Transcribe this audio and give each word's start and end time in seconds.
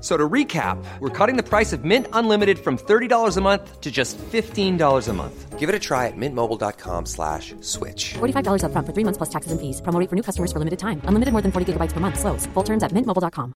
So 0.00 0.16
to 0.16 0.28
recap, 0.28 0.78
we're 1.00 1.10
cutting 1.10 1.36
the 1.36 1.42
price 1.42 1.72
of 1.72 1.84
Mint 1.84 2.06
Unlimited 2.12 2.58
from 2.58 2.78
$30 2.78 3.36
a 3.36 3.40
month 3.40 3.80
to 3.80 3.90
just 3.90 4.16
$15 4.18 5.08
a 5.08 5.12
month. 5.12 5.58
Give 5.58 5.68
it 5.68 5.74
a 5.74 5.78
try 5.80 6.06
at 6.06 6.16
mintmobile.com 6.16 7.06
slash 7.06 7.56
switch. 7.62 8.14
$45 8.14 8.62
up 8.62 8.70
front 8.70 8.86
for 8.86 8.92
three 8.92 9.02
months 9.02 9.18
plus 9.18 9.28
taxes 9.28 9.50
and 9.50 9.60
fees. 9.60 9.80
Promo 9.82 9.98
rate 9.98 10.08
for 10.08 10.14
new 10.14 10.22
customers 10.22 10.52
for 10.52 10.60
limited 10.60 10.78
time. 10.78 11.02
Unlimited 11.06 11.32
more 11.32 11.42
than 11.42 11.50
40 11.50 11.72
gigabytes 11.72 11.92
per 11.94 11.98
month. 11.98 12.20
Slows. 12.20 12.46
Full 12.54 12.62
terms 12.62 12.84
at 12.84 12.92
mintmobile.com. 12.92 13.52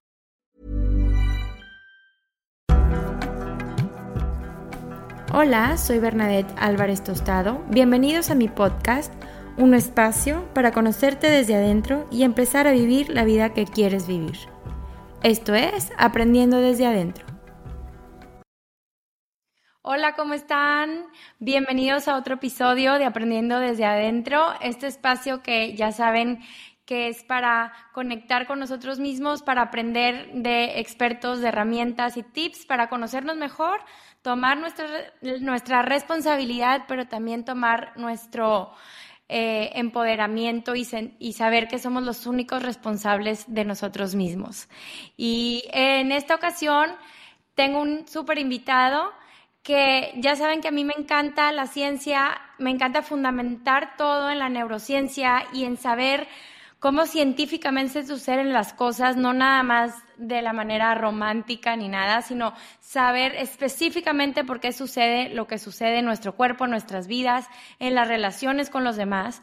Hola, 5.33 5.77
soy 5.77 5.99
Bernadette 5.99 6.53
Álvarez 6.57 7.03
Tostado. 7.03 7.63
Bienvenidos 7.69 8.29
a 8.29 8.35
mi 8.35 8.49
podcast, 8.49 9.11
un 9.57 9.73
espacio 9.73 10.43
para 10.53 10.73
conocerte 10.73 11.27
desde 11.27 11.55
adentro 11.55 12.05
y 12.11 12.21
empezar 12.21 12.67
a 12.67 12.71
vivir 12.71 13.09
la 13.09 13.23
vida 13.23 13.51
que 13.53 13.65
quieres 13.65 14.05
vivir. 14.05 14.52
Esto 15.23 15.53
es 15.55 15.89
Aprendiendo 15.97 16.57
desde 16.57 16.85
adentro. 16.85 17.25
Hola, 19.81 20.15
¿cómo 20.15 20.33
están? 20.33 21.05
Bienvenidos 21.39 22.09
a 22.09 22.17
otro 22.17 22.33
episodio 22.35 22.95
de 22.95 23.05
Aprendiendo 23.05 23.57
desde 23.59 23.85
adentro, 23.85 24.53
este 24.59 24.87
espacio 24.87 25.41
que 25.41 25.75
ya 25.75 25.93
saben 25.93 26.41
que 26.85 27.07
es 27.07 27.23
para 27.23 27.71
conectar 27.93 28.47
con 28.47 28.59
nosotros 28.59 28.99
mismos, 28.99 29.43
para 29.43 29.61
aprender 29.61 30.29
de 30.33 30.81
expertos, 30.81 31.39
de 31.39 31.47
herramientas 31.47 32.17
y 32.17 32.23
tips, 32.23 32.65
para 32.65 32.89
conocernos 32.89 33.37
mejor, 33.37 33.79
tomar 34.23 34.57
nuestra, 34.57 34.87
nuestra 35.39 35.83
responsabilidad, 35.83 36.83
pero 36.89 37.07
también 37.07 37.45
tomar 37.45 37.93
nuestro 37.95 38.73
eh, 39.29 39.71
empoderamiento 39.75 40.75
y, 40.75 40.87
y, 41.19 41.33
saber 41.33 41.67
que 41.67 41.79
somos 41.79 42.03
los 42.03 42.27
únicos 42.27 42.61
responsables 42.61 43.45
de 43.47 43.65
nosotros 43.65 44.15
mismos. 44.15 44.67
Y 45.17 45.63
en 45.71 46.11
esta 46.11 46.35
ocasión 46.35 46.91
tengo 47.55 47.81
un 47.81 48.07
súper 48.07 48.37
invitado 48.37 49.11
que 49.63 50.11
ya 50.17 50.35
saben 50.35 50.59
que 50.59 50.67
a 50.67 50.71
mí 50.71 50.83
me 50.83 50.93
encanta 50.97 51.51
la 51.53 51.67
ciencia, 51.67 52.41
me 52.59 52.69
encanta 52.69 53.01
fundamentar 53.01 53.95
todo 53.97 54.29
en 54.29 54.39
la 54.39 54.49
neurociencia 54.49 55.45
y 55.53 55.63
en 55.63 55.77
saber 55.77 56.27
cómo 56.83 57.05
científicamente 57.05 58.05
suceden 58.05 58.51
las 58.51 58.73
cosas, 58.73 59.15
no 59.15 59.31
nada 59.31 59.63
más 59.63 59.93
de 60.17 60.41
la 60.41 60.51
manera 60.51 60.93
romántica 60.95 61.77
ni 61.77 61.87
nada, 61.87 62.21
sino 62.21 62.53
saber 62.81 63.35
específicamente 63.35 64.43
por 64.43 64.59
qué 64.59 64.73
sucede 64.73 65.29
lo 65.29 65.47
que 65.47 65.59
sucede 65.59 65.99
en 65.99 66.05
nuestro 66.05 66.35
cuerpo, 66.35 66.65
en 66.65 66.71
nuestras 66.71 67.07
vidas, 67.07 67.47
en 67.79 67.95
las 67.95 68.09
relaciones 68.09 68.69
con 68.69 68.83
los 68.83 68.97
demás. 68.97 69.39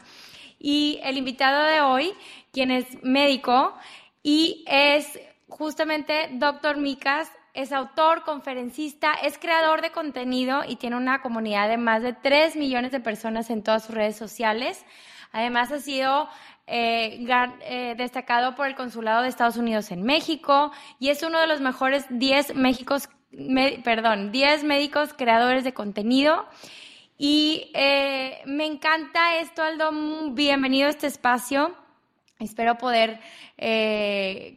Y 0.59 1.01
el 1.03 1.17
invitado 1.17 1.63
de 1.63 1.81
hoy, 1.81 2.13
quien 2.53 2.71
es 2.71 3.03
médico 3.03 3.75
y 4.23 4.63
es 4.67 5.19
justamente 5.49 6.29
doctor 6.33 6.77
Micas, 6.77 7.33
es 7.55 7.73
autor, 7.73 8.23
conferencista, 8.23 9.15
es 9.15 9.39
creador 9.39 9.81
de 9.81 9.93
contenido 9.93 10.61
y 10.69 10.77
tiene 10.77 10.99
una 10.99 11.23
comunidad 11.23 11.71
de 11.71 11.79
más 11.79 12.03
de 12.03 12.13
3 12.13 12.57
millones 12.57 12.93
de 12.93 13.01
personas 13.01 13.49
en 13.49 13.63
todas 13.63 13.87
sus 13.87 13.95
redes 13.95 14.17
sociales. 14.17 14.85
Además, 15.33 15.71
ha 15.71 15.79
sido 15.79 16.29
eh, 16.67 17.27
eh, 17.63 17.95
destacado 17.97 18.55
por 18.55 18.67
el 18.67 18.75
Consulado 18.75 19.23
de 19.23 19.29
Estados 19.29 19.57
Unidos 19.57 19.91
en 19.91 20.03
México 20.03 20.71
y 20.99 21.09
es 21.09 21.23
uno 21.23 21.41
de 21.41 21.47
los 21.47 21.61
mejores 21.61 22.07
10 22.11 22.55
Méxicos, 22.55 23.09
perdón, 23.85 24.33
10 24.33 24.65
médicos 24.65 25.15
creadores 25.15 25.65
de 25.65 25.75
contenido. 25.75 26.47
Y 27.19 27.71
eh, 27.75 28.41
me 28.47 28.67
encanta 28.67 29.37
esto, 29.39 29.63
Aldo. 29.63 29.91
Bienvenido 30.33 30.87
a 30.87 30.91
este 30.91 31.07
espacio. 31.07 31.75
Espero 32.39 32.79
poder 32.79 33.21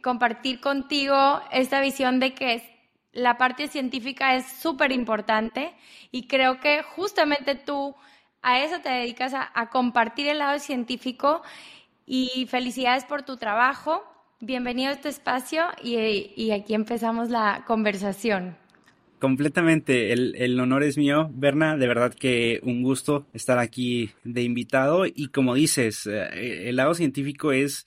compartir 0.02 0.60
contigo 0.60 1.42
esta 1.50 1.82
visión 1.82 2.20
de 2.20 2.32
que 2.32 2.62
la 3.12 3.36
parte 3.36 3.68
científica 3.68 4.34
es 4.34 4.46
súper 4.46 4.92
importante 4.92 5.74
y 6.10 6.26
creo 6.26 6.58
que 6.60 6.82
justamente 6.82 7.54
tú 7.54 7.94
a 8.44 8.60
eso 8.60 8.80
te 8.80 8.90
dedicas 8.90 9.32
a, 9.34 9.70
compartir 9.70 10.28
el 10.28 10.38
lado 10.38 10.58
científico 10.58 11.42
y 12.06 12.46
felicidades 12.48 13.04
por 13.04 13.22
tu 13.22 13.36
trabajo. 13.36 14.02
Bienvenido 14.40 14.90
a 14.90 14.92
este 14.92 15.08
espacio 15.08 15.64
y, 15.82 16.50
aquí 16.50 16.74
empezamos 16.74 17.30
la 17.30 17.64
conversación. 17.66 18.56
Completamente, 19.18 20.12
el, 20.12 20.60
honor 20.60 20.82
es 20.82 20.98
mío, 20.98 21.30
Berna, 21.32 21.76
de 21.76 21.86
verdad 21.86 22.12
que 22.12 22.60
un 22.62 22.82
gusto 22.82 23.26
estar 23.32 23.58
aquí 23.58 24.10
de 24.22 24.42
invitado 24.42 25.06
y 25.06 25.28
como 25.28 25.54
dices, 25.54 26.06
eh, 26.06 26.68
el 26.68 26.76
lado 26.76 26.94
científico 26.94 27.52
es 27.52 27.86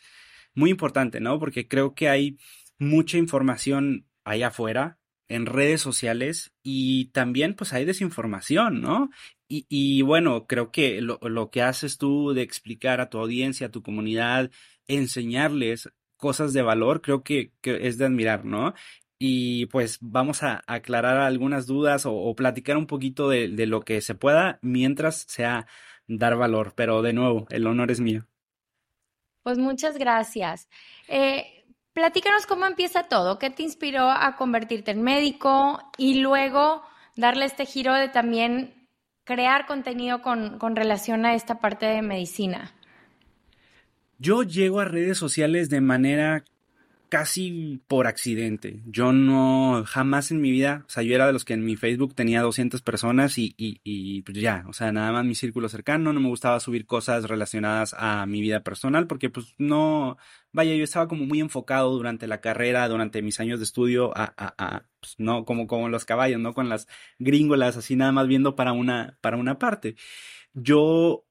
muy 0.56 0.72
importante, 0.72 1.20
¿no? 1.20 1.38
Porque 1.38 1.68
creo 1.68 1.94
que 1.94 2.10
hay 2.10 2.38
mucha 2.80 3.18
información 3.18 4.06
allá 4.24 4.48
afuera, 4.48 4.98
en 5.30 5.46
redes 5.46 5.82
sociales 5.82 6.54
y 6.64 7.06
también 7.12 7.56
pues 7.56 7.74
hay 7.74 7.86
desinformación, 7.86 8.82
¿no? 8.82 9.10
Y, 9.50 10.02
bueno, 10.02 10.46
creo 10.46 10.72
que 10.72 11.00
lo, 11.00 11.20
lo, 11.22 11.52
que 11.52 11.62
haces 11.62 11.98
tú 11.98 12.34
de 12.34 12.42
explicar 12.42 13.00
a 13.00 13.10
tu 13.10 13.18
audiencia, 13.18 13.68
a 13.68 13.72
tu 13.72 13.82
comunidad, 13.82 14.52
enseñarles 14.88 15.90
cosas 16.18 16.52
de 16.52 16.64
valor, 16.64 17.02
creo 17.02 17.24
que, 17.24 17.54
es 17.64 17.98
de 17.98 18.06
admirar, 18.06 18.44
¿no? 18.44 18.74
Y 19.20 19.68
pues 19.68 20.00
vamos 20.02 20.44
a 20.44 20.62
aclarar 20.68 21.18
algunas 21.18 21.66
dudas 21.66 22.04
o, 22.06 22.36
platicar 22.36 22.76
un 22.78 22.88
poquito 22.88 23.30
de, 23.30 23.48
de, 23.48 23.68
lo 23.68 23.82
que 23.82 24.02
se 24.02 24.16
pueda 24.16 24.60
mientras 24.62 25.26
sea 25.30 25.66
dar 26.08 26.36
valor. 26.36 26.74
Pero 26.76 27.02
de 27.02 27.14
nuevo, 27.14 27.48
el 27.50 27.68
honor 27.68 27.90
es 27.92 28.02
mío. 28.02 28.28
Pues 29.44 29.58
muchas 29.58 29.98
gracias. 29.98 30.68
Eh, 31.08 31.57
Platícanos 31.98 32.46
cómo 32.46 32.68
empieza 32.68 33.08
todo, 33.10 33.40
qué 33.40 33.50
te 33.50 33.64
inspiró 33.64 34.12
a 34.12 34.36
convertirte 34.36 34.92
en 34.92 35.02
médico 35.02 35.82
y 35.98 36.22
luego 36.22 36.84
darle 37.16 37.46
este 37.46 37.66
giro 37.66 37.96
de 37.96 38.08
también 38.08 38.88
crear 39.24 39.66
contenido 39.66 40.22
con, 40.22 40.60
con 40.60 40.76
relación 40.76 41.26
a 41.26 41.34
esta 41.34 41.60
parte 41.60 41.88
de 41.88 42.04
medicina. 42.04 42.72
Yo 44.20 44.44
llego 44.44 44.80
a 44.80 44.86
redes 44.86 45.18
sociales 45.18 45.72
de 45.72 45.82
manera 45.82 46.44
casi 47.10 47.82
por 47.88 48.08
accidente. 48.08 48.82
Yo 48.86 49.14
no, 49.14 49.84
jamás 49.86 50.32
en 50.32 50.42
mi 50.42 50.52
vida, 50.52 50.84
o 50.88 50.90
sea, 50.90 51.04
yo 51.04 51.16
era 51.16 51.28
de 51.28 51.34
los 51.34 51.46
que 51.46 51.54
en 51.54 51.64
mi 51.66 51.76
Facebook 51.76 52.16
tenía 52.16 52.42
200 52.42 52.82
personas 52.82 53.38
y, 53.38 53.54
y, 53.58 53.80
y 53.84 54.22
pues 54.24 54.38
ya, 54.38 54.66
o 54.68 54.74
sea, 54.74 54.92
nada 54.92 55.12
más 55.12 55.26
mi 55.26 55.36
círculo 55.36 55.70
cercano, 55.70 56.14
no 56.14 56.20
me 56.20 56.30
gustaba 56.30 56.60
subir 56.60 56.86
cosas 56.86 57.26
relacionadas 57.26 57.96
a 57.98 58.26
mi 58.26 58.42
vida 58.42 58.64
personal 58.64 59.08
porque 59.08 59.30
pues 59.30 59.56
no, 59.58 60.18
vaya, 60.52 60.76
yo 60.76 60.84
estaba 60.84 61.08
como 61.08 61.26
muy 61.26 61.40
enfocado 61.40 61.92
durante 61.92 62.28
la 62.28 62.42
carrera, 62.42 62.88
durante 62.88 63.22
mis 63.22 63.40
años 63.40 63.60
de 63.60 63.66
estudio 63.66 64.12
a, 64.16 64.34
a, 64.38 64.86
pues 65.00 65.16
no 65.18 65.46
como, 65.46 65.68
como 65.68 65.90
los 65.90 66.06
caballos, 66.06 66.40
no 66.40 66.54
con 66.54 66.70
las 66.70 66.88
gringolas, 67.20 67.78
así 67.78 67.96
nada 67.96 68.12
más 68.12 68.28
viendo 68.28 68.56
para 68.56 68.74
una, 68.74 69.18
para 69.22 69.38
una 69.38 69.60
parte. 69.60 69.96
Yo 70.54 71.26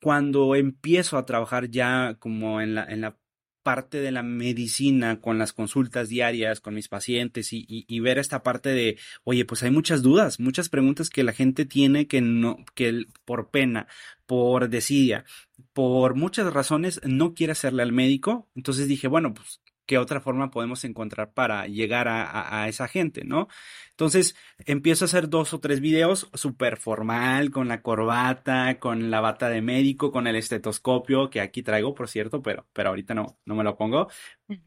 cuando 0.00 0.54
empiezo 0.54 1.18
a 1.18 1.26
trabajar 1.26 1.70
ya 1.70 2.16
como 2.18 2.60
en 2.60 2.74
la 2.74 3.18
parte 3.68 4.00
de 4.00 4.12
la 4.12 4.22
medicina 4.22 5.20
con 5.20 5.36
las 5.36 5.52
consultas 5.52 6.08
diarias 6.08 6.62
con 6.62 6.72
mis 6.72 6.88
pacientes 6.88 7.52
y, 7.52 7.66
y, 7.68 8.00
ver 8.00 8.16
esta 8.16 8.42
parte 8.42 8.70
de, 8.70 8.96
oye, 9.24 9.44
pues 9.44 9.62
hay 9.62 9.70
muchas 9.70 10.00
dudas, 10.00 10.40
muchas 10.40 10.70
preguntas 10.70 11.10
que 11.10 11.22
la 11.22 11.34
gente 11.34 11.66
tiene 11.66 12.06
que 12.06 12.22
no, 12.22 12.64
que 12.74 13.04
por 13.26 13.50
pena, 13.50 13.86
por 14.24 14.70
desidia, 14.70 15.26
por 15.74 16.14
muchas 16.14 16.50
razones 16.50 16.98
no 17.04 17.34
quiere 17.34 17.52
hacerle 17.52 17.82
al 17.82 17.92
médico. 17.92 18.48
Entonces 18.54 18.88
dije, 18.88 19.06
bueno, 19.06 19.34
pues 19.34 19.60
qué 19.88 19.96
otra 19.96 20.20
forma 20.20 20.50
podemos 20.50 20.84
encontrar 20.84 21.32
para 21.32 21.66
llegar 21.66 22.08
a, 22.08 22.68
esa 22.68 22.88
gente, 22.88 23.24
¿no? 23.24 23.48
Entonces 23.90 24.36
empiezo 24.66 25.04
a 25.04 25.06
hacer 25.06 25.30
dos 25.30 25.54
o 25.54 25.60
tres 25.60 25.80
videos 25.80 26.28
súper 26.34 26.76
formal, 26.76 27.50
con 27.50 27.68
la 27.68 27.80
corbata, 27.80 28.78
con 28.78 29.10
la 29.10 29.20
bata 29.22 29.48
de 29.48 29.62
médico, 29.62 30.12
con 30.12 30.26
el 30.26 30.36
estetoscopio, 30.36 31.30
que 31.30 31.40
aquí 31.40 31.62
traigo, 31.62 31.94
por 31.94 32.08
cierto, 32.08 32.42
pero, 32.42 32.66
pero 32.74 32.90
ahorita 32.90 33.14
no, 33.14 33.38
no 33.46 33.54
me 33.54 33.64
lo 33.64 33.78
pongo. 33.78 34.08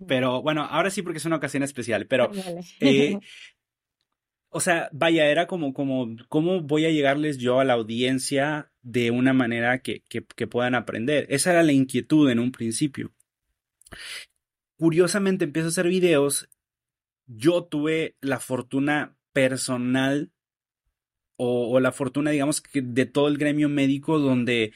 Pero 0.07 0.41
bueno, 0.41 0.63
ahora 0.63 0.89
sí 0.89 1.03
porque 1.03 1.19
es 1.19 1.25
una 1.25 1.35
ocasión 1.35 1.61
especial, 1.61 2.07
pero... 2.07 2.31
Eh, 2.79 3.19
o 4.49 4.59
sea, 4.59 4.89
vaya, 4.91 5.27
era 5.27 5.45
como, 5.45 5.71
como, 5.71 6.15
¿cómo 6.29 6.61
voy 6.61 6.85
a 6.85 6.89
llegarles 6.89 7.37
yo 7.37 7.59
a 7.59 7.63
la 7.63 7.73
audiencia 7.73 8.71
de 8.81 9.11
una 9.11 9.33
manera 9.33 9.83
que, 9.83 10.01
que, 10.09 10.25
que 10.35 10.47
puedan 10.47 10.73
aprender? 10.73 11.27
Esa 11.29 11.51
era 11.51 11.61
la 11.61 11.73
inquietud 11.73 12.27
en 12.31 12.39
un 12.39 12.51
principio 12.51 13.13
curiosamente 14.81 15.45
empiezo 15.45 15.67
a 15.67 15.69
hacer 15.69 15.87
videos. 15.87 16.49
Yo 17.27 17.65
tuve 17.65 18.15
la 18.19 18.39
fortuna 18.39 19.15
personal 19.31 20.31
o, 21.35 21.79
la 21.79 21.91
fortuna, 21.91 22.31
digamos, 22.31 22.63
de 22.73 23.05
todo 23.05 23.27
el 23.27 23.37
gremio 23.37 23.69
médico 23.69 24.17
donde 24.17 24.73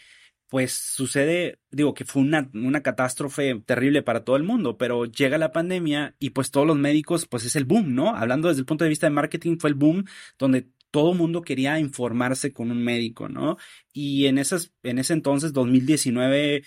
pues 0.48 0.74
sucede, 0.74 1.60
digo 1.72 1.96
que 1.96 2.06
fue 2.06 2.22
una, 2.22 2.52
una, 2.54 2.84
catástrofe 2.84 3.60
terrible 3.66 4.04
para 4.04 4.24
todo 4.24 4.36
el 4.36 4.44
mundo, 4.44 4.78
pero 4.78 5.06
llega 5.06 5.40
la 5.40 5.52
pandemia 5.52 6.16
y 6.19 6.30
pues 6.30 6.52
todos 6.52 6.68
los 6.68 6.78
médicos, 6.78 7.25
pues 7.28 7.44
es 7.44 7.56
el 7.56 7.66
boom, 7.66 7.96
¿no? 7.96 8.16
Hablando 8.16 8.48
desde 8.48 8.60
el 8.60 8.68
punto 8.68 8.84
de 8.84 8.90
vista 8.90 9.07
de 9.07 9.12
marketing, 9.12 9.57
fue 9.57 9.72
el 9.72 9.75
boom 9.75 10.06
donde 10.38 10.68
todo 10.96 11.12
el 11.12 11.18
mundo 11.18 11.42
quería 11.42 11.78
informarse 11.78 12.54
con 12.54 12.72
un 12.72 12.81
médico, 12.81 13.28
¿no? 13.28 13.57
Y 13.92 14.28
en, 14.28 14.38
esas, 14.38 14.72
en 14.81 14.98
ese 14.98 15.12
entonces, 15.12 15.52
2019, 15.52 16.63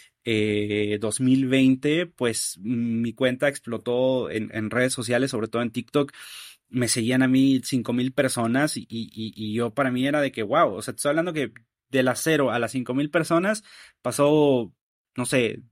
2020, 1.01 2.01
eh, 2.01 2.07
pues 2.07 2.59
mi 2.61 3.13
cuenta 3.13 3.49
explotó 3.49 4.31
en, 4.31 4.71
redes 4.71 4.93
sociales, 4.93 5.31
sobre 5.31 5.49
todo 5.49 5.63
en 5.63 5.71
TikTok. 5.71 6.13
Me 6.69 6.89
seguían 6.89 7.23
a 7.23 7.29
mí 7.29 7.61
cinco 7.65 7.93
mil 7.93 8.13
personas 8.13 8.75
y, 8.77 9.53
yo 9.55 9.73
para 9.75 9.91
mí 9.91 10.07
era 10.07 10.21
de 10.21 10.33
que, 10.33 10.43
wow, 10.43 10.75
o 10.75 10.83
sea, 10.83 10.95
te 10.95 10.99
estoy 10.99 11.11
hablando 11.11 11.33
que 11.33 11.53
de 11.91 12.03
las 12.03 12.21
cero 12.23 12.51
a 12.51 12.59
las 12.59 12.73
cinco 12.73 12.95
mil 12.95 13.11
personas 13.11 13.65
pasó, 14.03 14.73
no 15.17 15.27
sé, 15.27 15.63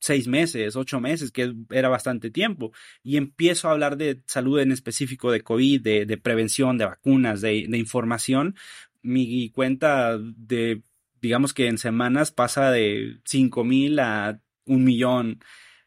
seis 0.00 0.28
meses, 0.28 0.76
ocho 0.76 1.00
meses, 1.00 1.32
que 1.32 1.54
era 1.70 1.88
bastante 1.88 2.30
tiempo, 2.30 2.72
y 3.02 3.16
empiezo 3.16 3.68
a 3.68 3.72
hablar 3.72 3.96
de 3.96 4.22
salud 4.26 4.60
en 4.60 4.72
específico, 4.72 5.32
de 5.32 5.42
COVID, 5.42 5.82
de, 5.82 6.18
prevención, 6.18 6.78
de 6.78 6.84
vacunas, 6.86 7.40
de, 7.40 7.56
información, 7.76 8.54
mi 9.02 9.50
cuenta 9.50 10.18
de, 10.18 10.82
digamos 11.20 11.54
que 11.54 11.68
en 11.68 11.78
semanas 11.78 12.32
pasa 12.32 12.70
de 12.70 13.20
cinco 13.24 13.64
mil 13.64 13.98
a 14.00 14.40
un 14.64 14.84
millón, 14.84 15.40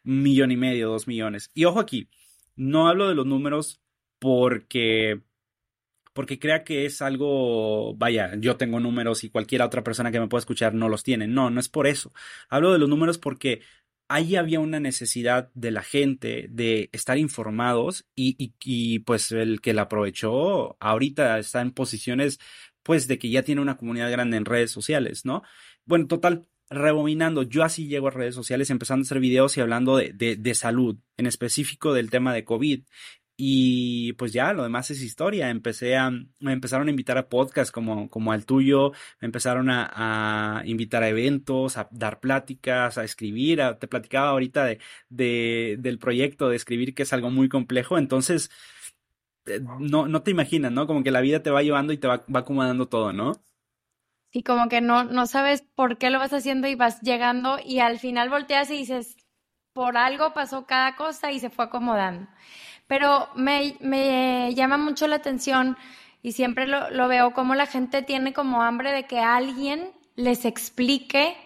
un 0.04 0.22
millón 0.22 0.50
y 0.52 0.56
medio, 0.56 0.88
dos 0.88 1.06
millones. 1.06 1.50
Y 1.54 1.64
ojo 1.64 1.80
aquí, 1.80 2.08
no 2.56 2.88
hablo 2.88 3.08
de 3.08 3.14
los 3.14 3.26
números 3.26 3.80
porque 4.18 5.22
porque 6.12 6.38
crea 6.38 6.64
que 6.64 6.84
es 6.84 7.00
algo, 7.02 7.94
vaya, 7.96 8.32
yo 8.38 8.56
tengo 8.56 8.80
números 8.80 9.24
y 9.24 9.30
cualquier 9.30 9.62
otra 9.62 9.82
persona 9.82 10.12
que 10.12 10.20
me 10.20 10.28
pueda 10.28 10.40
escuchar 10.40 10.74
no 10.74 10.88
los 10.88 11.02
tiene. 11.02 11.26
No, 11.26 11.50
no 11.50 11.58
es 11.60 11.68
por 11.68 11.86
eso. 11.86 12.12
Hablo 12.50 12.72
de 12.72 12.78
los 12.78 12.88
números 12.88 13.18
porque 13.18 13.62
ahí 14.08 14.36
había 14.36 14.60
una 14.60 14.78
necesidad 14.78 15.50
de 15.54 15.70
la 15.70 15.82
gente 15.82 16.48
de 16.50 16.90
estar 16.92 17.16
informados 17.16 18.04
y, 18.14 18.52
y, 18.62 18.98
pues 19.00 19.32
el 19.32 19.60
que 19.62 19.72
la 19.72 19.82
aprovechó 19.82 20.76
ahorita 20.80 21.38
está 21.38 21.62
en 21.62 21.70
posiciones 21.72 22.38
pues 22.82 23.08
de 23.08 23.18
que 23.18 23.30
ya 23.30 23.42
tiene 23.42 23.60
una 23.60 23.76
comunidad 23.76 24.10
grande 24.10 24.36
en 24.36 24.44
redes 24.44 24.70
sociales, 24.70 25.24
¿no? 25.24 25.42
Bueno, 25.84 26.06
total, 26.06 26.46
rebobinando, 26.72 27.42
yo 27.42 27.62
así 27.62 27.86
llego 27.86 28.08
a 28.08 28.10
redes 28.10 28.34
sociales 28.34 28.70
empezando 28.70 29.02
a 29.02 29.06
hacer 29.06 29.20
videos 29.20 29.56
y 29.56 29.60
hablando 29.60 29.96
de, 29.96 30.12
de, 30.12 30.54
salud, 30.54 30.96
en 31.16 31.26
específico 31.26 31.92
del 31.92 32.10
tema 32.10 32.32
de 32.34 32.44
COVID. 32.44 32.82
Y 33.36 34.12
pues 34.14 34.32
ya, 34.32 34.52
lo 34.52 34.62
demás 34.62 34.90
es 34.90 35.02
historia. 35.02 35.50
Empecé 35.50 35.96
a, 35.96 36.10
me 36.10 36.52
empezaron 36.52 36.86
a 36.86 36.90
invitar 36.90 37.18
a 37.18 37.28
podcasts 37.28 37.72
como, 37.72 38.08
como 38.08 38.30
al 38.32 38.44
tuyo, 38.46 38.92
me 39.20 39.26
empezaron 39.26 39.68
a, 39.70 40.62
invitar 40.64 41.02
a 41.02 41.08
eventos, 41.08 41.76
a 41.76 41.88
dar 41.90 42.20
pláticas, 42.20 42.98
a 42.98 43.04
escribir. 43.04 43.60
te 43.80 43.88
platicaba 43.88 44.28
ahorita 44.30 44.64
de, 44.66 44.78
de, 45.08 45.76
del 45.80 45.98
proyecto 45.98 46.48
de 46.48 46.56
escribir, 46.56 46.94
que 46.94 47.02
es 47.02 47.12
algo 47.12 47.30
muy 47.30 47.48
complejo. 47.48 47.98
Entonces, 47.98 48.50
no, 49.78 50.06
no 50.06 50.22
te 50.22 50.30
imaginas, 50.30 50.72
¿no? 50.72 50.86
Como 50.86 51.02
que 51.02 51.10
la 51.10 51.20
vida 51.20 51.42
te 51.42 51.50
va 51.50 51.62
llevando 51.62 51.92
y 51.92 51.98
te 51.98 52.08
va, 52.08 52.24
va 52.34 52.40
acomodando 52.40 52.86
todo, 52.86 53.12
¿no? 53.12 53.32
Y 54.32 54.42
como 54.42 54.68
que 54.68 54.80
no, 54.80 55.04
no 55.04 55.26
sabes 55.26 55.62
por 55.74 55.98
qué 55.98 56.10
lo 56.10 56.18
vas 56.18 56.32
haciendo 56.32 56.66
y 56.66 56.74
vas 56.74 57.00
llegando 57.02 57.58
y 57.64 57.80
al 57.80 57.98
final 57.98 58.30
volteas 58.30 58.70
y 58.70 58.78
dices, 58.78 59.16
por 59.72 59.96
algo 59.96 60.32
pasó 60.32 60.66
cada 60.66 60.96
cosa 60.96 61.32
y 61.32 61.38
se 61.38 61.50
fue 61.50 61.66
acomodando. 61.66 62.28
Pero 62.86 63.28
me, 63.34 63.76
me 63.80 64.54
llama 64.54 64.78
mucho 64.78 65.06
la 65.06 65.16
atención 65.16 65.76
y 66.22 66.32
siempre 66.32 66.66
lo, 66.66 66.90
lo, 66.90 67.08
veo 67.08 67.32
como 67.32 67.54
la 67.54 67.66
gente 67.66 68.02
tiene 68.02 68.32
como 68.32 68.62
hambre 68.62 68.92
de 68.92 69.06
que 69.06 69.18
alguien 69.18 69.92
les 70.14 70.44
explique 70.44 71.36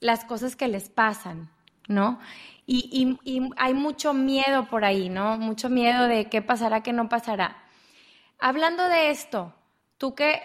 las 0.00 0.24
cosas 0.24 0.56
que 0.56 0.68
les 0.68 0.90
pasan, 0.90 1.50
¿no? 1.88 2.18
Y, 2.66 3.18
hay 3.56 3.74
mucho 3.74 4.14
miedo 4.14 4.66
por 4.70 4.84
ahí, 4.84 5.08
¿no? 5.08 5.36
Mucho 5.36 5.68
miedo 5.68 6.08
de 6.08 6.30
qué 6.30 6.40
pasará, 6.40 6.82
qué 6.82 6.92
no 6.92 7.08
pasará. 7.08 7.62
Hablando 8.38 8.88
de 8.88 9.10
esto, 9.10 9.54
tú 9.98 10.14
que 10.14 10.40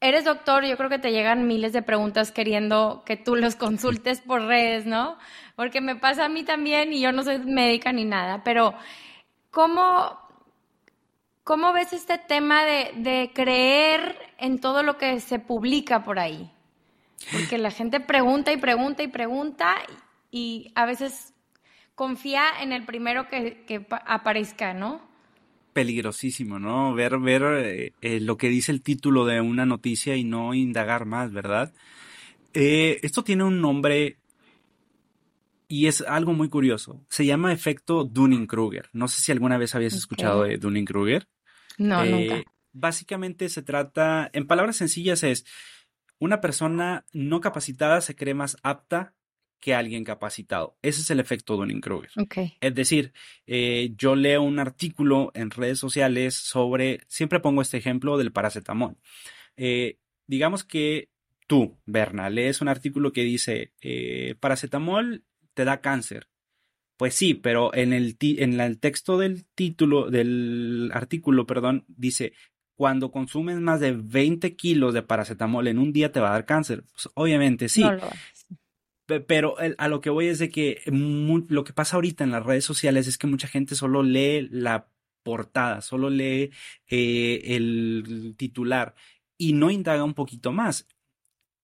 eres 0.00 0.24
doctor, 0.24 0.64
yo 0.64 0.76
creo 0.76 0.88
que 0.88 0.98
te 0.98 1.10
llegan 1.10 1.46
miles 1.46 1.72
de 1.72 1.82
preguntas 1.82 2.30
queriendo 2.30 3.02
que 3.04 3.16
tú 3.16 3.34
los 3.34 3.56
consultes 3.56 4.20
por 4.20 4.42
redes, 4.42 4.86
¿no? 4.86 5.18
Porque 5.56 5.80
me 5.80 5.96
pasa 5.96 6.26
a 6.26 6.28
mí 6.28 6.44
también 6.44 6.92
y 6.92 7.00
yo 7.00 7.12
no 7.12 7.24
soy 7.24 7.38
médica 7.38 7.92
ni 7.92 8.04
nada, 8.04 8.44
pero 8.44 8.74
¿Cómo, 9.56 10.20
cómo 11.42 11.72
ves 11.72 11.94
este 11.94 12.18
tema 12.18 12.66
de, 12.66 13.30
creer 13.32 14.14
en 14.36 14.60
todo 14.60 14.82
lo 14.82 14.98
que 14.98 15.18
se 15.20 15.38
publica 15.38 16.04
por 16.04 16.18
ahí? 16.18 16.52
Porque 17.32 17.56
la 17.56 17.70
gente 17.70 17.98
pregunta 17.98 18.52
y 18.52 18.58
pregunta 18.58 19.02
y 19.02 19.08
pregunta 19.08 19.74
y 20.30 20.72
a 20.74 20.86
veces 20.86 21.34
confía 21.96 22.44
en 22.62 22.72
el 22.72 22.84
primero 22.84 23.28
que, 23.28 23.86
aparezca, 24.06 24.74
¿no? 24.74 25.00
Peligrosísimo, 25.72 26.58
¿no? 26.58 26.94
Ver, 26.94 27.18
ver 27.18 27.42
eh, 27.42 27.92
eh, 28.00 28.20
lo 28.20 28.36
que 28.36 28.48
dice 28.48 28.70
el 28.70 28.82
título 28.82 29.24
de 29.24 29.40
una 29.40 29.66
noticia 29.66 30.16
y 30.16 30.24
no 30.24 30.54
indagar 30.54 31.06
más, 31.06 31.32
¿verdad? 31.32 31.72
Eh, 32.54 33.00
esto 33.02 33.24
tiene 33.24 33.44
un 33.44 33.60
nombre 33.60 34.18
y 35.68 35.86
es 35.86 36.00
algo 36.02 36.32
muy 36.32 36.48
curioso. 36.48 37.04
Se 37.08 37.26
llama 37.26 37.52
efecto 37.52 38.04
Dunning-Kruger. 38.04 38.88
No 38.92 39.08
sé 39.08 39.20
si 39.20 39.32
alguna 39.32 39.58
vez 39.58 39.74
habías 39.74 39.94
escuchado 39.94 40.44
de 40.44 40.58
Dunning-Kruger. 40.58 41.26
No, 41.78 42.04
nunca. 42.04 42.42
Básicamente 42.72 43.48
se 43.48 43.62
trata, 43.62 44.30
en 44.32 44.46
palabras 44.46 44.76
sencillas, 44.76 45.22
es 45.22 45.46
una 46.18 46.40
persona 46.40 47.04
no 47.12 47.40
capacitada 47.40 48.00
se 48.00 48.14
cree 48.14 48.34
más 48.34 48.56
apta 48.62 49.15
que 49.60 49.74
alguien 49.74 50.04
capacitado. 50.04 50.76
Ese 50.82 51.00
es 51.00 51.10
el 51.10 51.20
efecto 51.20 51.56
Dunning-Kruger. 51.56 52.10
Okay. 52.16 52.54
Es 52.60 52.74
decir, 52.74 53.12
eh, 53.46 53.92
yo 53.96 54.14
leo 54.14 54.42
un 54.42 54.58
artículo 54.58 55.32
en 55.34 55.50
redes 55.50 55.78
sociales 55.78 56.34
sobre, 56.34 57.00
siempre 57.08 57.40
pongo 57.40 57.62
este 57.62 57.78
ejemplo 57.78 58.18
del 58.18 58.32
paracetamol. 58.32 58.96
Eh, 59.56 59.98
digamos 60.26 60.64
que 60.64 61.10
tú, 61.46 61.78
Berna, 61.86 62.30
lees 62.30 62.60
un 62.60 62.68
artículo 62.68 63.12
que 63.12 63.22
dice 63.22 63.72
paracetamol 64.40 65.24
te 65.54 65.64
da 65.64 65.80
cáncer. 65.80 66.28
Pues 66.96 67.14
sí, 67.14 67.34
pero 67.34 67.74
en 67.74 67.92
el, 67.92 68.16
en 68.20 68.58
el 68.60 68.78
texto 68.78 69.18
del 69.18 69.44
título, 69.44 70.10
del 70.10 70.90
artículo, 70.94 71.46
perdón, 71.46 71.84
dice, 71.88 72.32
cuando 72.74 73.10
consumes 73.10 73.58
más 73.58 73.80
de 73.80 73.92
20 73.92 74.54
kilos 74.56 74.94
de 74.94 75.02
paracetamol 75.02 75.66
en 75.66 75.78
un 75.78 75.92
día 75.92 76.12
te 76.12 76.20
va 76.20 76.28
a 76.28 76.32
dar 76.32 76.46
cáncer. 76.46 76.84
Pues 76.92 77.08
obviamente 77.14 77.68
sí. 77.68 77.82
Pero 79.06 79.56
a 79.78 79.88
lo 79.88 80.00
que 80.00 80.10
voy 80.10 80.26
es 80.26 80.38
de 80.38 80.50
que 80.50 80.82
lo 80.86 81.64
que 81.64 81.72
pasa 81.72 81.96
ahorita 81.96 82.24
en 82.24 82.32
las 82.32 82.44
redes 82.44 82.64
sociales 82.64 83.06
es 83.06 83.18
que 83.18 83.26
mucha 83.26 83.48
gente 83.48 83.74
solo 83.74 84.02
lee 84.02 84.48
la 84.50 84.88
portada, 85.22 85.80
solo 85.80 86.10
lee 86.10 86.50
eh, 86.88 87.40
el 87.56 88.34
titular 88.36 88.94
y 89.38 89.52
no 89.52 89.70
indaga 89.70 90.04
un 90.04 90.14
poquito 90.14 90.52
más. 90.52 90.86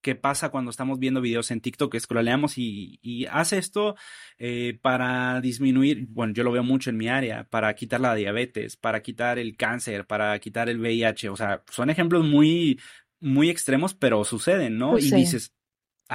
Qué 0.03 0.17
pasa 0.17 0.49
cuando 0.49 0.73
estamos 0.73 0.99
viendo 0.99 1.21
videos 1.21 1.53
en 1.53 1.61
TikTok, 1.61 1.97
scrolleamos 1.97 2.59
y, 2.59 2.99
y 3.03 3.27
hace 3.27 3.59
esto 3.59 3.95
eh, 4.37 4.77
para 4.83 5.41
disminuir, 5.41 6.07
bueno, 6.09 6.33
yo 6.35 6.43
lo 6.43 6.51
veo 6.51 6.65
mucho 6.65 6.91
en 6.91 6.97
mi 6.97 7.09
área, 7.09 7.45
para 7.45 7.73
quitar 7.77 8.01
la 8.01 8.17
diabetes, 8.17 8.77
para 8.77 9.01
quitar 9.01 9.39
el 9.39 9.57
cáncer, 9.57 10.05
para 10.05 10.37
quitar 10.41 10.69
el 10.69 10.81
VIH, 10.81 11.29
o 11.29 11.37
sea, 11.37 11.63
son 11.71 11.89
ejemplos 11.89 12.25
muy, 12.25 12.81
muy 13.21 13.49
extremos, 13.49 13.95
pero 13.95 14.25
suceden, 14.25 14.77
¿no? 14.77 14.99
Y 14.99 15.09
dices, 15.09 15.55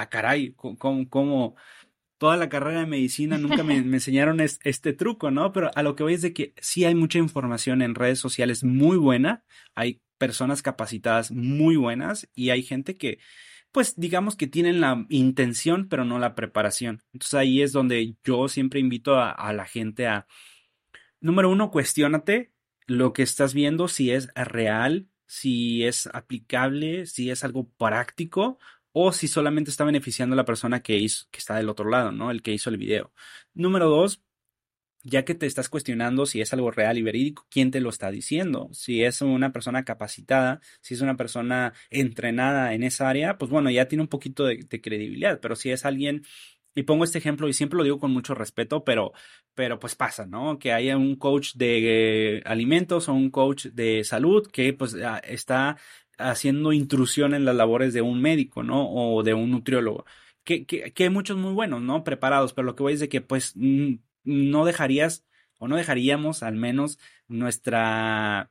ah, 0.00 0.08
caray, 0.08 0.52
¿cómo, 0.54 1.08
cómo, 1.08 1.56
toda 2.18 2.36
la 2.36 2.48
carrera 2.48 2.80
de 2.80 2.86
medicina 2.86 3.38
nunca 3.38 3.62
me, 3.62 3.76
enseñaron 3.76 4.40
este 4.40 4.92
truco, 4.92 5.30
¿no? 5.30 5.52
Pero 5.52 5.70
a 5.74 5.82
lo 5.82 5.96
que 5.96 6.02
voy 6.02 6.14
es 6.14 6.22
de 6.22 6.32
que 6.32 6.52
sí 6.60 6.84
hay 6.84 6.94
mucha 6.94 7.18
información 7.18 7.80
en 7.80 7.94
redes 7.94 8.18
sociales 8.18 8.64
muy 8.64 8.96
buena, 8.96 9.44
hay 9.74 10.02
personas 10.18 10.62
capacitadas 10.62 11.30
muy 11.30 11.76
buenas 11.76 12.28
y 12.34 12.50
hay 12.50 12.62
gente 12.62 12.96
que, 12.96 13.20
pues 13.72 13.94
digamos 13.96 14.34
que 14.34 14.48
tienen 14.48 14.80
la 14.80 15.06
intención, 15.08 15.88
pero 15.88 16.04
no 16.04 16.18
la 16.18 16.34
preparación. 16.34 17.02
Entonces 17.12 17.34
ahí 17.34 17.62
es 17.62 17.72
donde 17.72 18.16
yo 18.24 18.48
siempre 18.48 18.80
invito 18.80 19.16
a, 19.16 19.30
a 19.30 19.52
la 19.52 19.64
gente 19.64 20.08
a, 20.08 20.26
número 21.20 21.50
uno, 21.50 21.70
cuestionate 21.70 22.52
lo 22.86 23.12
que 23.12 23.22
estás 23.22 23.54
viendo, 23.54 23.86
si 23.86 24.10
es 24.10 24.28
real, 24.34 25.08
si 25.26 25.84
es 25.84 26.08
aplicable, 26.12 27.06
si 27.06 27.30
es 27.30 27.44
algo 27.44 27.68
práctico 27.68 28.58
o 29.00 29.12
si 29.12 29.28
solamente 29.28 29.70
está 29.70 29.84
beneficiando 29.84 30.34
a 30.34 30.36
la 30.36 30.44
persona 30.44 30.82
que, 30.82 30.96
hizo, 30.96 31.26
que 31.30 31.38
está 31.38 31.54
del 31.54 31.68
otro 31.68 31.88
lado, 31.88 32.10
¿no? 32.10 32.32
El 32.32 32.42
que 32.42 32.52
hizo 32.52 32.68
el 32.68 32.78
video. 32.78 33.12
Número 33.54 33.88
dos, 33.88 34.24
ya 35.04 35.24
que 35.24 35.36
te 35.36 35.46
estás 35.46 35.68
cuestionando 35.68 36.26
si 36.26 36.40
es 36.40 36.52
algo 36.52 36.72
real 36.72 36.98
y 36.98 37.02
verídico, 37.02 37.46
¿quién 37.48 37.70
te 37.70 37.80
lo 37.80 37.90
está 37.90 38.10
diciendo? 38.10 38.68
Si 38.72 39.04
es 39.04 39.22
una 39.22 39.52
persona 39.52 39.84
capacitada, 39.84 40.60
si 40.80 40.94
es 40.94 41.00
una 41.00 41.16
persona 41.16 41.74
entrenada 41.90 42.74
en 42.74 42.82
esa 42.82 43.08
área, 43.08 43.38
pues 43.38 43.52
bueno, 43.52 43.70
ya 43.70 43.86
tiene 43.86 44.02
un 44.02 44.08
poquito 44.08 44.44
de, 44.46 44.66
credibilidad, 44.66 45.38
pero 45.40 45.54
si 45.54 45.70
es 45.70 45.84
alguien 45.84 46.24
y 46.74 46.82
pongo 46.82 47.04
este 47.04 47.18
ejemplo 47.18 47.48
y 47.48 47.52
siempre 47.52 47.76
lo 47.76 47.84
digo 47.84 48.00
con 48.00 48.10
mucho 48.12 48.34
respeto, 48.34 48.82
pero, 48.82 49.12
pero 49.54 49.78
pues 49.78 49.94
pasa, 49.94 50.26
¿no? 50.26 50.58
Que 50.58 50.72
haya 50.72 50.96
un 50.96 51.14
coach 51.14 51.54
de 51.54 52.42
alimentos 52.44 53.08
o 53.08 53.14
un 53.14 53.30
coach 53.30 53.66
de 53.66 54.02
salud 54.02 54.48
que 54.50 54.72
pues 54.72 54.96
ah, 54.96 55.18
está 55.18 55.76
haciendo 56.18 56.72
intrusión 56.72 57.34
en 57.34 57.44
las 57.44 57.56
labores 57.56 57.94
de 57.94 58.02
un 58.02 58.20
médico, 58.20 58.62
¿no? 58.62 58.90
O 58.90 59.22
de 59.22 59.34
un 59.34 59.50
nutriólogo. 59.50 60.04
Que, 60.44 60.66
que, 60.66 60.92
hay 61.04 61.10
muchos 61.10 61.36
muy 61.36 61.52
buenos, 61.52 61.82
¿no? 61.82 62.04
Preparados, 62.04 62.52
pero 62.54 62.66
lo 62.66 62.74
que 62.74 62.82
voy 62.82 62.94
es 62.94 63.00
de 63.00 63.08
que 63.08 63.20
pues 63.20 63.54
no 63.56 64.64
dejarías 64.64 65.26
o 65.58 65.68
no 65.68 65.76
dejaríamos 65.76 66.42
al 66.42 66.56
menos 66.56 66.98
nuestra... 67.28 68.50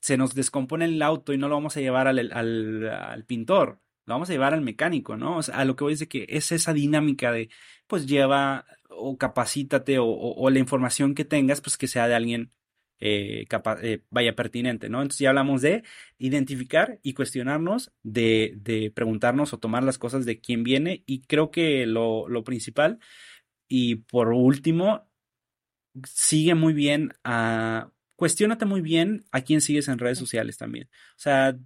Se 0.00 0.16
nos 0.16 0.34
descompone 0.34 0.84
el 0.86 1.02
auto 1.02 1.32
y 1.32 1.38
no 1.38 1.48
lo 1.48 1.56
vamos 1.56 1.76
a 1.76 1.80
llevar 1.80 2.06
al, 2.08 2.18
al, 2.32 2.88
al 2.88 3.24
pintor, 3.24 3.80
lo 4.06 4.14
vamos 4.14 4.30
a 4.30 4.32
llevar 4.32 4.54
al 4.54 4.62
mecánico, 4.62 5.16
¿no? 5.16 5.38
O 5.38 5.42
sea, 5.42 5.56
a 5.56 5.64
lo 5.64 5.74
que 5.76 5.84
voy 5.84 5.94
es 5.94 5.98
de 5.98 6.08
que 6.08 6.26
es 6.28 6.52
esa 6.52 6.72
dinámica 6.72 7.32
de, 7.32 7.50
pues 7.86 8.06
lleva 8.06 8.66
o 8.88 9.18
capacítate 9.18 9.98
o, 9.98 10.06
o 10.06 10.50
la 10.50 10.60
información 10.60 11.14
que 11.14 11.24
tengas, 11.24 11.60
pues 11.60 11.76
que 11.76 11.88
sea 11.88 12.06
de 12.08 12.14
alguien 12.14 12.52
eh, 13.00 13.46
eh, 13.82 14.00
vaya 14.10 14.34
pertinente, 14.34 14.88
¿no? 14.88 15.02
Entonces 15.02 15.20
ya 15.20 15.28
hablamos 15.30 15.62
de 15.62 15.82
identificar 16.18 16.98
y 17.02 17.14
cuestionarnos, 17.14 17.92
de, 18.02 18.54
de, 18.56 18.90
preguntarnos 18.90 19.52
o 19.52 19.58
tomar 19.58 19.82
las 19.82 19.98
cosas 19.98 20.24
de 20.24 20.40
quién 20.40 20.62
viene 20.62 21.02
y 21.06 21.22
creo 21.22 21.50
que 21.50 21.86
lo, 21.86 22.28
lo 22.28 22.44
principal 22.44 22.98
y 23.68 23.96
por 23.96 24.28
último, 24.32 25.08
sigue 26.04 26.54
muy 26.54 26.72
bien 26.72 27.12
a... 27.24 27.90
Cuestiónate 28.16 28.64
muy 28.64 28.80
bien 28.80 29.26
a 29.30 29.42
quién 29.42 29.60
sigues 29.60 29.88
en 29.88 29.98
redes 29.98 30.18
sociales 30.18 30.56
también. 30.56 30.88
O 30.90 31.18
sea, 31.18 31.58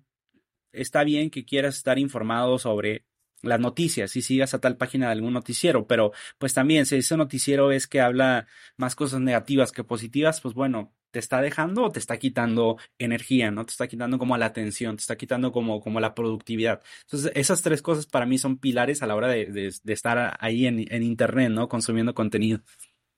está 0.72 1.04
bien 1.04 1.30
que 1.30 1.44
quieras 1.44 1.76
estar 1.76 1.98
informado 1.98 2.58
sobre 2.58 3.04
las 3.42 3.60
noticias 3.60 4.14
y 4.16 4.22
sigas 4.22 4.54
a 4.54 4.60
tal 4.60 4.76
página 4.76 5.06
de 5.06 5.12
algún 5.12 5.32
noticiero, 5.32 5.86
pero 5.86 6.12
pues 6.38 6.54
también 6.54 6.86
si 6.86 6.96
ese 6.96 7.16
noticiero 7.16 7.72
es 7.72 7.86
que 7.86 8.00
habla 8.00 8.46
más 8.76 8.94
cosas 8.94 9.20
negativas 9.20 9.72
que 9.72 9.84
positivas, 9.84 10.40
pues 10.40 10.54
bueno, 10.54 10.92
te 11.10 11.18
está 11.18 11.40
dejando 11.40 11.84
o 11.84 11.90
te 11.90 11.98
está 11.98 12.18
quitando 12.18 12.78
energía, 12.98 13.50
¿no? 13.50 13.64
Te 13.66 13.72
está 13.72 13.88
quitando 13.88 14.18
como 14.18 14.36
la 14.36 14.46
atención, 14.46 14.96
te 14.96 15.00
está 15.00 15.16
quitando 15.16 15.52
como, 15.52 15.80
como 15.80 16.00
la 16.00 16.14
productividad. 16.14 16.82
Entonces, 17.02 17.32
esas 17.34 17.62
tres 17.62 17.82
cosas 17.82 18.06
para 18.06 18.26
mí 18.26 18.38
son 18.38 18.58
pilares 18.58 19.02
a 19.02 19.06
la 19.06 19.16
hora 19.16 19.28
de, 19.28 19.46
de, 19.46 19.92
estar 19.92 20.36
ahí 20.40 20.66
en, 20.66 20.84
en, 20.92 21.02
Internet, 21.02 21.50
¿no? 21.50 21.68
Consumiendo 21.68 22.14
contenido. 22.14 22.60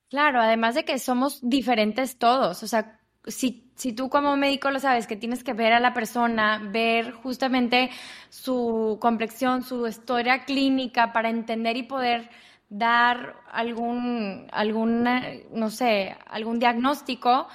Claro, 0.08 0.40
además 0.40 0.74
de 0.74 0.84
que 0.84 0.98
somos 0.98 1.40
diferentes 1.42 2.18
todos, 2.18 2.62
o 2.62 2.66
sea, 2.66 3.01
si, 3.26 3.70
si 3.76 3.92
tú 3.92 4.08
como 4.08 4.36
médico 4.36 4.70
lo 4.70 4.80
sabes, 4.80 5.06
que 5.06 5.16
tienes 5.16 5.44
que 5.44 5.52
ver 5.52 5.72
a 5.72 5.80
la 5.80 5.94
persona, 5.94 6.60
ver 6.70 7.12
justamente 7.12 7.90
su 8.28 8.98
complexión, 9.00 9.62
su 9.62 9.86
historia 9.86 10.44
clínica 10.44 11.12
para 11.12 11.30
entender 11.30 11.76
y 11.76 11.84
poder 11.84 12.30
dar 12.68 13.36
algún, 13.50 14.48
algún 14.50 15.04
no 15.52 15.70
sé, 15.70 16.16
algún 16.26 16.58
diagnóstico, 16.58 17.48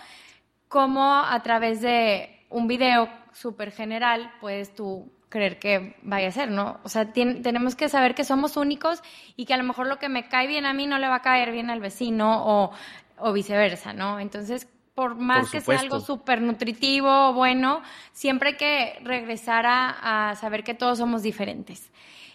como 0.67 1.03
a 1.03 1.41
través 1.43 1.81
de 1.81 2.45
un 2.49 2.67
video 2.67 3.09
súper 3.33 3.71
general 3.71 4.31
puedes 4.39 4.73
tú 4.73 5.11
creer 5.29 5.59
que 5.59 5.95
vaya 6.03 6.29
a 6.29 6.31
ser, 6.31 6.49
¿no? 6.51 6.79
O 6.83 6.89
sea, 6.89 7.11
tenemos 7.11 7.75
que 7.75 7.89
saber 7.89 8.15
que 8.15 8.23
somos 8.23 8.57
únicos 8.57 9.01
y 9.35 9.45
que 9.45 9.53
a 9.53 9.57
lo 9.57 9.63
mejor 9.63 9.87
lo 9.87 9.99
que 9.99 10.07
me 10.07 10.29
cae 10.29 10.47
bien 10.47 10.65
a 10.65 10.73
mí 10.73 10.87
no 10.87 10.99
le 10.99 11.07
va 11.07 11.15
a 11.15 11.21
caer 11.21 11.51
bien 11.51 11.69
al 11.69 11.81
vecino 11.81 12.43
o, 12.45 12.71
o 13.17 13.33
viceversa, 13.33 13.93
¿no? 13.93 14.19
Entonces, 14.19 14.69
por 14.97 15.13
más 15.13 15.51
que 15.51 15.61
sea 15.61 15.79
algo 15.81 15.99
súper 15.99 16.41
nutritivo 16.41 17.29
o 17.29 17.33
bueno, 17.33 17.83
siempre 18.13 18.49
hay 18.49 18.57
que 18.57 18.99
regresar 19.03 19.63
a, 19.67 20.33
saber 20.41 20.63
que 20.63 20.73
todos 20.73 20.97
somos 20.97 21.21
diferentes. 21.21 21.91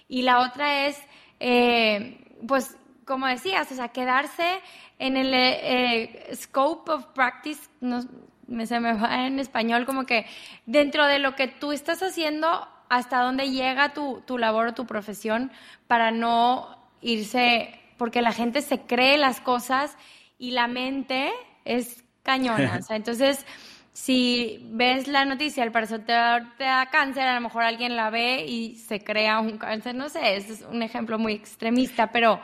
Y 0.07 0.23
la 0.23 0.38
otra 0.38 0.87
es, 0.87 0.97
eh, 1.40 2.25
pues, 2.47 2.76
como 3.04 3.26
decías, 3.26 3.73
o 3.73 3.75
sea, 3.75 3.88
quedarse 3.88 4.61
en 5.00 5.16
el 5.16 5.35
eh, 5.35 6.31
scope 6.37 6.92
of 6.92 7.07
practice, 7.07 7.69
no, 7.81 8.04
me, 8.47 8.64
se 8.66 8.78
me 8.78 8.92
va 8.92 9.26
en 9.26 9.40
español, 9.40 9.85
como 9.85 10.07
que 10.07 10.26
dentro 10.64 11.09
de 11.09 11.19
lo 11.19 11.35
que 11.35 11.49
tú 11.49 11.73
estás 11.73 12.00
haciendo, 12.00 12.69
hasta 12.88 13.23
dónde 13.23 13.50
llega 13.50 13.92
tu, 13.92 14.23
tu 14.25 14.38
labor 14.38 14.69
o 14.69 14.75
tu 14.75 14.87
profesión 14.87 15.50
para 15.88 16.12
no 16.12 16.78
irse, 17.00 17.76
porque 17.97 18.23
la 18.23 18.31
gente 18.31 18.62
se 18.62 18.83
cree 18.83 19.19
las 19.19 19.40
cosas 19.40 19.99
y 20.38 20.52
la 20.52 20.69
mente 20.69 21.33
es 21.64 22.02
cañona. 22.23 22.79
O 22.81 22.83
sea, 22.83 22.97
entonces, 22.97 23.45
si 23.93 24.61
ves 24.71 25.07
la 25.09 25.25
noticia, 25.25 25.64
el 25.64 25.73
parecer 25.73 26.05
te, 26.05 26.12
da 26.12 26.88
cáncer, 26.91 27.25
a 27.25 27.35
lo 27.35 27.41
mejor 27.43 27.62
alguien 27.62 27.97
la 27.97 28.11
ve 28.11 28.45
y 28.47 28.76
se 28.76 29.02
crea 29.02 29.41
un 29.41 29.59
cáncer. 29.59 29.95
No 29.95 30.09
sé, 30.09 30.37
es 30.37 30.64
un 30.71 30.83
ejemplo 30.83 31.19
muy 31.19 31.35
extremista, 31.35 32.11
pero... 32.11 32.41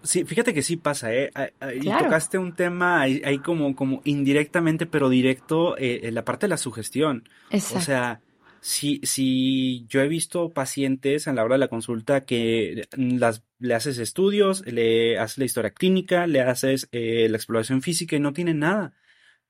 Sí, 0.00 0.24
fíjate 0.24 0.54
que 0.54 0.62
sí 0.62 0.76
pasa, 0.76 1.12
¿eh? 1.12 1.32
Y 1.74 1.90
tocaste 1.90 2.38
un 2.38 2.54
tema 2.54 3.00
ahí, 3.00 3.38
como, 3.38 3.74
como 3.74 4.00
indirectamente, 4.04 4.86
pero 4.86 5.08
directo, 5.08 5.76
eh, 5.76 6.00
en 6.04 6.14
la 6.14 6.24
parte 6.24 6.46
de 6.46 6.50
la 6.50 6.56
sugestión. 6.56 7.28
Exacto. 7.50 7.78
O 7.78 7.80
sea, 7.80 8.20
si, 8.60 9.00
si 9.02 9.86
yo 9.88 10.00
he 10.00 10.08
visto 10.08 10.50
pacientes 10.50 11.26
en 11.26 11.34
la 11.34 11.44
hora 11.44 11.56
de 11.56 11.60
la 11.60 11.68
consulta 11.68 12.24
que 12.24 12.86
las, 12.96 13.42
le 13.58 13.74
haces 13.74 13.98
estudios, 13.98 14.64
le 14.66 15.18
haces 15.18 15.38
la 15.38 15.44
historia 15.44 15.70
clínica, 15.70 16.26
le 16.26 16.40
haces 16.40 16.88
eh, 16.92 17.28
la 17.28 17.36
exploración 17.36 17.82
física 17.82 18.16
y 18.16 18.20
no 18.20 18.32
tienen 18.32 18.60
nada 18.60 18.94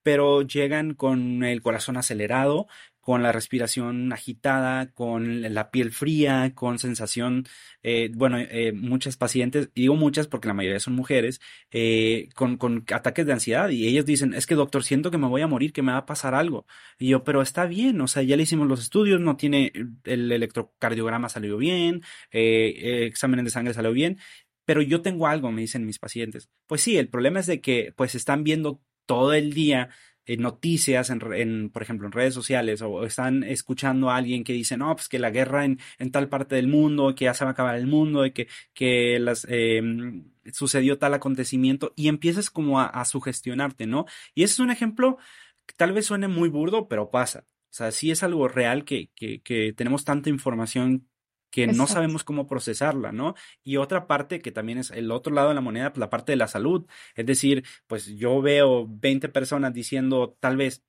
pero 0.02 0.40
llegan 0.40 0.94
con 0.94 1.44
el 1.44 1.60
corazón 1.60 1.98
acelerado, 1.98 2.66
con 3.08 3.22
la 3.22 3.32
respiración 3.32 4.12
agitada, 4.12 4.92
con 4.92 5.40
la 5.54 5.70
piel 5.70 5.92
fría, 5.92 6.52
con 6.54 6.78
sensación, 6.78 7.46
eh, 7.82 8.10
bueno, 8.12 8.36
eh, 8.38 8.72
muchas 8.72 9.16
pacientes, 9.16 9.70
digo 9.74 9.96
muchas 9.96 10.26
porque 10.26 10.46
la 10.46 10.52
mayoría 10.52 10.78
son 10.78 10.92
mujeres, 10.94 11.40
eh, 11.70 12.28
con, 12.34 12.58
con, 12.58 12.84
ataques 12.92 13.24
de 13.24 13.32
ansiedad 13.32 13.70
y 13.70 13.86
ellas 13.86 14.04
dicen, 14.04 14.34
es 14.34 14.46
que 14.46 14.54
doctor, 14.56 14.84
siento 14.84 15.10
que 15.10 15.16
me 15.16 15.26
voy 15.26 15.40
a 15.40 15.46
morir, 15.46 15.72
que 15.72 15.80
me 15.80 15.92
va 15.92 15.96
a 16.00 16.04
pasar 16.04 16.34
algo. 16.34 16.66
Y 16.98 17.08
yo, 17.08 17.24
pero 17.24 17.40
está 17.40 17.64
bien, 17.64 17.98
o 18.02 18.08
sea, 18.08 18.22
ya 18.22 18.36
le 18.36 18.42
hicimos 18.42 18.68
los 18.68 18.82
estudios, 18.82 19.22
no 19.22 19.38
tiene, 19.38 19.72
el 20.04 20.30
electrocardiograma 20.30 21.30
salió 21.30 21.56
bien, 21.56 22.02
exámenes 22.30 23.46
de 23.46 23.50
sangre 23.50 23.72
salió 23.72 23.92
bien, 23.92 24.18
pero 24.66 24.82
yo 24.82 25.00
tengo 25.00 25.28
algo, 25.28 25.50
me 25.50 25.62
dicen 25.62 25.86
mis 25.86 25.98
pacientes. 25.98 26.50
Pues 26.66 26.82
sí, 26.82 26.98
el 26.98 27.08
problema 27.08 27.40
es 27.40 27.46
de 27.46 27.62
que 27.62 27.94
pues 27.96 28.14
están 28.14 28.44
viendo 28.44 28.82
todo 29.06 29.32
el 29.32 29.54
día 29.54 29.88
en 30.28 30.42
noticias, 30.42 31.10
en, 31.10 31.70
por 31.70 31.82
ejemplo, 31.82 32.06
en 32.06 32.12
redes 32.12 32.34
sociales, 32.34 32.82
o 32.82 33.04
están 33.04 33.42
escuchando 33.42 34.10
a 34.10 34.16
alguien 34.16 34.44
que 34.44 34.52
dice, 34.52 34.76
no, 34.76 34.94
pues 34.94 35.08
que 35.08 35.18
la 35.18 35.30
guerra 35.30 35.64
en, 35.64 35.80
en 35.98 36.12
tal 36.12 36.28
parte 36.28 36.54
del 36.54 36.68
mundo, 36.68 37.14
que 37.14 37.24
ya 37.24 37.34
se 37.34 37.44
va 37.44 37.50
a 37.50 37.52
acabar 37.52 37.76
el 37.76 37.86
mundo, 37.86 38.26
y 38.26 38.32
que, 38.32 38.46
que 38.74 39.18
las, 39.18 39.46
em, 39.48 40.30
sucedió 40.52 40.98
tal 40.98 41.14
acontecimiento, 41.14 41.92
y 41.96 42.08
empiezas 42.08 42.50
como 42.50 42.80
a, 42.80 43.04
sugestionarte, 43.06 43.86
¿no? 43.86 44.04
Y 44.34 44.42
ese 44.42 44.54
es 44.54 44.60
un 44.60 44.70
ejemplo 44.70 45.18
que 45.66 45.74
tal 45.76 45.92
vez 45.92 46.06
suene 46.06 46.28
muy 46.28 46.48
burdo, 46.50 46.88
pero 46.88 47.10
pasa. 47.10 47.46
O 47.70 47.74
sea, 47.78 47.90
sí 47.90 48.10
es 48.10 48.22
algo 48.22 48.48
real 48.48 48.84
que, 48.84 49.10
que, 49.14 49.40
que 49.42 49.72
tenemos 49.72 50.04
tanta 50.04 50.30
información 50.30 51.08
que 51.50 51.66
no 51.66 51.86
sabemos 51.86 52.24
cómo 52.24 52.46
procesarla, 52.46 53.12
¿no? 53.12 53.34
Y 53.64 53.76
otra 53.76 54.06
parte 54.06 54.40
que 54.40 54.52
también 54.52 54.78
es 54.78 54.90
el 54.90 55.10
otro 55.10 55.32
lado 55.34 55.48
de 55.48 55.54
la 55.54 55.60
moneda, 55.60 55.92
pues 55.92 56.00
la 56.00 56.10
parte 56.10 56.32
de 56.32 56.36
la 56.36 56.48
salud. 56.48 56.86
Es 57.14 57.26
decir, 57.26 57.64
pues 57.86 58.06
yo 58.06 58.40
veo 58.42 58.86
20 58.88 59.28
personas 59.28 59.72
diciendo 59.72 60.36
tal 60.40 60.56
vez 60.56 60.84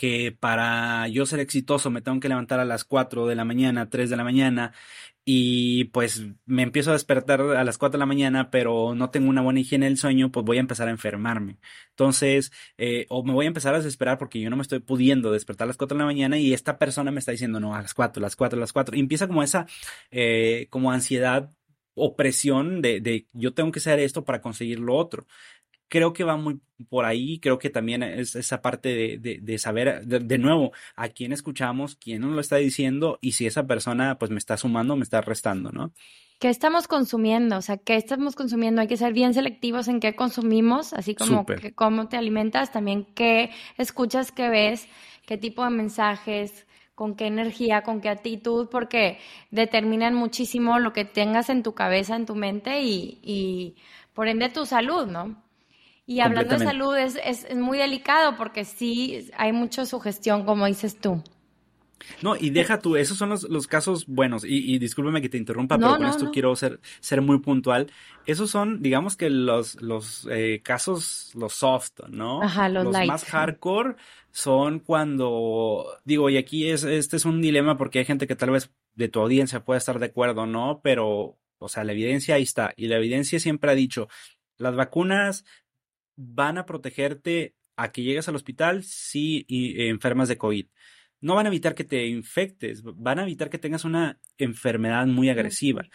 que 0.00 0.32
para 0.32 1.08
yo 1.08 1.26
ser 1.26 1.40
exitoso 1.40 1.90
me 1.90 2.00
tengo 2.00 2.20
que 2.20 2.30
levantar 2.30 2.58
a 2.58 2.64
las 2.64 2.84
4 2.84 3.26
de 3.26 3.34
la 3.34 3.44
mañana, 3.44 3.90
3 3.90 4.08
de 4.08 4.16
la 4.16 4.24
mañana 4.24 4.72
y 5.26 5.84
pues 5.92 6.22
me 6.46 6.62
empiezo 6.62 6.88
a 6.88 6.94
despertar 6.94 7.42
a 7.42 7.64
las 7.64 7.76
4 7.76 7.98
de 7.98 8.00
la 8.00 8.06
mañana, 8.06 8.50
pero 8.50 8.94
no 8.94 9.10
tengo 9.10 9.28
una 9.28 9.42
buena 9.42 9.60
higiene 9.60 9.84
del 9.84 9.98
sueño, 9.98 10.32
pues 10.32 10.46
voy 10.46 10.56
a 10.56 10.60
empezar 10.60 10.88
a 10.88 10.90
enfermarme. 10.90 11.58
Entonces, 11.90 12.50
eh, 12.78 13.04
o 13.10 13.22
me 13.22 13.34
voy 13.34 13.44
a 13.44 13.48
empezar 13.48 13.74
a 13.74 13.76
desesperar 13.76 14.16
porque 14.16 14.40
yo 14.40 14.48
no 14.48 14.56
me 14.56 14.62
estoy 14.62 14.78
pudiendo 14.78 15.32
despertar 15.32 15.66
a 15.66 15.68
las 15.68 15.76
4 15.76 15.98
de 15.98 16.00
la 16.00 16.06
mañana 16.06 16.38
y 16.38 16.54
esta 16.54 16.78
persona 16.78 17.10
me 17.10 17.18
está 17.18 17.32
diciendo, 17.32 17.60
no, 17.60 17.74
a 17.74 17.82
las 17.82 17.92
4, 17.92 18.22
a 18.22 18.24
las 18.24 18.36
4, 18.36 18.56
a 18.56 18.60
las 18.60 18.72
4. 18.72 18.96
Y 18.96 19.00
empieza 19.00 19.28
como 19.28 19.42
esa, 19.42 19.66
eh, 20.10 20.66
como 20.70 20.92
ansiedad 20.92 21.50
opresión 21.92 22.80
de, 22.80 23.02
de 23.02 23.26
yo 23.34 23.52
tengo 23.52 23.70
que 23.70 23.80
hacer 23.80 23.98
esto 23.98 24.24
para 24.24 24.40
conseguir 24.40 24.80
lo 24.80 24.96
otro 24.96 25.26
creo 25.90 26.14
que 26.14 26.24
va 26.24 26.38
muy 26.38 26.60
por 26.88 27.04
ahí, 27.04 27.38
creo 27.40 27.58
que 27.58 27.68
también 27.68 28.02
es 28.02 28.34
esa 28.36 28.62
parte 28.62 29.18
de, 29.18 29.38
de, 29.42 29.58
saber, 29.58 30.06
de, 30.06 30.38
nuevo, 30.38 30.72
a 30.96 31.10
quién 31.10 31.32
escuchamos, 31.32 31.96
quién 31.96 32.22
nos 32.22 32.30
lo 32.30 32.40
está 32.40 32.56
diciendo 32.56 33.18
y 33.20 33.32
si 33.32 33.46
esa 33.46 33.66
persona 33.66 34.18
pues 34.18 34.30
me 34.30 34.38
está 34.38 34.56
sumando 34.56 34.94
o 34.94 34.96
me 34.96 35.02
está 35.02 35.20
restando, 35.20 35.70
¿no? 35.72 35.92
¿Qué 36.38 36.48
estamos 36.48 36.88
consumiendo? 36.88 37.58
O 37.58 37.62
sea, 37.62 37.76
¿qué 37.76 37.96
estamos 37.96 38.34
consumiendo? 38.34 38.80
Hay 38.80 38.86
que 38.86 38.96
ser 38.96 39.12
bien 39.12 39.34
selectivos 39.34 39.88
en 39.88 40.00
qué 40.00 40.14
consumimos, 40.16 40.94
así 40.94 41.14
como 41.14 41.44
cómo 41.74 42.08
te 42.08 42.16
alimentas, 42.16 42.72
también 42.72 43.04
qué 43.14 43.50
escuchas, 43.76 44.32
qué 44.32 44.48
ves, 44.48 44.88
qué 45.26 45.36
tipo 45.36 45.62
de 45.64 45.70
mensajes, 45.70 46.66
con 46.94 47.14
qué 47.14 47.26
energía, 47.26 47.82
con 47.82 48.00
qué 48.00 48.08
actitud, 48.08 48.68
porque 48.70 49.18
determinan 49.50 50.14
muchísimo 50.14 50.78
lo 50.78 50.94
que 50.94 51.04
tengas 51.04 51.50
en 51.50 51.62
tu 51.62 51.74
cabeza, 51.74 52.16
en 52.16 52.24
tu 52.24 52.34
mente 52.34 52.80
y, 52.80 53.18
y 53.22 53.76
por 54.14 54.28
ende 54.28 54.48
tu 54.48 54.64
salud, 54.64 55.06
¿no? 55.06 55.49
Y 56.10 56.18
hablando 56.18 56.58
de 56.58 56.64
salud 56.64 56.96
es, 56.96 57.16
es, 57.24 57.54
muy 57.54 57.78
delicado 57.78 58.36
porque 58.36 58.64
sí 58.64 59.30
hay 59.36 59.52
mucha 59.52 59.86
sugestión, 59.86 60.44
como 60.44 60.66
dices 60.66 60.98
tú. 60.98 61.22
No, 62.20 62.34
y 62.34 62.50
deja 62.50 62.80
tú, 62.80 62.96
esos 62.96 63.16
son 63.16 63.28
los, 63.28 63.44
los 63.44 63.68
casos 63.68 64.08
buenos, 64.08 64.44
y, 64.44 64.74
y, 64.74 64.80
discúlpeme 64.80 65.22
que 65.22 65.28
te 65.28 65.38
interrumpa, 65.38 65.78
pero 65.78 65.98
con 65.98 66.06
esto 66.06 66.32
quiero 66.32 66.56
ser, 66.56 66.80
ser 66.98 67.22
muy 67.22 67.38
puntual. 67.38 67.92
Esos 68.26 68.50
son, 68.50 68.82
digamos 68.82 69.16
que 69.16 69.30
los, 69.30 69.80
los 69.80 70.26
eh, 70.32 70.60
casos, 70.64 71.30
los 71.36 71.52
soft, 71.52 72.00
¿no? 72.08 72.42
Ajá, 72.42 72.68
los, 72.68 72.86
los 72.86 73.06
más 73.06 73.24
hardcore 73.26 73.94
son 74.32 74.80
cuando, 74.80 75.86
digo, 76.04 76.28
y 76.28 76.38
aquí 76.38 76.70
es, 76.70 76.82
este 76.82 77.18
es 77.18 77.24
un 77.24 77.40
dilema 77.40 77.76
porque 77.76 78.00
hay 78.00 78.04
gente 78.04 78.26
que 78.26 78.34
tal 78.34 78.50
vez 78.50 78.72
de 78.96 79.06
tu 79.06 79.20
audiencia 79.20 79.64
puede 79.64 79.78
estar 79.78 80.00
de 80.00 80.06
acuerdo, 80.06 80.44
¿no? 80.44 80.80
Pero, 80.82 81.38
o 81.58 81.68
sea, 81.68 81.84
la 81.84 81.92
evidencia 81.92 82.34
ahí 82.34 82.42
está, 82.42 82.74
y 82.76 82.88
la 82.88 82.96
evidencia 82.96 83.38
siempre 83.38 83.70
ha 83.70 83.76
dicho, 83.76 84.08
las 84.56 84.74
vacunas 84.74 85.44
van 86.20 86.58
a 86.58 86.66
protegerte 86.66 87.54
a 87.76 87.92
que 87.92 88.02
llegues 88.02 88.28
al 88.28 88.36
hospital 88.36 88.84
si 88.84 89.46
enfermas 89.48 90.28
de 90.28 90.38
COVID. 90.38 90.66
No 91.22 91.34
van 91.34 91.46
a 91.46 91.48
evitar 91.48 91.74
que 91.74 91.84
te 91.84 92.06
infectes, 92.06 92.82
van 92.82 93.18
a 93.18 93.22
evitar 93.22 93.50
que 93.50 93.58
tengas 93.58 93.84
una 93.84 94.20
enfermedad 94.38 95.06
muy 95.06 95.28
agresiva. 95.30 95.86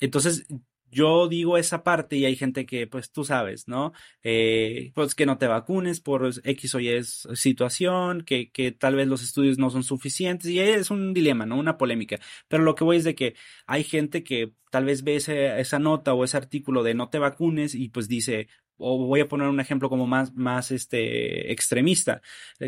Entonces, 0.00 0.46
yo 0.90 1.28
digo 1.28 1.58
esa 1.58 1.82
parte 1.82 2.16
y 2.16 2.24
hay 2.24 2.36
gente 2.36 2.64
que, 2.64 2.86
pues 2.86 3.10
tú 3.10 3.24
sabes, 3.24 3.68
¿no? 3.68 3.92
Eh, 4.22 4.92
pues 4.94 5.14
que 5.14 5.26
no 5.26 5.38
te 5.38 5.46
vacunes 5.46 6.00
por 6.00 6.30
X 6.42 6.74
o 6.74 6.80
Y 6.80 7.02
situación, 7.02 8.22
que, 8.22 8.50
que 8.50 8.72
tal 8.72 8.94
vez 8.94 9.08
los 9.08 9.22
estudios 9.22 9.58
no 9.58 9.70
son 9.70 9.82
suficientes 9.82 10.50
y 10.50 10.60
es 10.60 10.90
un 10.90 11.12
dilema, 11.12 11.44
¿no? 11.44 11.58
Una 11.58 11.76
polémica. 11.76 12.18
Pero 12.48 12.62
lo 12.62 12.74
que 12.74 12.84
voy 12.84 12.98
es 12.98 13.04
de 13.04 13.14
que 13.14 13.34
hay 13.66 13.84
gente 13.84 14.22
que 14.24 14.52
tal 14.70 14.84
vez 14.84 15.02
ve 15.04 15.16
esa 15.16 15.78
nota 15.78 16.14
o 16.14 16.24
ese 16.24 16.36
artículo 16.36 16.82
de 16.82 16.94
no 16.94 17.08
te 17.08 17.18
vacunes 17.18 17.74
y 17.74 17.88
pues 17.88 18.08
dice, 18.08 18.48
o 18.78 18.98
voy 19.06 19.20
a 19.20 19.28
poner 19.28 19.48
un 19.48 19.60
ejemplo 19.60 19.88
como 19.88 20.06
más, 20.06 20.34
más 20.34 20.70
este, 20.70 21.52
extremista, 21.52 22.22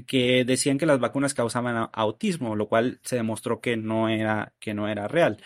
que 0.07 0.45
decían 0.45 0.79
que 0.79 0.87
las 0.87 1.01
vacunas 1.01 1.35
causaban 1.35 1.89
autismo, 1.93 2.57
lo 2.57 2.69
cual 2.69 3.01
se 3.03 3.17
demostró 3.17 3.61
que 3.61 3.77
no 3.77 4.09
era, 4.09 4.55
que 4.61 4.75
no 4.75 4.89
era 4.89 5.09
real. 5.09 5.39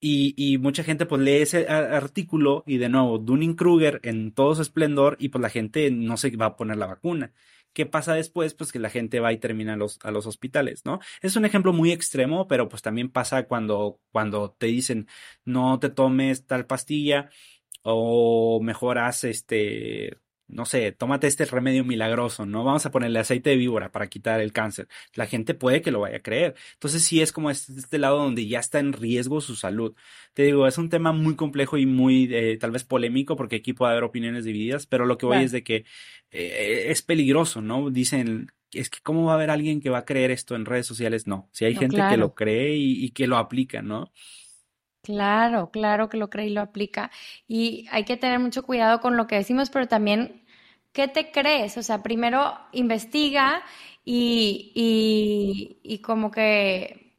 Y, 0.00 0.34
y 0.36 0.58
mucha 0.58 0.84
gente 0.84 1.06
pues 1.06 1.22
lee 1.22 1.36
ese 1.42 1.66
artículo 1.68 2.62
y 2.66 2.76
de 2.76 2.90
nuevo, 2.90 3.18
Dunning-Kruger 3.18 4.00
en 4.02 4.32
todo 4.32 4.54
su 4.54 4.62
esplendor 4.62 5.16
y 5.18 5.30
pues 5.30 5.40
la 5.40 5.48
gente 5.48 5.90
no 5.90 6.16
se 6.18 6.36
va 6.36 6.46
a 6.46 6.56
poner 6.56 6.76
la 6.76 6.86
vacuna. 6.86 7.32
¿Qué 7.74 7.86
pasa 7.86 8.14
después? 8.14 8.54
Pues 8.54 8.70
que 8.70 8.78
la 8.78 8.88
gente 8.88 9.18
va 9.18 9.32
y 9.32 9.38
termina 9.38 9.74
a 9.74 9.76
los, 9.76 9.98
a 10.04 10.12
los 10.12 10.26
hospitales, 10.26 10.84
¿no? 10.84 11.00
Es 11.22 11.34
un 11.36 11.44
ejemplo 11.44 11.72
muy 11.72 11.90
extremo, 11.90 12.46
pero 12.46 12.68
pues 12.68 12.82
también 12.82 13.10
pasa 13.10 13.44
cuando, 13.48 14.00
cuando 14.12 14.52
te 14.52 14.66
dicen 14.66 15.08
no 15.44 15.80
te 15.80 15.90
tomes 15.90 16.46
tal 16.46 16.66
pastilla 16.66 17.30
o 17.84 18.60
mejoras 18.62 19.24
este, 19.24 20.18
no 20.48 20.66
sé, 20.66 20.92
tómate 20.92 21.26
este 21.26 21.44
remedio 21.46 21.84
milagroso, 21.84 22.46
¿no? 22.46 22.64
Vamos 22.64 22.84
a 22.86 22.90
ponerle 22.90 23.18
aceite 23.18 23.50
de 23.50 23.56
víbora 23.56 23.90
para 23.92 24.08
quitar 24.08 24.40
el 24.40 24.52
cáncer. 24.52 24.88
La 25.14 25.26
gente 25.26 25.54
puede 25.54 25.82
que 25.82 25.90
lo 25.90 26.00
vaya 26.00 26.18
a 26.18 26.22
creer. 26.22 26.54
Entonces 26.74 27.02
sí 27.02 27.20
es 27.20 27.32
como 27.32 27.50
este, 27.50 27.72
este 27.72 27.98
lado 27.98 28.18
donde 28.18 28.46
ya 28.46 28.60
está 28.60 28.78
en 28.78 28.92
riesgo 28.92 29.40
su 29.40 29.56
salud. 29.56 29.94
Te 30.32 30.44
digo, 30.44 30.66
es 30.66 30.78
un 30.78 30.90
tema 30.90 31.12
muy 31.12 31.34
complejo 31.34 31.76
y 31.78 31.86
muy 31.86 32.28
eh, 32.32 32.56
tal 32.58 32.70
vez 32.70 32.84
polémico 32.84 33.36
porque 33.36 33.56
aquí 33.56 33.72
puede 33.72 33.92
haber 33.92 34.04
opiniones 34.04 34.44
divididas, 34.44 34.86
pero 34.86 35.06
lo 35.06 35.18
que 35.18 35.26
voy 35.26 35.42
es 35.42 35.52
de 35.52 35.62
que 35.62 35.84
eh, 36.30 36.86
es 36.88 37.02
peligroso, 37.02 37.62
¿no? 37.62 37.90
Dicen, 37.90 38.52
es 38.72 38.90
que 38.90 38.98
cómo 39.02 39.24
va 39.24 39.32
a 39.32 39.36
haber 39.36 39.50
alguien 39.50 39.80
que 39.80 39.90
va 39.90 39.98
a 39.98 40.04
creer 40.04 40.30
esto 40.30 40.56
en 40.56 40.66
redes 40.66 40.86
sociales. 40.86 41.26
No, 41.26 41.48
si 41.52 41.64
hay 41.64 41.74
gente 41.74 42.02
que 42.08 42.16
lo 42.16 42.34
cree 42.34 42.76
y, 42.76 43.04
y 43.04 43.10
que 43.10 43.26
lo 43.26 43.38
aplica, 43.38 43.82
¿no? 43.82 44.12
Claro, 45.04 45.70
claro 45.70 46.08
que 46.08 46.16
lo 46.16 46.30
cree 46.30 46.46
y 46.46 46.50
lo 46.50 46.62
aplica. 46.62 47.10
Y 47.46 47.86
hay 47.90 48.04
que 48.04 48.16
tener 48.16 48.38
mucho 48.38 48.62
cuidado 48.62 49.00
con 49.00 49.16
lo 49.18 49.26
que 49.26 49.36
decimos, 49.36 49.68
pero 49.70 49.86
también, 49.86 50.42
¿qué 50.92 51.08
te 51.08 51.30
crees? 51.30 51.76
O 51.76 51.82
sea, 51.82 52.02
primero 52.02 52.54
investiga 52.72 53.62
y, 54.04 54.72
y, 54.74 55.78
y 55.82 55.98
como 55.98 56.30
que 56.30 57.12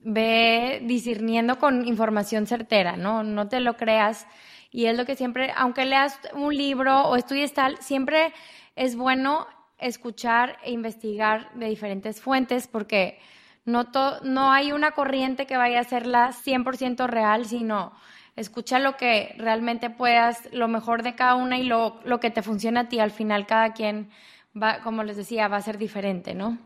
ve 0.00 0.82
discerniendo 0.84 1.58
con 1.58 1.86
información 1.88 2.46
certera, 2.46 2.96
¿no? 2.98 3.22
No 3.24 3.48
te 3.48 3.60
lo 3.60 3.76
creas. 3.78 4.26
Y 4.70 4.84
es 4.86 4.96
lo 4.98 5.06
que 5.06 5.16
siempre, 5.16 5.50
aunque 5.56 5.86
leas 5.86 6.18
un 6.34 6.54
libro 6.54 7.04
o 7.08 7.16
estudies 7.16 7.54
tal, 7.54 7.78
siempre 7.78 8.34
es 8.76 8.96
bueno 8.96 9.46
escuchar 9.78 10.58
e 10.62 10.72
investigar 10.72 11.50
de 11.54 11.66
diferentes 11.68 12.20
fuentes 12.20 12.68
porque 12.68 13.18
no, 13.64 13.88
no 14.22 14.52
hay 14.52 14.72
una 14.72 14.92
corriente 14.92 15.46
que 15.46 15.56
vaya 15.56 15.80
a 15.80 15.84
ser 15.84 16.06
la 16.06 16.32
100% 16.32 17.06
real, 17.06 17.46
sino 17.46 17.92
escucha 18.36 18.78
lo 18.78 18.96
que 18.96 19.34
realmente 19.38 19.90
puedas, 19.90 20.48
lo 20.52 20.68
mejor 20.68 21.02
de 21.02 21.14
cada 21.14 21.34
una 21.34 21.58
y 21.58 21.64
lo, 21.64 22.00
lo 22.04 22.20
que 22.20 22.30
te 22.30 22.42
funciona 22.42 22.80
a 22.80 22.88
ti. 22.88 22.98
Al 22.98 23.10
final 23.10 23.46
cada 23.46 23.72
quien 23.72 24.10
va, 24.60 24.80
como 24.80 25.02
les 25.04 25.16
decía, 25.16 25.48
va 25.48 25.58
a 25.58 25.62
ser 25.62 25.78
diferente, 25.78 26.34
¿no? 26.34 26.58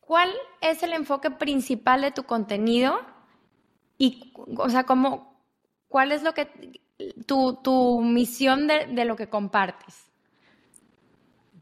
¿Cuál 0.00 0.30
es 0.60 0.82
el 0.82 0.92
enfoque 0.92 1.30
principal 1.30 2.02
de 2.02 2.10
tu 2.10 2.24
contenido? 2.24 3.00
Y, 3.96 4.32
o 4.56 4.68
sea, 4.68 4.84
¿cómo, 4.84 5.40
¿cuál 5.88 6.12
es 6.12 6.22
lo 6.22 6.34
que 6.34 6.48
tu, 7.26 7.60
tu 7.62 8.00
misión 8.02 8.66
de, 8.66 8.86
de 8.86 9.04
lo 9.04 9.16
que 9.16 9.28
compartes? 9.28 10.03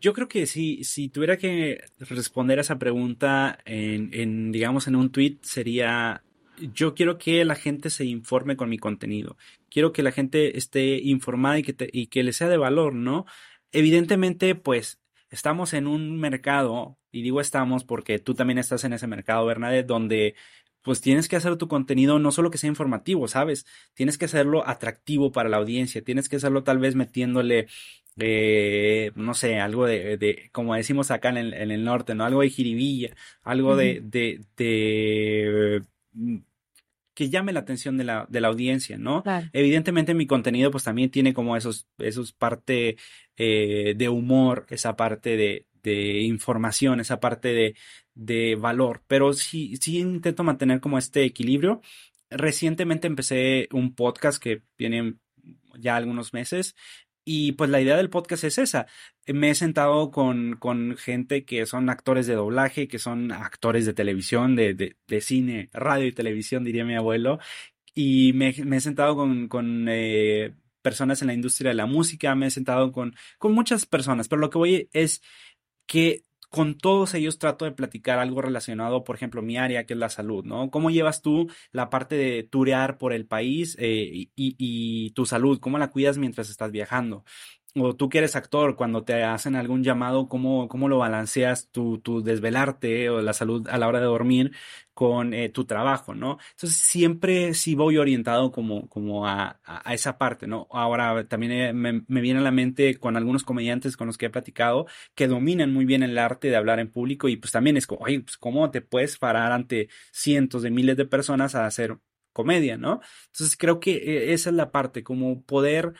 Yo 0.03 0.13
creo 0.13 0.27
que 0.27 0.47
si, 0.47 0.83
si 0.83 1.09
tuviera 1.09 1.37
que 1.37 1.85
responder 2.01 2.59
a 2.59 2.63
esa 2.63 2.77
pregunta 2.77 3.61
en, 3.65 4.11
en, 4.13 4.51
digamos, 4.51 4.89
en 4.89 4.97
un 4.97 5.13
tweet, 5.13 5.39
sería, 5.43 6.25
yo 6.59 6.97
quiero 6.97 7.19
que 7.19 7.45
la 7.45 7.55
gente 7.55 7.89
se 7.89 8.05
informe 8.05 8.57
con 8.57 8.69
mi 8.69 8.79
contenido. 8.79 9.37
Quiero 9.71 9.93
que 9.93 10.03
la 10.03 10.11
gente 10.11 10.59
esté 10.59 10.99
informada 10.99 11.61
y 11.61 11.63
que, 11.63 11.89
y 11.93 12.09
que 12.09 12.25
le 12.25 12.33
sea 12.33 12.49
de 12.49 12.57
valor, 12.57 12.95
¿no? 12.95 13.27
Evidentemente, 13.71 14.57
pues, 14.57 14.99
estamos 15.31 15.73
en 15.73 15.87
un 15.87 16.19
mercado, 16.19 16.99
y 17.13 17.23
digo 17.23 17.41
estamos 17.41 17.85
porque 17.85 18.19
tú 18.19 18.35
también 18.35 18.59
estás 18.59 18.83
en 18.83 18.95
ese 18.95 19.07
mercado, 19.07 19.47
Bernadette, 19.47 19.87
donde 19.87 20.35
pues 20.83 21.01
tienes 21.01 21.29
que 21.29 21.37
hacer 21.37 21.57
tu 21.57 21.69
contenido 21.69 22.19
no 22.19 22.33
solo 22.33 22.51
que 22.51 22.59
sea 22.59 22.69
informativo, 22.69 23.29
¿sabes? 23.29 23.67
Tienes 23.95 24.19
que 24.19 24.25
hacerlo 24.25 24.69
atractivo 24.69 25.31
para 25.31 25.49
la 25.49 25.59
audiencia, 25.59 26.03
tienes 26.03 26.29
que 26.29 26.37
hacerlo 26.37 26.65
tal 26.65 26.79
vez 26.79 26.97
metiéndole 26.97 27.69
eh, 28.19 29.13
no 29.15 29.35
sé, 29.35 29.59
algo 29.59 29.87
de, 29.87 30.17
de, 30.19 30.51
como 30.53 30.75
decimos 30.75 31.11
acá 31.11 31.31
en 31.31 31.39
el, 31.39 31.55
en 31.55 31.71
el, 31.71 31.85
norte, 31.85 32.15
¿no? 32.15 32.25
Algo 32.25 32.43
de 32.43 32.51
jiribilla, 32.51 33.15
algo 33.43 33.77
de, 33.77 34.01
de, 34.03 34.45
de, 34.57 35.83
mm, 36.13 36.39
que 37.15 37.31
llame 37.31 37.53
la 37.53 37.61
atención 37.61 37.97
de 37.97 38.05
la, 38.05 38.27
de 38.29 38.41
la 38.41 38.49
audiencia, 38.49 38.99
¿no? 38.99 39.23
Evidentemente 39.53 40.15
mi 40.15 40.27
contenido 40.27 40.71
pues 40.71 40.85
también 40.85 41.11
tiene 41.11 41.35
como 41.35 41.57
esos, 41.57 41.87
esos 41.99 42.33
parte 42.33 42.97
eh, 43.37 43.95
de 43.97 44.09
humor, 44.09 44.67
esa 44.71 44.97
parte 44.97 45.37
de, 45.37 45.67
de 45.83 46.21
información, 46.23 47.01
esa 47.01 47.21
parte 47.21 47.49
de, 47.49 47.77
de 48.15 48.57
valor, 48.57 49.03
pero 49.07 49.33
sí, 49.33 49.77
sí 49.79 49.99
intento 49.99 50.45
mantener 50.45 50.81
como 50.81 50.99
este 50.99 51.25
equilibrio. 51.25 51.81
Recientemente 52.31 53.07
empecé 53.07 53.69
un 53.73 53.95
podcast 53.95 54.43
que 54.43 54.63
tiene 54.77 55.17
ya 55.79 55.97
algunos 55.97 56.33
meses 56.33 56.77
y 57.25 57.53
pues 57.53 57.71
la 57.71 57.81
idea 57.81 57.97
del 57.97 58.11
podcast 58.11 58.45
es 58.45 58.59
esa. 58.59 58.87
Me 59.27 59.51
he 59.51 59.55
sentado 59.55 60.11
con, 60.11 60.57
con 60.57 60.97
gente 60.97 61.45
que 61.45 61.67
son 61.67 61.89
actores 61.91 62.27
de 62.27 62.35
doblaje, 62.35 62.89
que 62.89 62.99
son 62.99 63.33
actores 63.33 63.87
de 63.87 63.95
televisión, 63.95 64.57
de, 64.57 64.75
de, 64.75 64.97
de 65.07 65.21
cine, 65.21 65.71
radio 65.73 66.07
y 66.07 66.13
televisión, 66.13 66.65
diría 66.65 66.85
mi 66.85 66.97
abuelo. 66.97 67.39
Y 67.95 68.33
me, 68.35 68.49
he 68.49 68.81
sentado 68.81 69.17
con, 69.17 69.49
con 69.49 69.87
eh, 69.89 70.55
personas 70.83 71.23
en 71.23 71.29
la 71.29 71.35
industria 71.35 71.71
de 71.71 71.75
la 71.77 71.87
música, 71.87 72.35
me 72.35 72.47
he 72.47 72.51
sentado 72.51 72.93
con, 72.93 73.15
con 73.39 73.53
muchas 73.53 73.87
personas, 73.87 74.29
pero 74.29 74.41
lo 74.41 74.51
que 74.51 74.59
voy 74.59 74.89
es 74.93 75.23
que 75.87 76.25
con 76.53 76.77
todos 76.77 77.15
ellos 77.15 77.39
trato 77.39 77.65
de 77.65 77.73
platicar 77.73 78.19
algo 78.19 78.43
relacionado, 78.43 79.05
por 79.05 79.17
ejemplo, 79.17 79.41
mi 79.41 79.57
área, 79.57 79.87
que 79.87 79.95
es 79.95 79.99
la 79.99 80.11
salud, 80.11 80.45
¿no? 80.45 80.71
¿Cómo 80.71 80.91
llevas 80.91 81.23
tú 81.23 81.51
la 81.71 81.89
parte 81.89 82.15
de 82.15 82.43
turear 82.43 82.99
por 82.99 83.15
el 83.15 83.27
país 83.27 83.75
eh, 83.81 84.11
y, 84.13 84.31
y, 84.37 85.13
tu 85.13 85.25
salud? 85.25 85.61
¿Cómo 85.61 85.79
la 85.79 85.91
cuidas 85.91 86.19
mientras 86.19 86.51
estás 86.51 86.71
viajando? 86.71 87.25
O 87.75 87.95
tú 87.97 88.09
que 88.09 88.19
eres 88.19 88.37
actor, 88.37 88.77
cuando 88.77 89.05
te 89.05 89.23
hacen 89.25 89.57
algún 89.57 89.83
llamado, 89.83 90.29
¿cómo, 90.29 90.69
cómo 90.69 90.89
lo 90.89 90.99
balanceas 90.99 91.71
tu, 91.71 91.99
tu 91.99 92.23
desvelarte 92.23 93.09
o 93.11 93.23
la 93.23 93.33
salud 93.33 93.67
a 93.69 93.79
la 93.79 93.89
hora 93.89 94.01
de 94.01 94.07
dormir 94.07 94.53
con 94.95 95.33
eh, 95.33 95.49
tu 95.49 95.65
trabajo, 95.65 96.15
¿no? 96.15 96.39
Entonces 96.51 96.79
siempre 96.79 97.55
sí 97.55 97.75
voy 97.75 97.97
orientado 97.97 98.53
como, 98.53 98.89
como 98.89 99.27
a, 99.27 99.61
a, 99.65 99.95
esa 99.95 100.19
parte, 100.19 100.47
¿no? 100.47 100.69
Ahora 100.71 101.27
también 101.29 101.53
eh, 101.53 101.73
me, 101.73 102.05
me, 102.07 102.21
viene 102.21 102.41
a 102.41 102.43
la 102.43 102.51
mente 102.51 102.99
con 102.99 103.17
algunos 103.17 103.43
comediantes 103.43 103.97
con 103.97 104.07
los 104.07 104.19
que 104.19 104.27
he 104.27 104.31
platicado 104.31 104.87
que 105.15 105.29
dominan 105.29 105.73
muy 105.73 105.85
bien 105.87 106.03
el 106.03 106.19
arte 106.19 106.49
de 106.49 106.57
hablar 106.57 106.79
en 106.79 106.91
público 106.91 107.29
y 107.29 107.37
pues 107.37 107.53
también 107.53 107.77
es 107.77 107.87
como, 107.87 108.03
oye, 108.03 108.21
pues 108.21 108.37
cómo 108.37 108.71
te 108.71 108.83
puedes 108.83 109.17
parar 109.19 109.53
ante 109.53 109.89
cientos 110.13 110.63
de 110.63 110.71
miles 110.71 110.97
de 110.97 111.07
personas 111.07 111.55
a 111.55 111.67
hacer 111.67 111.99
comedia, 112.33 112.77
¿no? 112.77 113.01
Entonces 113.27 113.57
creo 113.57 113.81
que 113.81 113.93
eh, 113.97 114.33
esa 114.33 114.51
es 114.51 114.57
la 114.57 114.73
parte, 114.73 115.03
como 115.03 115.43
poder 115.43 115.95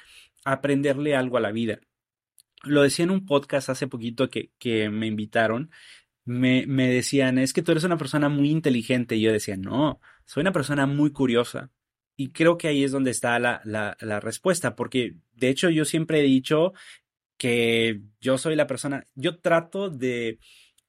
aprenderle 0.45 1.15
algo 1.15 1.37
a 1.37 1.41
la 1.41 1.53
vida. 1.53 1.81
Lo 2.65 2.83
decía 2.83 3.05
en 3.05 3.11
un 3.11 3.27
podcast 3.27 3.69
hace 3.69 3.87
poquito 3.87 4.31
que, 4.31 4.51
me 4.91 5.07
invitaron, 5.07 5.71
me, 6.25 6.67
decían, 6.67 7.39
es 7.39 7.53
que 7.53 7.63
tú 7.63 7.73
eres 7.73 7.85
una 7.85 7.99
persona 7.99 8.29
muy 8.29 8.51
inteligente. 8.51 9.17
Y 9.17 9.23
yo 9.23 9.33
decía, 9.33 9.57
no, 9.57 10.01
soy 10.25 10.43
una 10.43 10.53
persona 10.53 10.87
muy 10.87 11.13
curiosa. 11.13 11.71
Y 12.17 12.31
creo 12.31 12.59
que 12.59 12.69
ahí 12.69 12.85
es 12.85 12.93
donde 12.93 13.11
está 13.11 13.39
la, 13.39 13.63
la 13.65 14.21
respuesta, 14.21 14.77
porque 14.77 15.17
de 15.33 15.49
hecho 15.49 15.71
yo 15.71 15.85
siempre 15.85 16.21
he 16.21 16.23
dicho 16.23 16.73
que 17.43 18.01
yo 18.21 18.39
soy 18.39 18.55
la 18.55 18.69
persona, 18.69 19.05
yo 19.17 19.41
trato 19.41 19.91
de, 19.91 20.39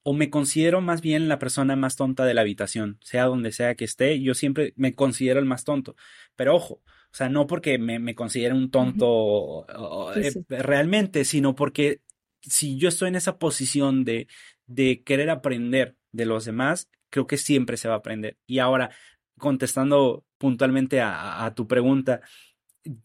o 0.04 0.14
me 0.14 0.30
considero 0.30 0.82
más 0.82 1.02
bien 1.02 1.28
la 1.28 1.40
persona 1.40 1.76
más 1.76 1.96
tonta 1.96 2.26
de 2.26 2.36
la 2.36 2.42
habitación, 2.42 3.00
sea 3.02 3.26
donde 3.26 3.52
sea 3.52 3.74
que 3.74 3.86
esté, 3.86 4.22
yo 4.22 4.36
siempre 4.36 4.74
me 4.76 4.94
considero 4.94 5.40
el 5.40 5.46
más 5.46 5.64
tonto. 5.64 5.96
Pero 6.36 6.56
ojo, 6.56 6.82
o 7.14 7.16
sea, 7.16 7.30
no 7.30 7.46
porque 7.46 7.78
me, 7.78 8.00
me 8.00 8.16
considere 8.16 8.56
un 8.56 8.72
tonto 8.72 9.68
sí, 10.16 10.32
sí. 10.32 10.46
realmente, 10.50 11.26
sino 11.26 11.54
porque 11.54 12.02
si 12.42 12.76
yo 12.80 12.90
estoy 12.90 13.10
en 13.10 13.16
esa 13.16 13.38
posición 13.38 14.04
de, 14.04 14.28
de 14.66 15.04
querer 15.04 15.30
aprender 15.30 15.96
de 16.12 16.26
los 16.26 16.46
demás, 16.46 16.90
creo 17.12 17.28
que 17.28 17.38
siempre 17.38 17.78
se 17.78 17.88
va 17.88 17.94
a 17.94 17.98
aprender. 17.98 18.38
Y 18.48 18.58
ahora, 18.58 18.90
contestando 19.38 20.26
puntualmente 20.40 21.02
a, 21.02 21.46
a 21.46 21.54
tu 21.54 21.68
pregunta, 21.68 22.22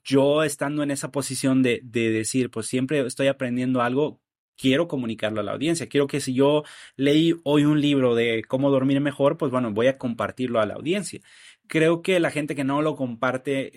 yo 0.02 0.42
estando 0.42 0.82
en 0.82 0.90
esa 0.90 1.10
posición 1.10 1.62
de, 1.62 1.82
de 1.84 2.10
decir, 2.10 2.50
pues 2.50 2.66
siempre 2.66 3.00
estoy 3.00 3.26
aprendiendo 3.26 3.82
algo, 3.82 4.22
quiero 4.56 4.88
comunicarlo 4.88 5.40
a 5.40 5.44
la 5.44 5.52
audiencia. 5.52 5.86
Quiero 5.86 6.06
que 6.06 6.20
si 6.20 6.32
yo 6.32 6.64
leí 6.96 7.34
hoy 7.44 7.66
un 7.66 7.82
libro 7.82 8.14
de 8.14 8.42
cómo 8.48 8.70
dormir 8.70 9.02
mejor, 9.02 9.36
pues 9.36 9.52
bueno, 9.52 9.70
voy 9.70 9.88
a 9.88 9.98
compartirlo 9.98 10.60
a 10.60 10.66
la 10.66 10.74
audiencia 10.76 11.20
creo 11.68 12.02
que 12.02 12.18
la 12.20 12.30
gente 12.30 12.54
que 12.54 12.64
no 12.64 12.82
lo 12.82 12.96
comparte 12.96 13.70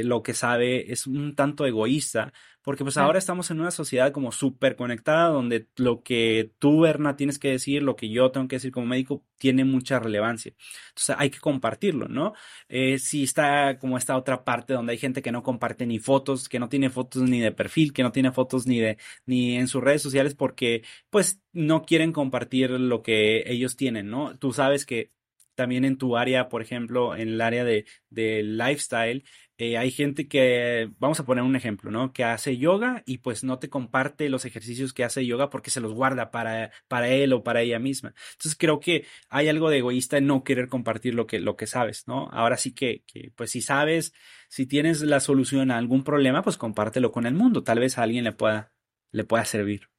eh, 0.00 0.04
lo 0.04 0.22
que 0.22 0.34
sabe 0.34 0.92
es 0.92 1.06
un 1.06 1.34
tanto 1.34 1.66
egoísta, 1.66 2.32
porque 2.62 2.84
pues 2.84 2.98
ahora 2.98 3.18
estamos 3.18 3.50
en 3.50 3.60
una 3.60 3.70
sociedad 3.70 4.12
como 4.12 4.32
súper 4.32 4.76
conectada 4.76 5.28
donde 5.28 5.68
lo 5.76 6.02
que 6.02 6.52
tú, 6.58 6.80
Berna, 6.80 7.16
tienes 7.16 7.38
que 7.38 7.50
decir, 7.50 7.82
lo 7.82 7.96
que 7.96 8.10
yo 8.10 8.30
tengo 8.30 8.48
que 8.48 8.56
decir 8.56 8.70
como 8.70 8.86
médico, 8.86 9.24
tiene 9.38 9.64
mucha 9.64 9.98
relevancia. 9.98 10.52
Entonces 10.90 11.16
hay 11.18 11.30
que 11.30 11.40
compartirlo, 11.40 12.08
¿no? 12.08 12.34
Eh, 12.68 12.98
si 12.98 13.24
está 13.24 13.78
como 13.78 13.96
esta 13.96 14.16
otra 14.16 14.44
parte 14.44 14.74
donde 14.74 14.92
hay 14.92 14.98
gente 14.98 15.22
que 15.22 15.32
no 15.32 15.42
comparte 15.42 15.86
ni 15.86 15.98
fotos, 15.98 16.48
que 16.48 16.58
no 16.58 16.68
tiene 16.68 16.90
fotos 16.90 17.22
ni 17.22 17.40
de 17.40 17.52
perfil, 17.52 17.92
que 17.94 18.02
no 18.02 18.12
tiene 18.12 18.30
fotos 18.32 18.66
ni 18.66 18.78
de, 18.78 18.98
ni 19.26 19.56
en 19.56 19.66
sus 19.68 19.82
redes 19.82 20.02
sociales 20.02 20.34
porque 20.34 20.82
pues 21.08 21.40
no 21.52 21.82
quieren 21.84 22.12
compartir 22.12 22.70
lo 22.70 23.02
que 23.02 23.42
ellos 23.50 23.76
tienen, 23.76 24.10
¿no? 24.10 24.36
Tú 24.38 24.52
sabes 24.52 24.84
que 24.86 25.12
también 25.60 25.84
en 25.84 25.98
tu 25.98 26.16
área, 26.16 26.48
por 26.48 26.62
ejemplo, 26.62 27.14
en 27.14 27.28
el 27.28 27.40
área 27.42 27.64
de, 27.64 27.84
de 28.08 28.42
lifestyle, 28.42 29.24
eh, 29.58 29.76
hay 29.76 29.90
gente 29.90 30.26
que, 30.26 30.88
vamos 30.98 31.20
a 31.20 31.26
poner 31.26 31.44
un 31.44 31.54
ejemplo, 31.54 31.90
¿no? 31.90 32.14
Que 32.14 32.24
hace 32.24 32.56
yoga 32.56 33.02
y 33.04 33.18
pues 33.18 33.44
no 33.44 33.58
te 33.58 33.68
comparte 33.68 34.30
los 34.30 34.46
ejercicios 34.46 34.94
que 34.94 35.04
hace 35.04 35.26
yoga 35.26 35.50
porque 35.50 35.68
se 35.68 35.82
los 35.82 35.92
guarda 35.92 36.30
para, 36.30 36.70
para 36.88 37.08
él 37.08 37.34
o 37.34 37.42
para 37.42 37.60
ella 37.60 37.78
misma. 37.78 38.14
Entonces 38.32 38.56
creo 38.58 38.80
que 38.80 39.04
hay 39.28 39.50
algo 39.50 39.68
de 39.68 39.76
egoísta 39.76 40.16
en 40.16 40.28
no 40.28 40.44
querer 40.44 40.68
compartir 40.68 41.14
lo 41.14 41.26
que, 41.26 41.40
lo 41.40 41.56
que 41.56 41.66
sabes, 41.66 42.08
¿no? 42.08 42.30
Ahora 42.32 42.56
sí 42.56 42.74
que, 42.74 43.02
que, 43.06 43.32
pues 43.36 43.50
si 43.50 43.60
sabes, 43.60 44.14
si 44.48 44.64
tienes 44.64 45.02
la 45.02 45.20
solución 45.20 45.70
a 45.70 45.76
algún 45.76 46.04
problema, 46.04 46.40
pues 46.40 46.56
compártelo 46.56 47.12
con 47.12 47.26
el 47.26 47.34
mundo. 47.34 47.62
Tal 47.62 47.80
vez 47.80 47.98
a 47.98 48.02
alguien 48.04 48.24
le 48.24 48.32
pueda, 48.32 48.72
le 49.12 49.24
pueda 49.24 49.44
servir. 49.44 49.90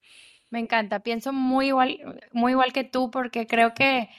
Me 0.50 0.58
encanta, 0.58 1.02
pienso 1.02 1.34
muy 1.34 1.68
igual, 1.68 2.00
muy 2.32 2.54
igual 2.54 2.74
que 2.74 2.84
tú 2.84 3.12
porque 3.12 3.46
creo 3.46 3.76
que 3.76 4.10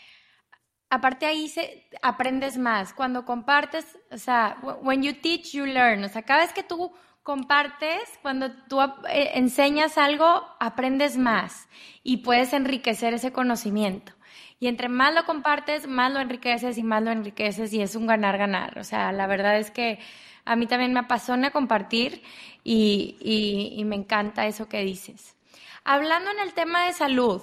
aparte 0.93 1.25
ahí 1.25 1.49
se, 1.49 1.89
aprendes 2.03 2.59
más. 2.59 2.93
Cuando 2.93 3.25
compartes, 3.25 3.99
o 4.11 4.19
sea, 4.19 4.59
when 4.83 5.03
you 5.03 5.15
teach, 5.15 5.53
you 5.53 5.65
learn. 5.65 6.05
O 6.05 6.09
sea, 6.11 6.21
cada 6.21 6.43
vez 6.43 6.53
que 6.53 6.63
tú 6.63 6.93
compartes, 7.23 8.03
cuando 8.21 8.53
tú 8.69 8.79
eh, 9.09 9.31
enseñas 9.35 9.97
algo, 9.97 10.45
aprendes 10.61 11.17
más 11.17 11.67
y 12.03 12.19
puedes 12.19 12.53
enriquecer 12.53 13.15
ese 13.15 13.33
conocimiento. 13.33 14.13
Y 14.61 14.67
entre 14.69 14.91
más 14.91 15.15
lo 15.15 15.25
compartes, 15.25 15.87
más 15.87 16.13
lo 16.13 16.21
enriqueces 16.21 16.77
y 16.77 16.83
más 16.83 17.03
lo 17.03 17.11
enriqueces 17.11 17.73
y 17.73 17.81
es 17.81 17.97
un 17.97 18.07
ganar-ganar. 18.07 18.79
O 18.79 18.85
sea, 18.85 19.13
la 19.13 19.27
verdad 19.27 19.59
es 19.59 19.71
que 19.71 19.99
a 20.45 20.57
mí 20.57 20.67
también 20.67 20.93
me 20.93 21.01
apasiona 21.01 21.53
compartir 21.53 22.23
y, 22.65 23.17
y, 23.19 23.81
y 23.81 23.85
me 23.87 23.97
encanta 23.97 24.47
eso 24.47 24.69
que 24.69 24.83
dices. 24.83 25.37
Hablando 25.85 26.31
en 26.33 26.41
el 26.41 26.53
tema 26.53 26.85
de 26.85 26.93
salud, 26.93 27.43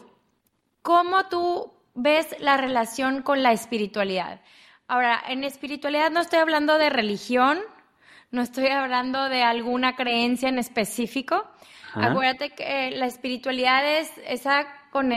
¿cómo 0.83 1.25
tú 1.29 1.78
ves 2.01 2.35
la 2.39 2.57
relación 2.57 3.21
con 3.21 3.43
la 3.43 3.51
espiritualidad? 3.51 4.41
Ahora, 4.87 5.21
en 5.27 5.43
espiritualidad 5.43 6.09
no 6.11 6.19
estoy 6.19 6.39
hablando 6.39 6.77
de 6.77 6.89
religión, 6.89 7.59
no 8.31 8.41
estoy 8.41 8.67
hablando 8.67 9.29
de 9.29 9.43
alguna 9.43 9.95
creencia 9.95 10.49
en 10.49 10.59
específico. 10.59 11.47
Ajá. 11.93 12.11
Acuérdate 12.11 12.51
que 12.51 12.91
la 12.91 13.05
espiritualidad 13.05 13.85
es 13.99 14.11
esa, 14.25 14.67
con 14.91 15.11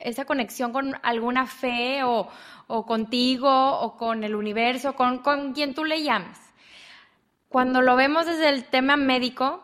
esa 0.00 0.24
conexión 0.24 0.72
con 0.72 0.96
alguna 1.02 1.46
fe 1.46 2.02
o, 2.04 2.28
o, 2.66 2.86
contigo 2.86 3.50
o 3.80 3.96
con 3.96 4.24
el 4.24 4.34
universo, 4.34 4.94
con, 4.94 5.18
con 5.18 5.52
quien 5.52 5.74
tú 5.74 5.84
le 5.84 6.02
llames. 6.02 6.38
Cuando 7.48 7.80
lo 7.80 7.96
vemos 7.96 8.26
desde 8.26 8.48
el 8.50 8.64
tema 8.64 8.96
médico, 8.96 9.62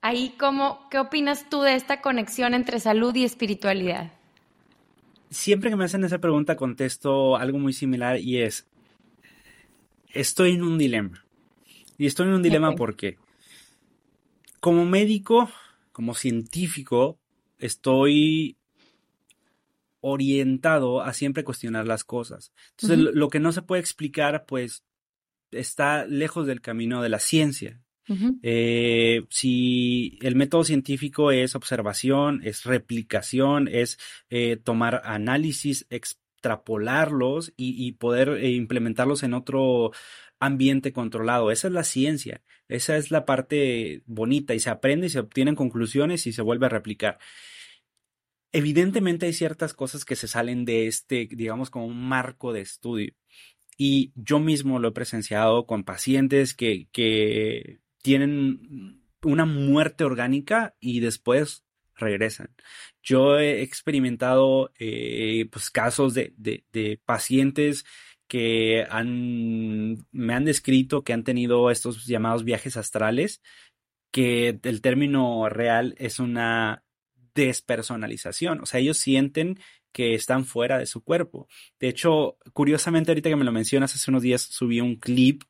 ahí 0.00 0.34
cómo, 0.38 0.88
¿qué 0.90 0.98
opinas 0.98 1.48
tú 1.48 1.62
de 1.62 1.74
esta 1.74 2.00
conexión 2.00 2.54
entre 2.54 2.80
salud 2.80 3.14
y 3.14 3.24
espiritualidad? 3.24 4.10
Siempre 5.30 5.70
que 5.70 5.76
me 5.76 5.84
hacen 5.84 6.04
esa 6.04 6.18
pregunta 6.18 6.56
contesto 6.56 7.36
algo 7.36 7.58
muy 7.58 7.72
similar 7.72 8.18
y 8.18 8.42
es, 8.42 8.66
estoy 10.12 10.52
en 10.52 10.62
un 10.62 10.78
dilema. 10.78 11.24
Y 11.96 12.06
estoy 12.06 12.28
en 12.28 12.34
un 12.34 12.42
dilema 12.42 12.68
okay. 12.68 12.78
porque 12.78 13.18
como 14.60 14.84
médico, 14.84 15.50
como 15.92 16.14
científico, 16.14 17.18
estoy 17.58 18.56
orientado 20.00 21.02
a 21.02 21.12
siempre 21.12 21.44
cuestionar 21.44 21.86
las 21.86 22.04
cosas. 22.04 22.52
Entonces, 22.70 22.98
uh 22.98 23.02
-huh. 23.02 23.12
lo 23.14 23.28
que 23.28 23.40
no 23.40 23.52
se 23.52 23.62
puede 23.62 23.80
explicar, 23.80 24.46
pues, 24.46 24.84
está 25.50 26.06
lejos 26.06 26.46
del 26.46 26.60
camino 26.60 27.02
de 27.02 27.08
la 27.08 27.18
ciencia. 27.18 27.80
Eh, 28.42 29.24
si 29.30 30.18
el 30.22 30.34
método 30.34 30.64
científico 30.64 31.30
es 31.30 31.54
observación, 31.54 32.40
es 32.44 32.64
replicación, 32.64 33.68
es 33.68 33.98
eh, 34.30 34.56
tomar 34.56 35.02
análisis, 35.04 35.86
extrapolarlos 35.90 37.52
y, 37.56 37.86
y 37.86 37.92
poder 37.92 38.30
eh, 38.30 38.50
implementarlos 38.50 39.22
en 39.22 39.34
otro 39.34 39.92
ambiente 40.40 40.92
controlado. 40.92 41.50
Esa 41.50 41.68
es 41.68 41.74
la 41.74 41.84
ciencia, 41.84 42.42
esa 42.68 42.96
es 42.96 43.10
la 43.10 43.24
parte 43.24 44.02
bonita 44.06 44.54
y 44.54 44.60
se 44.60 44.70
aprende 44.70 45.08
y 45.08 45.10
se 45.10 45.20
obtienen 45.20 45.54
conclusiones 45.56 46.26
y 46.26 46.32
se 46.32 46.42
vuelve 46.42 46.66
a 46.66 46.70
replicar. 46.70 47.18
Evidentemente 48.52 49.26
hay 49.26 49.32
ciertas 49.34 49.74
cosas 49.74 50.04
que 50.04 50.16
se 50.16 50.28
salen 50.28 50.64
de 50.64 50.86
este, 50.86 51.28
digamos, 51.30 51.70
como 51.70 51.86
un 51.86 52.08
marco 52.08 52.52
de 52.52 52.62
estudio. 52.62 53.14
Y 53.76 54.12
yo 54.16 54.40
mismo 54.40 54.78
lo 54.78 54.88
he 54.88 54.92
presenciado 54.92 55.66
con 55.66 55.84
pacientes 55.84 56.54
que, 56.54 56.88
que 56.90 57.78
tienen 58.08 59.02
una 59.22 59.44
muerte 59.44 60.02
orgánica 60.02 60.74
y 60.80 61.00
después 61.00 61.62
regresan. 61.94 62.54
Yo 63.02 63.38
he 63.38 63.60
experimentado 63.60 64.72
eh, 64.78 65.46
pues, 65.52 65.68
casos 65.68 66.14
de, 66.14 66.32
pacientes 67.04 67.84
que 68.26 68.86
me 68.90 70.34
han 70.34 70.44
descrito 70.46 71.04
que 71.04 71.12
han 71.12 71.22
tenido 71.22 71.70
estos 71.70 72.06
llamados 72.06 72.44
viajes 72.44 72.78
astrales, 72.78 73.42
que 74.10 74.58
el 74.62 74.80
término 74.80 75.46
real 75.50 75.94
es 75.98 76.18
una 76.18 76.82
despersonalización. 77.34 78.62
O 78.62 78.66
sea, 78.66 78.80
ellos 78.80 78.96
sienten 78.96 79.60
que 79.92 80.14
están 80.14 80.46
fuera 80.46 80.78
de 80.78 80.86
su 80.86 81.04
cuerpo. 81.04 81.46
De 81.78 81.88
hecho, 81.90 82.38
curiosamente, 82.54 83.10
ahorita 83.10 83.28
que 83.28 83.36
me 83.36 83.44
lo 83.44 83.52
mencionas, 83.52 83.94
hace 83.94 84.10
unos 84.10 84.22
días 84.22 84.40
subí 84.40 84.80
un 84.80 84.96
clip 84.96 85.42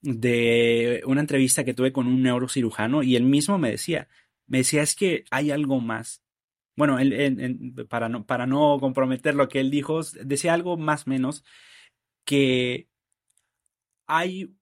de 0.00 1.02
una 1.06 1.20
entrevista 1.20 1.64
que 1.64 1.74
tuve 1.74 1.92
con 1.92 2.06
un 2.06 2.22
neurocirujano 2.22 3.02
y 3.02 3.16
él 3.16 3.24
mismo 3.24 3.58
me 3.58 3.70
decía, 3.70 4.08
me 4.46 4.58
decía, 4.58 4.82
es 4.82 4.94
que 4.94 5.24
hay 5.30 5.50
algo 5.50 5.80
más. 5.80 6.22
Bueno, 6.76 6.98
él, 6.98 7.12
él, 7.12 7.40
él, 7.40 7.86
para, 7.88 8.08
no, 8.08 8.24
para 8.24 8.46
no 8.46 8.78
comprometer 8.80 9.34
lo 9.34 9.48
que 9.48 9.60
él 9.60 9.70
dijo, 9.70 10.00
decía 10.24 10.54
algo 10.54 10.76
más 10.76 11.06
o 11.06 11.10
menos 11.10 11.44
que 12.24 12.88
hay 14.06 14.54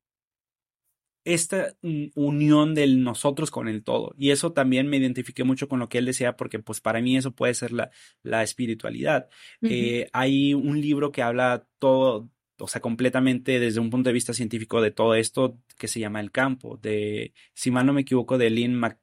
esta 1.27 1.77
unión 2.14 2.75
del 2.75 3.03
nosotros 3.03 3.51
con 3.51 3.66
el 3.66 3.83
todo. 3.83 4.14
Y 4.16 4.31
eso 4.31 4.53
también 4.53 4.87
me 4.87 4.96
identifiqué 4.96 5.42
mucho 5.42 5.68
con 5.68 5.81
lo 5.81 5.88
que 5.88 5.99
él 5.99 6.07
decía, 6.07 6.37
porque 6.37 6.61
pues 6.61 6.81
para 6.81 7.01
mí 7.01 7.16
eso 7.16 7.35
puede 7.35 7.53
ser 7.55 7.72
la, 7.72 7.90
la 8.22 8.44
espiritualidad. 8.44 9.29
Eh, 9.61 10.09
hay 10.12 10.55
un 10.55 10.81
libro 10.81 11.11
que 11.11 11.22
habla 11.22 11.66
todo, 11.81 12.31
o 12.59 12.69
sea, 12.69 12.81
completamente 12.81 13.61
desde 13.61 13.81
un 13.81 13.90
punto 13.90 14.09
de 14.09 14.14
vista 14.14 14.33
científico 14.33 14.81
de 14.81 14.90
todo 14.90 15.14
esto 15.14 15.59
que 15.79 15.88
se 15.88 16.01
llama 16.01 16.21
El 16.21 16.31
Campo, 16.31 16.77
de, 16.77 17.33
si 17.55 17.71
mal 17.71 17.87
no 17.87 17.92
me 17.92 18.03
equivoco, 18.03 18.38
de 18.38 18.51
Lynn 18.51 18.75
Mac, 18.75 18.99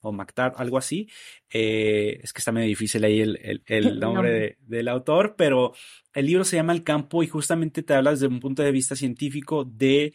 o 0.00 0.12
MacTard, 0.12 0.54
algo 0.56 0.78
así. 0.78 1.08
Eh, 1.50 2.20
es 2.22 2.32
que 2.32 2.40
está 2.40 2.52
medio 2.52 2.68
difícil 2.68 3.04
ahí 3.04 3.20
el, 3.20 3.62
el, 3.66 4.00
nombre 4.00 4.58
del 4.60 4.88
autor, 4.88 5.34
pero 5.36 5.72
el 6.14 6.26
libro 6.26 6.44
se 6.44 6.56
llama 6.56 6.72
El 6.72 6.82
Campo 6.82 7.22
y 7.22 7.28
justamente 7.28 7.82
te 7.82 7.94
habla 7.94 8.10
desde 8.10 8.26
un 8.26 8.40
punto 8.40 8.62
de 8.62 8.72
vista 8.72 8.96
científico 8.96 9.64
de 9.64 10.14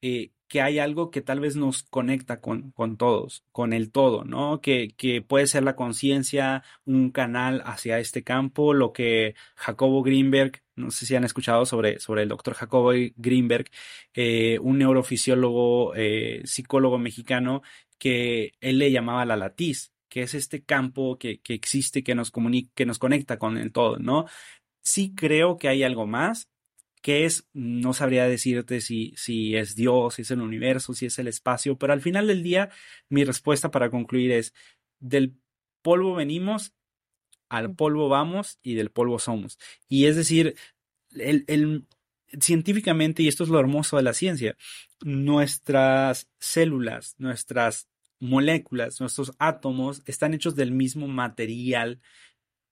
eh, 0.00 0.32
que 0.52 0.60
hay 0.60 0.78
algo 0.78 1.10
que 1.10 1.22
tal 1.22 1.40
vez 1.40 1.56
nos 1.56 1.82
conecta 1.82 2.42
con, 2.42 2.72
con 2.72 2.98
todos, 2.98 3.42
con 3.52 3.72
el 3.72 3.90
todo, 3.90 4.24
¿no? 4.24 4.60
Que, 4.60 4.94
que 4.98 5.22
puede 5.22 5.46
ser 5.46 5.62
la 5.62 5.76
conciencia, 5.76 6.62
un 6.84 7.10
canal 7.10 7.62
hacia 7.64 7.98
este 7.98 8.22
campo, 8.22 8.74
lo 8.74 8.92
que 8.92 9.34
Jacobo 9.56 10.02
Greenberg, 10.02 10.62
no 10.76 10.90
sé 10.90 11.06
si 11.06 11.16
han 11.16 11.24
escuchado 11.24 11.64
sobre, 11.64 12.00
sobre 12.00 12.24
el 12.24 12.28
doctor 12.28 12.52
Jacobo 12.52 12.92
Greenberg, 13.16 13.70
eh, 14.12 14.58
un 14.60 14.76
neurofisiólogo, 14.76 15.94
eh, 15.96 16.42
psicólogo 16.44 16.98
mexicano, 16.98 17.62
que 17.96 18.52
él 18.60 18.78
le 18.78 18.92
llamaba 18.92 19.24
la 19.24 19.36
latiz, 19.36 19.94
que 20.10 20.20
es 20.20 20.34
este 20.34 20.62
campo 20.62 21.16
que, 21.18 21.40
que 21.40 21.54
existe, 21.54 22.02
que 22.04 22.14
nos 22.14 22.30
comunica, 22.30 22.70
que 22.74 22.84
nos 22.84 22.98
conecta 22.98 23.38
con 23.38 23.56
el 23.56 23.72
todo, 23.72 23.98
¿no? 23.98 24.26
Sí 24.82 25.14
creo 25.14 25.56
que 25.56 25.68
hay 25.68 25.82
algo 25.82 26.06
más, 26.06 26.51
¿Qué 27.02 27.24
es? 27.24 27.48
No 27.52 27.94
sabría 27.94 28.26
decirte 28.28 28.80
si, 28.80 29.12
si 29.16 29.56
es 29.56 29.74
Dios, 29.74 30.14
si 30.14 30.22
es 30.22 30.30
el 30.30 30.40
universo, 30.40 30.94
si 30.94 31.06
es 31.06 31.18
el 31.18 31.26
espacio, 31.26 31.76
pero 31.76 31.92
al 31.92 32.00
final 32.00 32.28
del 32.28 32.44
día 32.44 32.70
mi 33.08 33.24
respuesta 33.24 33.72
para 33.72 33.90
concluir 33.90 34.30
es, 34.30 34.54
del 35.00 35.36
polvo 35.82 36.14
venimos, 36.14 36.74
al 37.48 37.74
polvo 37.74 38.08
vamos 38.08 38.60
y 38.62 38.74
del 38.74 38.90
polvo 38.90 39.18
somos. 39.18 39.58
Y 39.88 40.06
es 40.06 40.14
decir, 40.14 40.54
el, 41.10 41.44
el, 41.48 41.86
científicamente, 42.40 43.24
y 43.24 43.28
esto 43.28 43.42
es 43.42 43.50
lo 43.50 43.58
hermoso 43.58 43.96
de 43.96 44.04
la 44.04 44.14
ciencia, 44.14 44.56
nuestras 45.04 46.30
células, 46.38 47.16
nuestras 47.18 47.88
moléculas, 48.20 49.00
nuestros 49.00 49.32
átomos 49.40 50.02
están 50.06 50.34
hechos 50.34 50.54
del 50.54 50.70
mismo 50.70 51.08
material 51.08 52.00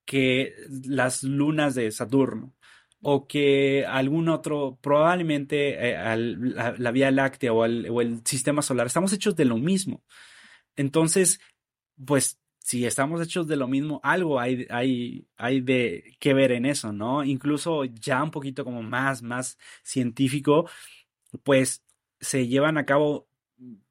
que 0.04 0.54
las 0.84 1.24
lunas 1.24 1.74
de 1.74 1.90
Saturno 1.90 2.54
o 3.02 3.26
que 3.26 3.86
algún 3.86 4.28
otro, 4.28 4.78
probablemente 4.80 5.90
eh, 5.90 6.16
la, 6.16 6.90
Vía 6.92 7.10
Láctea 7.10 7.52
o, 7.52 7.64
el 7.64 8.20
sistema 8.24 8.62
solar, 8.62 8.86
estamos 8.86 9.12
hechos 9.12 9.36
de 9.36 9.46
lo 9.46 9.56
mismo. 9.56 10.02
Entonces, 10.76 11.40
pues 12.04 12.40
si 12.58 12.86
estamos 12.86 13.20
hechos 13.22 13.48
de 13.48 13.56
lo 13.56 13.66
mismo, 13.68 14.00
algo 14.04 14.38
hay, 14.38 14.66
hay, 14.70 15.26
hay 15.36 15.60
de 15.60 16.16
que 16.20 16.34
ver 16.34 16.52
en 16.52 16.66
eso, 16.66 16.92
¿no? 16.92 17.24
Incluso 17.24 17.84
ya 17.84 18.22
un 18.22 18.30
poquito 18.30 18.64
como 18.64 18.82
más, 18.82 19.22
más 19.22 19.58
científico, 19.82 20.68
pues 21.42 21.84
se 22.20 22.46
llevan 22.46 22.78
a 22.78 22.86
cabo 22.86 23.28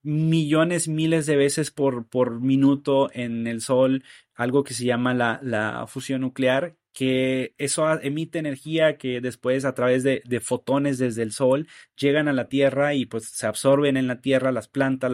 millones, 0.01 0.87
miles 0.87 1.25
de 1.25 1.35
veces 1.35 1.71
por, 1.71 2.07
por 2.07 2.39
minuto 2.41 3.09
en 3.13 3.47
el 3.47 3.61
Sol, 3.61 4.03
algo 4.33 4.63
que 4.63 4.73
se 4.73 4.85
llama 4.85 5.13
la, 5.13 5.39
la 5.43 5.85
fusión 5.87 6.21
nuclear, 6.21 6.77
que 6.93 7.53
eso 7.57 7.89
emite 8.01 8.39
energía 8.39 8.97
que 8.97 9.21
después 9.21 9.65
a 9.65 9.73
través 9.73 10.03
de, 10.03 10.21
fotones 10.41 10.97
desde 10.97 11.23
el 11.23 11.31
sol 11.31 11.67
llegan 11.95 12.27
a 12.27 12.33
la 12.33 12.49
Tierra 12.49 12.93
y 12.93 13.05
pues 13.05 13.25
se 13.25 13.45
absorben 13.45 13.97
en 13.97 14.07
la 14.07 14.21
Tierra, 14.21 14.51
las 14.51 14.67
plantas 14.67 15.11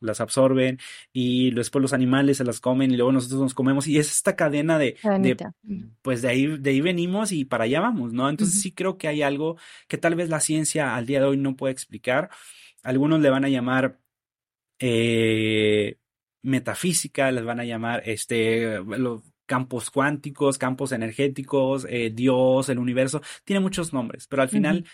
las, 0.00 0.20
absorben 0.20 0.78
y 1.12 1.50
después 1.52 1.80
los 1.82 1.92
animales 1.92 2.38
se 2.38 2.44
las 2.44 2.60
comen 2.60 2.90
y 2.90 2.96
luego 2.96 3.12
nosotros 3.12 3.40
nos 3.40 3.54
comemos 3.54 3.86
y 3.86 3.98
es 3.98 4.12
esta 4.12 4.36
cadena 4.36 4.78
de, 4.78 4.96
pues 6.02 6.22
de 6.22 6.28
ahí, 6.28 6.46
de 6.58 6.70
ahí 6.70 6.80
venimos 6.80 7.32
y 7.32 7.44
para 7.44 7.64
allá 7.64 7.80
vamos, 7.80 8.12
¿no? 8.12 8.28
Entonces 8.28 8.60
sí 8.60 8.72
creo 8.72 8.98
que 8.98 9.08
hay 9.08 9.22
algo 9.22 9.56
que 9.88 9.98
tal 9.98 10.14
vez 10.14 10.28
la 10.28 10.40
ciencia 10.40 10.94
al 10.94 11.06
día 11.06 11.20
de 11.20 11.26
hoy 11.26 11.36
no 11.36 11.56
puede 11.56 11.72
explicar. 11.72 12.30
Algunos 12.82 13.20
le 13.20 13.30
van 13.30 13.44
a 13.44 13.48
llamar 13.48 13.98
eh, 14.78 15.98
metafísica, 16.42 17.32
les 17.32 17.44
van 17.44 17.60
a 17.60 17.64
llamar 17.64 18.02
este, 18.04 18.78
campos 19.46 19.90
cuánticos, 19.90 20.58
campos 20.58 20.92
energéticos, 20.92 21.86
eh, 21.88 22.10
Dios, 22.12 22.68
el 22.68 22.78
universo, 22.78 23.20
tiene 23.44 23.60
muchos 23.60 23.92
nombres, 23.92 24.26
pero 24.26 24.42
al 24.42 24.48
final 24.48 24.84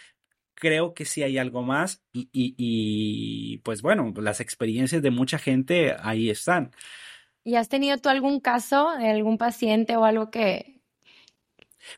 creo 0.61 0.95
que 0.95 1.05
sí 1.05 1.23
hay 1.23 1.39
algo 1.39 1.63
más 1.63 2.03
y, 2.13 2.29
y, 2.33 3.59
pues 3.59 3.83
bueno, 3.83 4.13
las 4.21 4.41
experiencias 4.41 5.03
de 5.03 5.11
mucha 5.11 5.39
gente 5.39 5.97
ahí 6.01 6.31
están. 6.31 6.71
¿Y 7.43 7.55
has 7.55 7.69
tenido 7.69 7.97
tú 7.99 8.11
algún 8.11 8.41
caso 8.41 8.91
de 8.99 9.09
algún 9.09 9.39
paciente 9.39 9.97
o 9.97 10.05
algo 10.05 10.31
que... 10.31 10.81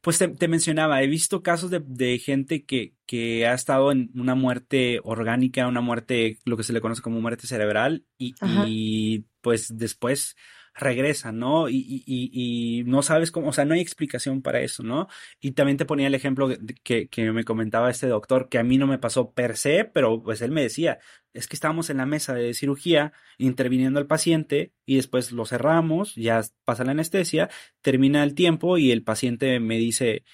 Pues 0.01 0.17
te, 0.17 0.49
mencionaba, 0.49 1.03
he 1.03 1.09
visto 1.09 1.43
casos 1.43 1.71
de, 1.71 2.19
gente 2.21 2.65
que, 2.65 2.95
que, 3.05 3.49
ha 3.49 3.53
estado 3.53 3.91
en 3.91 4.13
una 4.15 4.37
muerte 4.37 5.01
orgánica, 5.03 5.67
una 5.67 5.81
muerte, 5.81 6.39
lo 6.45 6.57
que 6.57 6.63
se 6.63 6.73
le 6.73 6.81
conoce 6.81 7.03
como 7.03 7.21
muerte 7.21 7.49
cerebral, 7.49 8.07
y, 8.17 8.35
y 8.65 9.25
pues 9.41 9.77
después 9.77 10.37
regresan, 10.75 11.39
¿no? 11.39 11.69
Y, 11.69 11.77
y, 11.77 12.31
y, 12.33 12.85
no 12.85 13.03
sabes 13.03 13.31
cómo, 13.31 13.49
o 13.49 13.53
sea, 13.53 13.65
no 13.65 13.75
hay 13.75 13.81
explicación 13.81 14.43
para 14.43 14.61
eso, 14.61 14.83
¿no? 14.83 15.09
Y 15.41 15.53
también 15.53 15.77
te 15.77 15.85
ponía 15.85 16.07
el 16.07 16.15
ejemplo 16.15 16.49
que, 16.83 17.09
que 17.09 17.33
me 17.33 17.45
comentaba 17.45 17.91
este 17.91 18.07
doctor, 18.09 18.49
que 18.49 18.59
a 18.59 18.65
mí 18.65 18.79
no 18.79 18.87
me 18.87 18.99
pasó 18.99 19.33
per 19.33 19.57
se, 19.57 19.85
pero 19.85 20.23
pues 20.23 20.43
él 20.43 20.51
me 20.51 20.63
decía, 20.63 20.99
es 21.35 21.49
que 21.49 21.57
estábamos 21.57 21.91
en 21.91 21.99
la 21.99 22.07
mesa 22.07 22.35
de 22.35 22.55
cirugía 22.55 23.13
interviniendo 23.39 23.99
al 24.01 24.07
paciente 24.07 24.73
y 24.87 24.97
después 24.97 25.33
lo 25.33 25.47
cerramos, 25.47 26.15
ya 26.15 26.43
pasa 26.65 26.85
la 26.85 26.93
anestesia, 26.93 27.51
termina 27.81 28.23
el 28.23 28.35
tiempo 28.35 28.79
y 28.79 28.91
el 28.93 29.03
paciente 29.03 29.61
me 29.61 29.79
dice, 29.79 30.25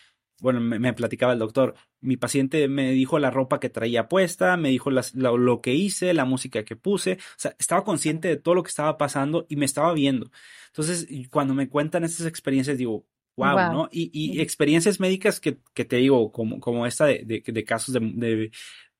bueno, 0.40 0.60
me, 0.60 0.92
platicaba 0.92 1.32
el 1.32 1.38
doctor, 1.38 1.74
mi 2.00 2.16
paciente 2.16 2.68
me 2.68 2.92
dijo 2.92 3.18
la 3.18 3.30
ropa 3.30 3.58
que 3.60 3.70
traía 3.70 4.08
puesta, 4.08 4.56
me 4.56 4.68
dijo 4.68 4.90
lo, 4.90 5.60
que 5.60 5.74
hice, 5.74 6.14
la 6.14 6.24
música 6.24 6.64
que 6.64 6.76
puse, 6.76 7.14
o 7.14 7.34
sea, 7.36 7.56
estaba 7.58 7.84
consciente 7.84 8.28
de 8.28 8.36
todo 8.36 8.54
lo 8.54 8.62
que 8.62 8.68
estaba 8.68 8.98
pasando 8.98 9.46
y 9.48 9.56
me 9.56 9.64
estaba 9.64 9.92
viendo. 9.92 10.30
Entonces, 10.68 11.08
cuando 11.30 11.54
me 11.54 11.68
cuentan 11.68 12.04
estas 12.04 12.26
experiencias, 12.26 12.78
digo, 12.78 13.04
wow, 13.36 13.72
¿no? 13.72 13.88
Y, 13.90 14.40
experiencias 14.40 15.00
médicas 15.00 15.40
que, 15.40 15.58
que, 15.74 15.84
te 15.84 15.96
digo, 15.96 16.30
como, 16.32 16.60
como 16.60 16.86
esta 16.86 17.06
de, 17.06 17.24
de, 17.24 17.64
casos 17.64 17.94
de, 17.94 18.50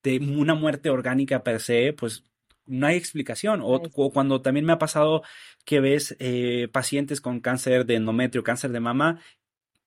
de, 0.03 0.19
una 0.19 0.55
muerte 0.55 0.91
orgánica 0.91 1.43
per 1.43 1.61
se, 1.61 1.93
pues 1.93 2.25
no 2.67 2.87
hay 2.87 2.97
explicación. 2.97 3.61
O, 3.63 3.81
cuando 4.13 4.41
también 4.43 4.67
me 4.67 4.73
ha 4.73 4.79
pasado 4.79 5.23
que 5.65 5.81
ves 5.81 6.17
eh, 6.21 6.69
pacientes 6.73 7.21
con 7.21 7.41
cáncer 7.41 7.87
de 7.87 7.97
endometrio, 7.97 8.45
cáncer 8.45 8.71
de 8.71 8.81
mama, 8.81 9.21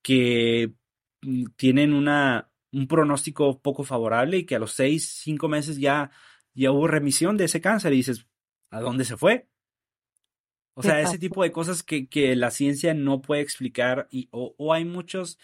que 0.01 0.73
tienen 1.55 1.93
una, 1.93 2.51
un 2.71 2.87
pronóstico 2.87 3.59
poco 3.61 3.83
favorable 3.83 4.37
y 4.37 4.45
que 4.45 4.55
a 4.55 4.59
los 4.59 4.73
seis, 4.73 5.19
cinco 5.21 5.47
meses 5.47 5.77
ya, 5.77 6.11
ya 6.53 6.71
hubo 6.71 6.87
remisión 6.87 7.37
de 7.37 7.45
ese 7.45 7.61
cáncer 7.61 7.93
y 7.93 7.97
dices, 7.97 8.27
¿a 8.69 8.79
dónde 8.81 9.05
se 9.05 9.17
fue? 9.17 9.47
O 10.73 10.83
sea, 10.83 11.01
ese 11.01 11.19
tipo 11.19 11.43
de 11.43 11.51
cosas 11.51 11.83
que, 11.83 12.07
que 12.07 12.35
la 12.35 12.49
ciencia 12.49 12.93
no 12.93 13.21
puede 13.21 13.41
explicar 13.41 14.07
y, 14.09 14.29
o, 14.31 14.55
o 14.57 14.73
hay 14.73 14.85
muchas 14.85 15.37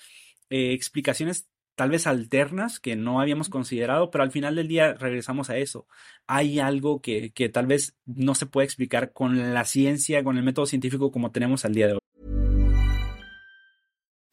eh, 0.50 0.72
explicaciones 0.74 1.50
tal 1.76 1.92
vez 1.92 2.08
alternas 2.08 2.80
que 2.80 2.96
no 2.96 3.22
habíamos 3.22 3.50
considerado, 3.50 4.10
pero 4.10 4.24
al 4.24 4.32
final 4.32 4.56
del 4.56 4.68
día 4.68 4.96
regresamos 4.96 5.52
a 5.52 5.58
eso. 5.58 5.86
Hay 6.26 6.60
algo 6.60 7.02
que, 7.02 7.32
que 7.34 7.50
tal 7.50 7.68
vez 7.68 7.96
no 8.06 8.34
se 8.34 8.48
puede 8.48 8.66
explicar 8.66 9.14
con 9.14 9.54
la 9.54 9.64
ciencia, 9.64 10.24
con 10.24 10.38
el 10.38 10.44
método 10.44 10.66
científico 10.66 11.12
como 11.12 11.32
tenemos 11.32 11.66
al 11.66 11.76
día 11.76 11.88
de 11.88 11.94
hoy. 11.94 12.07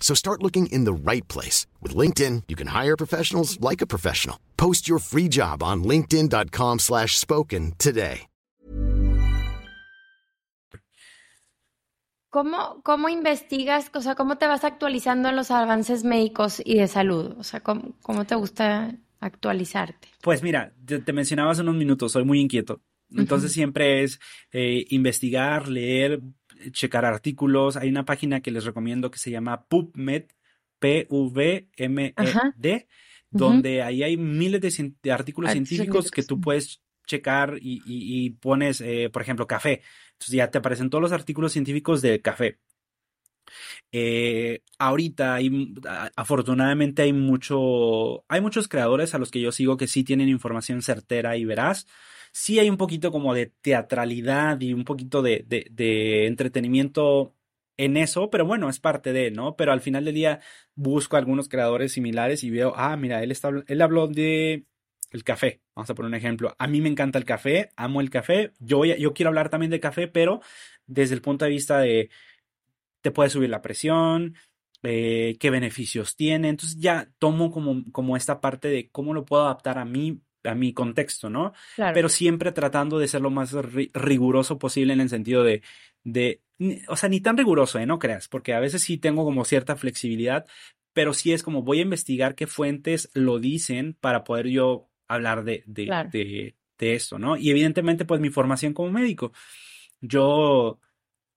So 0.00 0.14
start 0.14 0.42
looking 0.42 0.72
in 0.72 0.84
the 0.84 0.94
right 0.94 1.28
place. 1.28 1.66
With 1.82 1.94
LinkedIn, 1.94 2.44
you 2.48 2.56
can 2.56 2.68
hire 2.68 2.96
professionals 2.96 3.60
like 3.60 3.82
a 3.82 3.86
professional. 3.86 4.38
Post 4.56 4.88
your 4.88 4.98
free 4.98 5.28
job 5.28 5.62
on 5.62 5.84
linkedin.com 5.84 6.78
slash 6.78 7.18
spoken 7.18 7.74
today. 7.76 8.28
¿Cómo, 12.30 12.82
¿Cómo 12.82 13.08
investigas, 13.08 13.90
o 13.94 14.02
sea, 14.02 14.14
cómo 14.14 14.36
te 14.36 14.46
vas 14.46 14.62
actualizando 14.62 15.30
en 15.30 15.36
los 15.36 15.50
avances 15.50 16.04
médicos 16.04 16.60
y 16.62 16.76
de 16.78 16.86
salud? 16.86 17.34
O 17.38 17.42
sea, 17.42 17.60
¿cómo, 17.60 17.96
cómo 18.02 18.26
te 18.26 18.34
gusta 18.34 18.94
actualizarte? 19.18 20.08
Pues 20.20 20.42
mira, 20.42 20.74
te, 20.84 20.98
te 20.98 21.12
mencionaba 21.14 21.52
hace 21.52 21.62
unos 21.62 21.76
minutos, 21.76 22.12
soy 22.12 22.24
muy 22.24 22.40
inquieto. 22.40 22.82
Entonces 23.16 23.52
siempre 23.52 24.02
es 24.02 24.20
eh, 24.52 24.84
investigar, 24.90 25.68
leer, 25.68 26.20
checar 26.72 27.04
artículos. 27.04 27.76
Hay 27.76 27.88
una 27.88 28.04
página 28.04 28.40
que 28.40 28.50
les 28.50 28.64
recomiendo 28.64 29.10
que 29.10 29.18
se 29.18 29.30
llama 29.30 29.64
PubMed, 29.66 30.24
P-V-M-E-D, 30.78 32.88
donde 33.30 33.82
ahí 33.82 34.02
hay 34.02 34.16
miles 34.16 34.60
de, 34.60 34.68
artículos 34.68 35.20
Artículos 35.20 35.50
científicos 35.52 36.10
que 36.10 36.22
tú 36.22 36.40
puedes 36.40 36.82
checar 37.06 37.56
y, 37.60 37.76
y- 37.86 38.26
y 38.26 38.30
pones, 38.30 38.80
eh, 38.80 39.10
por 39.12 39.22
ejemplo, 39.22 39.46
café. 39.46 39.82
Entonces 40.12 40.34
ya 40.34 40.50
te 40.50 40.58
aparecen 40.58 40.90
todos 40.90 41.02
los 41.02 41.12
artículos 41.12 41.52
científicos 41.52 42.02
del 42.02 42.20
café. 42.22 42.58
Eh, 43.92 44.62
ahorita 44.78 45.34
hay, 45.34 45.74
afortunadamente 46.16 47.02
hay 47.02 47.12
mucho, 47.12 48.24
hay 48.28 48.40
muchos 48.40 48.68
creadores 48.68 49.14
a 49.14 49.18
los 49.18 49.30
que 49.30 49.40
yo 49.40 49.52
sigo 49.52 49.76
que 49.76 49.86
sí 49.86 50.04
tienen 50.04 50.28
información 50.28 50.82
certera 50.82 51.36
y 51.36 51.44
veraz. 51.44 51.86
Sí 52.40 52.60
hay 52.60 52.70
un 52.70 52.76
poquito 52.76 53.10
como 53.10 53.34
de 53.34 53.46
teatralidad 53.46 54.60
y 54.60 54.72
un 54.72 54.84
poquito 54.84 55.22
de, 55.22 55.44
de, 55.48 56.26
entretenimiento 56.26 57.34
en 57.76 57.96
eso, 57.96 58.30
pero 58.30 58.46
bueno, 58.46 58.70
es 58.70 58.78
parte 58.78 59.12
de, 59.12 59.32
¿no? 59.32 59.56
Pero 59.56 59.72
al 59.72 59.80
final 59.80 60.04
del 60.04 60.14
día 60.14 60.40
busco 60.76 61.16
algunos 61.16 61.48
creadores 61.48 61.92
similares 61.92 62.44
y 62.44 62.50
veo, 62.50 62.74
ah, 62.76 62.96
mira, 62.96 63.24
él 63.24 63.32
está, 63.32 63.50
él 63.66 63.82
habló 63.82 64.06
de 64.06 64.66
el 65.10 65.24
café. 65.24 65.62
Vamos 65.74 65.90
a 65.90 65.94
poner 65.96 66.10
un 66.10 66.14
ejemplo. 66.14 66.54
A 66.58 66.68
mí 66.68 66.80
me 66.80 66.88
encanta 66.88 67.18
el 67.18 67.24
café, 67.24 67.70
amo 67.74 68.00
el 68.00 68.08
café. 68.10 68.52
Yo, 68.60 68.84
yo 68.84 69.14
quiero 69.14 69.30
hablar 69.30 69.50
también 69.50 69.70
de 69.70 69.80
café, 69.80 70.06
pero 70.06 70.40
desde 70.86 71.16
el 71.16 71.22
punto 71.22 71.44
de 71.44 71.50
vista 71.50 71.80
de 71.80 72.08
te 73.00 73.10
puede 73.10 73.30
subir 73.30 73.50
la 73.50 73.62
presión, 73.62 74.36
eh, 74.84 75.36
qué 75.40 75.50
beneficios 75.50 76.14
tiene. 76.14 76.50
Entonces 76.50 76.78
ya 76.78 77.10
tomo 77.18 77.50
como, 77.50 77.82
como 77.90 78.16
esta 78.16 78.40
parte 78.40 78.68
de 78.68 78.90
cómo 78.90 79.12
lo 79.12 79.24
puedo 79.24 79.42
adaptar 79.44 79.78
a 79.78 79.84
mí, 79.84 80.20
a 80.48 80.54
mi 80.54 80.72
contexto, 80.72 81.30
¿no? 81.30 81.52
Claro. 81.76 81.94
Pero 81.94 82.08
siempre 82.08 82.52
tratando 82.52 82.98
de 82.98 83.08
ser 83.08 83.20
lo 83.20 83.30
más 83.30 83.52
ri- 83.54 83.90
riguroso 83.94 84.58
posible 84.58 84.92
en 84.92 85.00
el 85.00 85.08
sentido 85.08 85.44
de, 85.44 85.62
de, 86.04 86.42
o 86.88 86.96
sea, 86.96 87.08
ni 87.08 87.20
tan 87.20 87.36
riguroso, 87.36 87.78
¿eh? 87.78 87.86
No 87.86 87.98
creas, 87.98 88.28
porque 88.28 88.54
a 88.54 88.60
veces 88.60 88.82
sí 88.82 88.98
tengo 88.98 89.24
como 89.24 89.44
cierta 89.44 89.76
flexibilidad, 89.76 90.46
pero 90.92 91.12
sí 91.14 91.32
es 91.32 91.42
como 91.42 91.62
voy 91.62 91.78
a 91.78 91.82
investigar 91.82 92.34
qué 92.34 92.46
fuentes 92.46 93.10
lo 93.14 93.38
dicen 93.38 93.96
para 94.00 94.24
poder 94.24 94.48
yo 94.48 94.88
hablar 95.06 95.44
de, 95.44 95.62
de, 95.66 95.86
Claro. 95.86 96.10
de, 96.12 96.54
de 96.78 96.94
esto, 96.94 97.18
¿no? 97.18 97.36
Y 97.36 97.50
evidentemente, 97.50 98.04
pues 98.04 98.20
mi 98.20 98.30
formación 98.30 98.72
como 98.74 98.90
médico. 98.90 99.32
Yo 100.00 100.78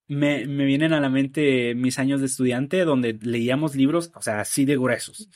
me, 0.08 0.46
me 0.46 0.64
vienen 0.64 0.92
a 0.92 1.00
la 1.00 1.08
mente 1.08 1.74
mis 1.74 1.98
años 1.98 2.20
de 2.20 2.26
estudiante 2.26 2.84
donde 2.84 3.18
leíamos 3.22 3.74
libros, 3.74 4.10
o 4.14 4.22
sea, 4.22 4.40
así 4.40 4.64
de 4.64 4.76
gruesos, 4.76 5.28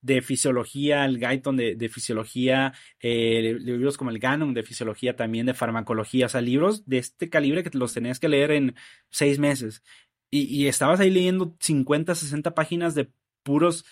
de 0.00 0.22
fisiología, 0.22 1.04
el 1.04 1.18
Guyton 1.18 1.56
de, 1.56 1.74
de 1.74 1.88
fisiología, 1.88 2.72
eh, 3.00 3.56
libros 3.60 3.96
como 3.96 4.10
el 4.10 4.18
Gannon 4.18 4.54
de 4.54 4.62
fisiología 4.62 5.16
también, 5.16 5.46
de 5.46 5.54
farmacología, 5.54 6.26
o 6.26 6.28
sea, 6.28 6.40
libros 6.40 6.86
de 6.86 6.98
este 6.98 7.28
calibre 7.28 7.62
que 7.62 7.76
los 7.76 7.94
tenías 7.94 8.20
que 8.20 8.28
leer 8.28 8.52
en 8.52 8.74
seis 9.10 9.38
meses. 9.38 9.82
Y, 10.30 10.42
y 10.44 10.68
estabas 10.68 11.00
ahí 11.00 11.10
leyendo 11.10 11.56
50, 11.60 12.14
60 12.14 12.54
páginas 12.54 12.94
de 12.94 13.10
puros 13.42 13.84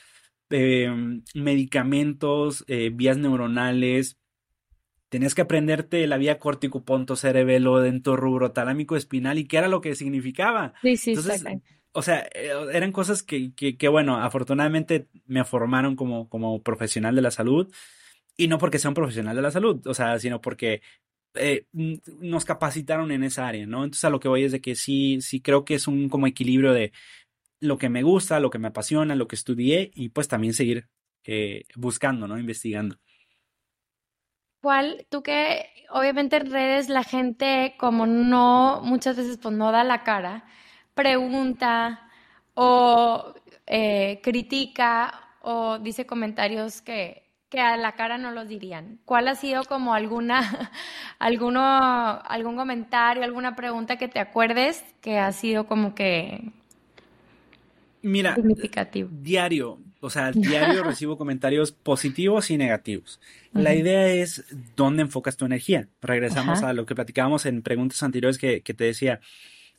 eh, 0.50 0.88
medicamentos, 1.34 2.64
eh, 2.68 2.90
vías 2.92 3.16
neuronales, 3.18 4.18
tenías 5.08 5.34
que 5.34 5.42
aprenderte 5.42 6.06
la 6.06 6.18
vía 6.18 6.38
córtico 6.38 6.84
ponto 6.84 7.16
cerebelo 7.16 7.80
dento 7.80 8.16
rubro 8.16 8.52
talámico 8.52 8.96
espinal 8.96 9.38
y 9.38 9.46
qué 9.46 9.58
era 9.58 9.68
lo 9.68 9.80
que 9.80 9.94
significaba. 9.94 10.74
Sí, 10.82 10.96
sí, 10.96 11.10
Entonces. 11.10 11.44
O 11.96 12.02
sea, 12.02 12.28
eh, 12.34 12.52
eran 12.74 12.92
cosas 12.92 13.22
que, 13.22 13.54
que, 13.54 13.88
bueno, 13.88 14.18
afortunadamente 14.18 15.08
me 15.26 15.44
formaron 15.44 15.96
como, 15.96 16.28
como 16.28 16.62
profesional 16.62 17.16
de 17.16 17.22
la 17.22 17.30
salud 17.30 17.72
y 18.36 18.48
no 18.48 18.58
porque 18.58 18.78
sea 18.78 18.90
un 18.90 18.94
profesional 18.94 19.34
de 19.34 19.40
la 19.40 19.50
salud, 19.50 19.84
o 19.86 19.94
sea, 19.94 20.18
sino 20.18 20.42
porque 20.42 20.82
eh, 21.34 21.64
nos 21.72 22.44
capacitaron 22.44 23.10
en 23.12 23.24
esa 23.24 23.48
área, 23.48 23.66
¿no? 23.66 23.82
Entonces 23.82 24.04
a 24.04 24.10
lo 24.10 24.20
que 24.20 24.28
voy 24.28 24.44
es 24.44 24.52
de 24.52 24.60
que 24.60 24.74
sí, 24.74 25.22
sí 25.22 25.40
creo 25.40 25.64
que 25.64 25.74
es 25.74 25.88
un 25.88 26.10
como 26.10 26.26
equilibrio 26.26 26.74
de 26.74 26.92
lo 27.60 27.78
que 27.78 27.88
me 27.88 28.02
gusta, 28.02 28.40
lo 28.40 28.50
que 28.50 28.58
me 28.58 28.68
apasiona, 28.68 29.14
lo 29.14 29.26
que 29.26 29.36
estudié 29.36 29.90
y 29.94 30.10
pues 30.10 30.28
también 30.28 30.52
seguir 30.52 30.88
eh, 31.24 31.64
buscando, 31.76 32.28
¿no? 32.28 32.38
Investigando. 32.38 32.96
¿Cuál, 34.60 35.06
tú 35.08 35.22
que 35.22 35.64
obviamente 35.88 36.36
en 36.36 36.50
redes 36.50 36.90
la 36.90 37.04
gente 37.04 37.74
como 37.78 38.04
no, 38.04 38.82
muchas 38.82 39.16
veces 39.16 39.38
pues 39.38 39.54
no 39.54 39.72
da 39.72 39.82
la 39.82 40.04
cara, 40.04 40.44
pregunta 40.96 42.08
o 42.54 43.34
eh, 43.66 44.20
critica 44.24 45.30
o 45.42 45.78
dice 45.78 46.06
comentarios 46.06 46.82
que, 46.82 47.22
que 47.50 47.60
a 47.60 47.76
la 47.76 47.92
cara 47.94 48.18
no 48.18 48.32
los 48.32 48.48
dirían? 48.48 49.00
¿Cuál 49.04 49.28
ha 49.28 49.36
sido 49.36 49.66
como 49.66 49.94
alguna, 49.94 50.40
alguno, 51.20 51.60
algún 51.62 52.56
comentario, 52.56 53.22
alguna 53.22 53.54
pregunta 53.56 53.98
que 53.98 54.08
te 54.08 54.20
acuerdes 54.20 54.84
que 55.00 55.18
ha 55.18 55.32
sido 55.32 55.66
como 55.68 55.94
que 55.94 56.52
Mira, 58.02 58.34
significativo? 58.34 59.10
diario, 59.10 59.80
o 60.00 60.10
sea, 60.10 60.32
diario 60.32 60.82
recibo 60.84 61.16
comentarios 61.18 61.72
positivos 61.72 62.50
y 62.50 62.56
negativos. 62.56 63.20
La 63.52 63.74
idea 63.74 64.06
es 64.08 64.44
dónde 64.76 65.02
enfocas 65.02 65.36
tu 65.36 65.44
energía. 65.44 65.88
Regresamos 66.00 66.62
a 66.62 66.72
lo 66.72 66.86
que 66.86 66.94
platicábamos 66.94 67.46
en 67.46 67.62
preguntas 67.62 68.02
anteriores 68.02 68.38
que, 68.38 68.62
que 68.62 68.74
te 68.74 68.84
decía, 68.84 69.20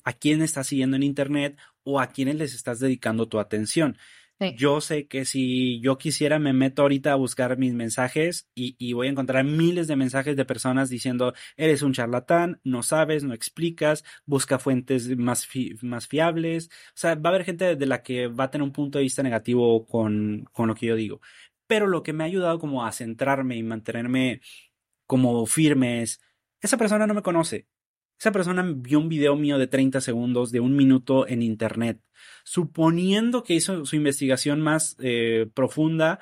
¿a 0.07 0.13
quién 0.13 0.41
estás 0.41 0.67
siguiendo 0.67 0.95
en 0.95 1.03
Internet 1.03 1.57
o 1.83 1.99
a 1.99 2.07
quiénes 2.07 2.35
les 2.37 2.53
estás 2.55 2.79
dedicando 2.79 3.27
tu 3.27 3.39
atención? 3.39 3.97
Sí. 4.39 4.55
Yo 4.55 4.79
sé 4.81 5.07
que 5.07 5.25
si 5.25 5.81
yo 5.81 5.97
quisiera 5.97 6.39
me 6.39 6.53
meto 6.53 6.83
ahorita 6.83 7.11
a 7.11 7.15
buscar 7.15 7.57
mis 7.57 7.73
mensajes 7.73 8.47
y, 8.55 8.75
y 8.79 8.93
voy 8.93 9.07
a 9.07 9.09
encontrar 9.09 9.43
miles 9.43 9.87
de 9.87 9.95
mensajes 9.97 10.37
de 10.37 10.45
personas 10.45 10.89
diciendo, 10.89 11.33
eres 11.57 11.81
un 11.81 11.91
charlatán, 11.93 12.61
no 12.63 12.81
sabes, 12.83 13.23
no 13.23 13.33
explicas, 13.33 14.03
busca 14.25 14.59
fuentes 14.59 15.17
más, 15.17 15.45
fi- 15.47 15.75
más 15.81 16.07
fiables. 16.07 16.69
O 16.89 16.91
sea, 16.95 17.15
va 17.15 17.29
a 17.31 17.33
haber 17.33 17.45
gente 17.45 17.75
de 17.75 17.85
la 17.87 18.03
que 18.03 18.27
va 18.27 18.45
a 18.45 18.51
tener 18.51 18.63
un 18.63 18.71
punto 18.73 18.99
de 18.99 19.03
vista 19.03 19.23
negativo 19.23 19.85
con, 19.85 20.45
con 20.53 20.67
lo 20.67 20.75
que 20.75 20.85
yo 20.87 20.95
digo. 20.95 21.19
Pero 21.67 21.87
lo 21.87 22.01
que 22.03 22.13
me 22.13 22.23
ha 22.23 22.27
ayudado 22.27 22.59
como 22.59 22.85
a 22.85 22.91
centrarme 22.93 23.57
y 23.57 23.63
mantenerme 23.63 24.39
como 25.05 25.45
firme 25.45 26.01
es, 26.03 26.21
esa 26.61 26.77
persona 26.77 27.07
no 27.07 27.13
me 27.13 27.21
conoce. 27.23 27.67
Esa 28.19 28.31
persona 28.31 28.63
vio 28.75 28.99
un 28.99 29.09
video 29.09 29.35
mío 29.35 29.57
de 29.57 29.67
30 29.67 30.01
segundos, 30.01 30.51
de 30.51 30.59
un 30.59 30.75
minuto 30.75 31.27
en 31.27 31.41
internet. 31.43 32.01
Suponiendo 32.43 33.43
que 33.43 33.53
hizo 33.53 33.85
su 33.85 33.95
investigación 33.95 34.61
más 34.61 34.95
eh, 34.99 35.47
profunda, 35.53 36.19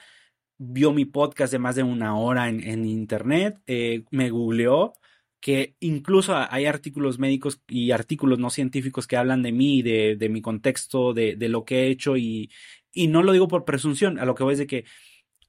vio 0.58 0.92
mi 0.92 1.06
podcast 1.06 1.54
de 1.54 1.60
más 1.60 1.76
de 1.76 1.84
una 1.84 2.18
hora 2.18 2.50
en, 2.50 2.62
en 2.64 2.86
internet, 2.86 3.60
eh, 3.68 4.04
me 4.12 4.30
googleó, 4.30 4.94
que 5.40 5.76
incluso 5.80 6.34
ha- 6.36 6.54
hay 6.54 6.66
artículos 6.66 7.20
médicos 7.20 7.62
y 7.68 7.92
artículos 7.92 8.40
no 8.40 8.50
científicos 8.50 9.08
que 9.08 9.16
hablan 9.18 9.44
de 9.44 9.52
mí, 9.54 9.82
de, 9.82 10.16
de 10.18 10.30
mi 10.30 10.42
contexto, 10.42 11.14
de, 11.14 11.36
de 11.36 11.50
lo 11.50 11.64
que 11.64 11.84
he 11.84 11.88
hecho 11.90 12.18
y, 12.18 12.52
y 12.92 13.08
no 13.08 13.24
lo 13.24 13.32
digo 13.32 13.48
por 13.48 13.64
presunción, 13.64 14.20
a 14.20 14.26
lo 14.26 14.36
que 14.36 14.44
voy 14.44 14.54
es 14.54 14.60
de 14.60 14.68
que 14.68 14.86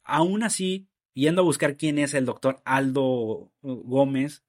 aún 0.04 0.42
así, 0.44 0.86
yendo 1.14 1.40
a 1.42 1.44
buscar 1.44 1.76
quién 1.76 1.98
es 1.98 2.14
el 2.14 2.26
doctor 2.26 2.60
Aldo 2.64 3.50
Gómez 3.62 4.44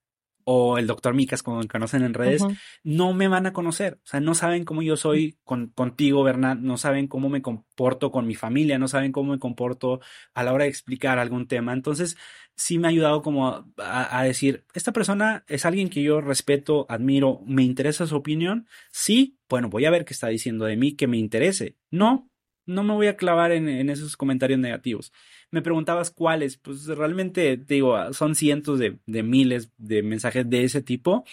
o 0.49 0.77
el 0.77 0.87
doctor 0.87 1.13
Micas, 1.13 1.43
como 1.43 1.59
me 1.59 1.67
conocen 1.67 2.03
en 2.03 2.13
redes, 2.13 2.41
no 2.81 3.11
me 3.11 3.27
van 3.27 3.47
a 3.47 3.51
conocer. 3.51 3.99
O 4.05 4.07
sea, 4.07 4.21
no 4.21 4.33
saben 4.33 4.63
cómo 4.63 4.81
yo 4.81 4.95
soy 4.95 5.37
con, 5.43 5.67
contigo, 5.67 6.23
Bernat, 6.23 6.57
no 6.59 6.77
saben 6.77 7.09
cómo 7.09 7.27
me 7.27 7.41
comporto 7.41 8.11
con 8.11 8.25
mi 8.25 8.33
familia, 8.33 8.79
no 8.79 8.87
saben 8.87 9.11
cómo 9.11 9.33
me 9.33 9.39
comporto 9.39 9.99
a 10.33 10.43
la 10.43 10.53
hora 10.53 10.63
de 10.63 10.69
explicar 10.69 11.19
algún 11.19 11.49
tema. 11.49 11.73
Entonces, 11.73 12.15
sí 12.55 12.79
me 12.79 12.87
ha 12.87 12.91
ayudado 12.91 13.21
como 13.21 13.49
a, 13.77 14.19
a 14.19 14.23
decir, 14.23 14.63
esta 14.73 14.93
persona 14.93 15.43
es 15.49 15.65
alguien 15.65 15.89
que 15.89 16.01
yo 16.01 16.21
respeto, 16.21 16.85
admiro, 16.87 17.41
me 17.45 17.63
interesa 17.63 18.07
su 18.07 18.15
opinión. 18.15 18.69
Sí, 18.89 19.37
bueno, 19.49 19.67
voy 19.67 19.83
a 19.83 19.91
ver 19.91 20.05
qué 20.05 20.13
está 20.13 20.29
diciendo 20.29 20.63
de 20.63 20.77
mí, 20.77 20.95
que 20.95 21.07
me 21.07 21.17
interese. 21.17 21.75
No, 21.91 22.29
no 22.67 22.83
me 22.83 22.93
voy 22.93 23.07
a 23.07 23.17
clavar 23.17 23.51
en, 23.51 23.89
esos 23.89 24.15
comentarios 24.17 24.59
negativos. 24.59 25.11
Me 25.49 25.61
preguntabas 25.61 26.11
cuáles, 26.11 26.57
pues 26.57 26.85
realmente 26.85 27.57
te 27.57 27.75
digo, 27.75 28.13
son 28.13 28.35
cientos 28.35 28.79
de, 28.79 28.99
miles 29.23 29.71
de 29.77 30.03
mensajes 30.03 30.47
de 30.49 30.63
ese 30.65 30.81
tipo 30.81 31.23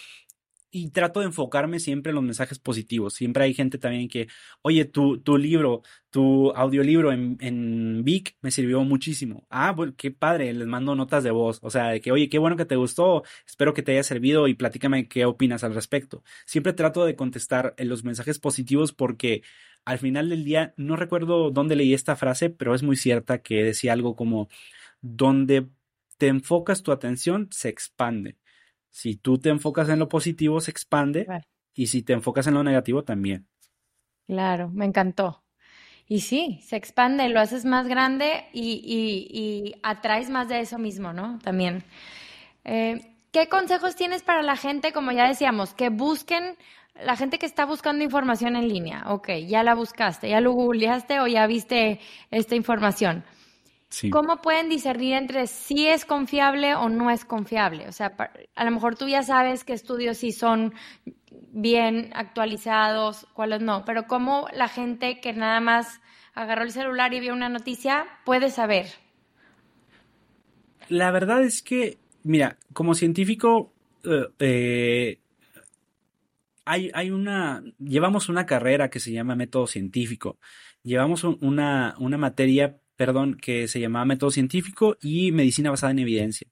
y 0.71 0.89
trato 0.89 1.21
de 1.21 1.27
enfocarme 1.27 1.79
siempre 1.79 2.09
en 2.09 2.15
los 2.15 2.23
mensajes 2.23 2.59
positivos. 2.59 3.13
Siempre 3.13 3.45
hay 3.45 3.53
gente 3.53 3.77
también 3.77 4.09
que, 4.09 4.27
oye, 4.61 4.83
tu, 4.85 5.21
libro, 5.37 5.83
tu 6.09 6.51
audiolibro 6.51 7.13
en, 7.13 7.37
en 7.39 8.03
Vic 8.03 8.35
me 8.41 8.51
sirvió 8.51 8.81
muchísimo. 8.83 9.45
Ah, 9.49 9.71
bueno, 9.71 9.93
qué 9.97 10.11
padre, 10.11 10.53
les 10.53 10.67
mando 10.67 10.95
notas 10.95 11.23
de 11.23 11.31
voz. 11.31 11.59
O 11.61 11.69
sea, 11.69 11.89
de 11.91 12.01
que, 12.01 12.11
oye, 12.11 12.27
qué 12.27 12.39
bueno 12.39 12.57
que 12.57 12.65
te 12.65 12.75
gustó, 12.75 13.23
espero 13.47 13.73
que 13.73 13.83
te 13.83 13.93
haya 13.93 14.03
servido 14.03 14.47
y 14.49 14.53
platícame 14.53 15.07
qué 15.07 15.25
opinas 15.25 15.63
al 15.63 15.73
respecto. 15.75 16.23
Siempre 16.45 16.73
trato 16.73 17.05
de 17.05 17.15
contestar 17.15 17.73
en 17.77 17.87
los 17.87 18.03
mensajes 18.03 18.39
positivos 18.39 18.91
porque 18.91 19.43
al 19.85 19.99
final 19.99 20.29
del 20.29 20.43
día, 20.43 20.73
no 20.77 20.95
recuerdo 20.95 21.51
dónde 21.51 21.75
leí 21.75 21.93
esta 21.93 22.15
frase, 22.15 22.49
pero 22.49 22.73
es 22.73 22.83
muy 22.83 22.95
cierta 22.97 23.37
que 23.37 23.63
decía 23.63 23.93
algo 23.93 24.15
como, 24.15 24.49
donde 25.01 25.69
te 26.17 26.27
enfocas 26.27 26.81
tu 26.83 26.91
atención, 26.91 27.47
se 27.51 27.69
expande. 27.69 28.37
Si 28.89 29.15
tú 29.15 29.37
te 29.37 29.49
enfocas 29.49 29.89
en 29.89 29.99
lo 29.99 30.09
positivo, 30.09 30.59
se 30.59 30.71
expande. 30.71 31.27
Y 31.73 31.87
si 31.87 32.01
te 32.01 32.13
enfocas 32.13 32.47
en 32.47 32.53
lo 32.53 32.63
negativo, 32.63 33.03
también. 33.03 33.47
Claro, 34.25 34.69
me 34.69 34.85
encantó. 34.85 35.43
Y 36.07 36.21
sí, 36.21 36.59
se 36.63 36.77
expande, 36.77 37.29
lo 37.29 37.39
haces 37.39 37.65
más 37.65 37.87
grande 37.87 38.45
y, 38.53 38.81
y, 38.83 39.75
atraes 39.83 40.29
más 40.29 40.47
de 40.47 40.61
eso 40.61 40.77
mismo, 40.77 41.13
¿no? 41.13 41.39
También. 41.39 41.83
Eh, 42.63 43.01
¿Qué 43.31 43.49
consejos 43.49 43.95
tienes 43.95 44.23
para 44.23 44.43
la 44.43 44.55
gente, 44.55 44.93
como 44.93 45.11
ya 45.11 45.27
decíamos, 45.27 45.73
que 45.73 45.89
busquen, 45.89 46.55
la 47.03 47.15
gente 47.15 47.39
que 47.39 47.45
está 47.45 47.65
buscando 47.65 48.03
información 48.03 48.55
en 48.55 48.67
línea? 48.67 49.03
Ok, 49.07 49.29
ya 49.47 49.63
la 49.63 49.75
buscaste, 49.75 50.29
ya 50.29 50.41
lo 50.41 50.53
googleaste 50.53 51.19
o 51.19 51.27
ya 51.27 51.45
viste 51.47 51.99
esta 52.31 52.55
información. 52.55 53.23
Sí. 53.89 54.09
¿Cómo 54.09 54.37
pueden 54.41 54.69
discernir 54.69 55.13
entre 55.13 55.47
si 55.47 55.87
es 55.87 56.05
confiable 56.05 56.75
o 56.75 56.89
no 56.89 57.09
es 57.11 57.23
confiable? 57.23 57.87
O 57.87 57.91
sea, 57.91 58.13
a 58.55 58.65
lo 58.65 58.71
mejor 58.71 58.95
tú 58.95 59.07
ya 59.07 59.23
sabes 59.23 59.63
qué 59.63 59.73
estudios 59.73 60.17
sí 60.17 60.31
son 60.31 60.73
bien 61.51 62.11
actualizados, 62.13 63.27
cuáles 63.33 63.61
no, 63.61 63.85
pero 63.85 64.07
cómo 64.07 64.47
la 64.53 64.67
gente 64.67 65.21
que 65.21 65.33
nada 65.33 65.59
más 65.61 66.01
agarró 66.33 66.63
el 66.63 66.71
celular 66.71 67.13
y 67.13 67.21
vio 67.21 67.33
una 67.33 67.49
noticia 67.49 68.05
puede 68.25 68.49
saber. 68.49 68.87
La 70.89 71.11
verdad 71.11 71.41
es 71.43 71.61
que, 71.63 71.97
mira, 72.23 72.57
como 72.73 72.93
científico, 72.93 73.71
eh, 74.03 74.27
eh, 74.39 75.19
hay, 76.65 76.91
hay, 76.93 77.11
una, 77.11 77.63
llevamos 77.79 78.29
una 78.29 78.45
carrera 78.45 78.89
que 78.89 78.99
se 78.99 79.11
llama 79.11 79.35
método 79.35 79.67
científico, 79.67 80.39
llevamos 80.83 81.23
una, 81.23 81.95
una 81.99 82.17
materia, 82.17 82.79
perdón, 82.95 83.35
que 83.35 83.67
se 83.67 83.79
llama 83.79 84.05
método 84.05 84.31
científico 84.31 84.97
y 85.01 85.31
medicina 85.31 85.69
basada 85.69 85.91
en 85.91 85.99
evidencia. 85.99 86.47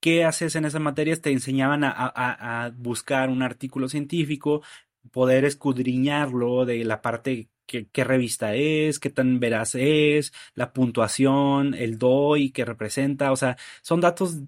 ¿Qué 0.00 0.24
haces 0.24 0.56
en 0.56 0.64
esas 0.64 0.80
materias? 0.80 1.20
Te 1.20 1.30
enseñaban 1.30 1.82
a, 1.84 2.72
buscar 2.76 3.28
un 3.28 3.42
artículo 3.42 3.88
científico, 3.88 4.62
poder 5.10 5.44
escudriñarlo 5.44 6.64
de 6.64 6.84
la 6.84 7.02
parte 7.02 7.50
que, 7.66 7.88
qué 7.88 8.04
revista 8.04 8.54
es, 8.54 8.98
qué 8.98 9.10
tan 9.10 9.40
veraz 9.40 9.74
es, 9.74 10.32
la 10.54 10.72
puntuación, 10.72 11.74
el 11.74 11.98
DOI 11.98 12.50
que 12.50 12.64
representa, 12.64 13.32
o 13.32 13.36
sea, 13.36 13.56
son 13.82 14.00
datos 14.00 14.38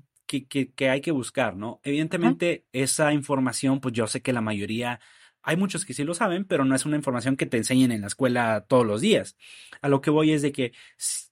que, 0.41 0.73
que, 0.73 0.91
hay 0.91 1.01
que 1.01 1.11
buscar, 1.11 1.57
¿no? 1.57 1.81
Evidentemente, 1.85 2.65
esa 2.73 3.13
información, 3.13 3.81
pues 3.81 3.95
yo 3.95 4.07
sé 4.07 4.23
que 4.23 4.33
la 4.33 4.41
mayoría, 4.41 5.01
hay 5.43 5.57
muchos 5.57 5.85
que 5.85 5.95
sí 5.95 6.05
lo 6.05 6.15
saben, 6.15 6.45
pero 6.45 6.65
no 6.65 6.75
es 6.75 6.87
una 6.87 6.97
información 6.97 7.37
que 7.37 7.47
te 7.47 7.59
enseñen 7.59 7.93
en 7.93 8.01
la 8.01 8.07
escuela 8.07 8.65
todos 8.67 8.87
los 8.87 9.01
días. 9.01 9.37
A 9.81 9.89
lo 9.89 10.01
que 10.01 10.11
voy 10.11 10.33
es 10.33 10.43
de 10.43 10.53
que 10.53 10.73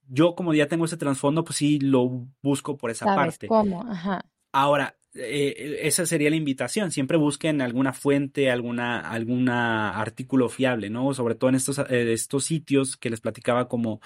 yo 0.09 0.35
como 0.35 0.55
ya 0.55 0.67
tengo 0.67 0.85
ese 0.85 0.97
trasfondo, 0.97 1.45
pues 1.45 1.57
sí 1.57 1.79
lo 1.81 2.27
busco 2.43 2.77
por 2.77 2.91
esa 2.91 3.07
¿Sabes 3.07 3.17
parte. 3.17 3.47
¿Cómo? 3.47 3.85
Ajá. 3.89 4.25
Ahora, 4.53 4.97
eh, 5.15 5.81
esa 5.83 6.07
sería 6.07 6.31
la 6.31 6.37
invitación. 6.37 6.91
Siempre 6.91 7.17
busquen 7.17 7.61
alguna 7.61 7.93
fuente, 7.93 8.51
alguna, 8.51 9.01
alguna 9.01 9.99
artículo 9.99 10.49
fiable, 10.49 10.91
¿no? 10.91 11.15
Sobre 11.15 11.35
todo 11.35 11.51
en 11.51 11.57
estos, 11.57 11.79
eh, 11.79 12.13
estos 12.13 12.45
sitios 12.45 12.97
que 12.97 13.11
les 13.11 13.21
platicaba 13.21 13.69
como, 13.69 14.01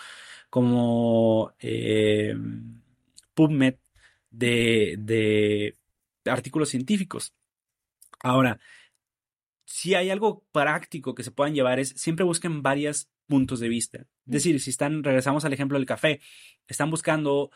como 0.51 1.53
eh, 1.59 2.35
PubMed 3.35 3.75
de, 4.37 4.97
de 4.99 5.77
artículos 6.31 6.69
científicos. 6.69 7.35
Ahora, 8.23 8.59
si 9.65 9.95
hay 9.95 10.11
algo 10.11 10.45
práctico 10.53 11.15
que 11.15 11.23
se 11.23 11.31
puedan 11.31 11.55
llevar 11.55 11.79
es 11.79 11.91
siempre 11.91 12.25
busquen 12.25 12.63
varios 12.63 13.09
puntos 13.27 13.61
de 13.61 13.69
vista. 13.69 13.99
Es 14.27 14.33
decir, 14.33 14.61
si 14.61 14.71
están, 14.71 15.03
regresamos 15.03 15.45
al 15.45 15.53
ejemplo 15.53 15.79
del 15.79 15.87
café, 15.87 16.21
están 16.67 16.91
buscando 16.91 17.51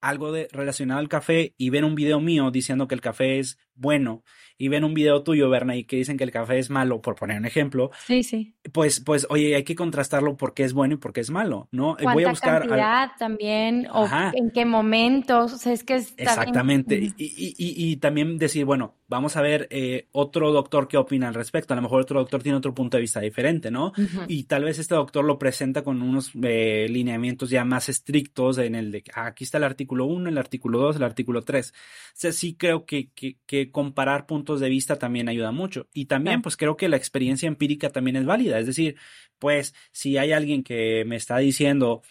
algo 0.00 0.32
de, 0.32 0.48
relacionado 0.52 1.00
al 1.00 1.08
café 1.08 1.54
y 1.56 1.70
ven 1.70 1.84
un 1.84 1.94
video 1.94 2.20
mío 2.20 2.50
diciendo 2.50 2.86
que 2.86 2.94
el 2.94 3.00
café 3.00 3.38
es 3.38 3.58
bueno 3.74 4.22
y 4.56 4.68
ven 4.68 4.84
un 4.84 4.94
video 4.94 5.22
tuyo, 5.22 5.50
Berna, 5.50 5.76
y 5.76 5.84
que 5.84 5.96
dicen 5.96 6.16
que 6.16 6.24
el 6.24 6.30
café 6.30 6.58
es 6.58 6.70
malo, 6.70 7.00
por 7.00 7.16
poner 7.16 7.38
un 7.38 7.44
ejemplo. 7.44 7.90
Sí, 8.06 8.22
sí. 8.22 8.54
Pues, 8.72 9.00
pues, 9.00 9.26
oye, 9.28 9.56
hay 9.56 9.64
que 9.64 9.74
contrastarlo 9.74 10.36
porque 10.36 10.62
es 10.62 10.72
bueno 10.72 10.94
y 10.94 10.96
porque 10.98 11.20
es 11.20 11.30
malo, 11.30 11.68
¿no? 11.72 11.96
Voy 12.00 12.24
a 12.24 12.30
buscar. 12.30 12.60
cantidad 12.60 13.10
también? 13.18 13.88
¿O 13.92 14.08
en 14.32 14.50
qué 14.52 14.64
momentos? 14.64 15.52
O 15.52 15.58
sea, 15.58 15.72
es 15.72 15.82
que 15.82 15.96
es 15.96 16.14
Exactamente. 16.16 16.96
Y, 16.96 17.14
y, 17.16 17.54
y, 17.58 17.92
y, 17.92 17.96
también 17.96 18.38
decir, 18.38 18.64
bueno, 18.64 18.94
vamos 19.08 19.36
a 19.36 19.42
ver 19.42 19.66
eh, 19.70 20.08
otro 20.12 20.52
doctor 20.52 20.86
qué 20.86 20.98
opina 20.98 21.26
al 21.26 21.34
respecto. 21.34 21.74
A 21.74 21.76
lo 21.76 21.82
mejor 21.82 22.02
otro 22.02 22.20
doctor 22.20 22.42
tiene 22.42 22.58
otro 22.58 22.74
punto 22.74 22.96
de 22.96 23.02
vista 23.02 23.20
diferente, 23.20 23.70
¿no? 23.70 23.92
Y 24.28 24.44
tal 24.44 24.64
vez 24.64 24.78
este 24.78 24.94
doctor 24.94 25.24
lo 25.24 25.38
presenta 25.38 25.82
con 25.82 26.00
unos 26.00 26.30
eh, 26.42 26.86
lineamientos 26.88 27.50
ya 27.50 27.64
más 27.64 27.88
estrictos 27.88 28.58
en 28.58 28.76
el 28.76 28.92
de, 28.92 29.04
ah, 29.14 29.26
aquí 29.26 29.44
está 29.44 29.58
el 29.58 29.64
artículo 29.64 30.06
1, 30.06 30.28
el 30.28 30.38
artículo 30.38 30.78
2, 30.78 30.96
el 30.96 31.02
artículo 31.02 31.42
3. 31.42 31.70
O 31.70 31.74
sea, 32.14 32.32
sí 32.32 32.54
creo 32.54 32.86
que, 32.86 33.10
que, 33.10 33.38
que 33.46 33.63
comparar 33.70 34.26
puntos 34.26 34.60
de 34.60 34.68
vista 34.68 34.96
también 34.98 35.28
ayuda 35.28 35.52
mucho. 35.52 35.88
Y 35.92 36.06
también, 36.06 36.42
pues 36.42 36.56
creo 36.56 36.76
que 36.76 36.88
la 36.88 36.96
experiencia 36.96 37.46
empírica 37.46 37.90
también 37.90 38.16
es 38.16 38.26
válida. 38.26 38.58
Es 38.58 38.66
decir, 38.66 38.96
pues 39.38 39.74
si 39.92 40.18
hay 40.18 40.32
alguien 40.32 40.62
que 40.62 41.04
me 41.06 41.16
está 41.16 41.38
diciendo 41.38 42.02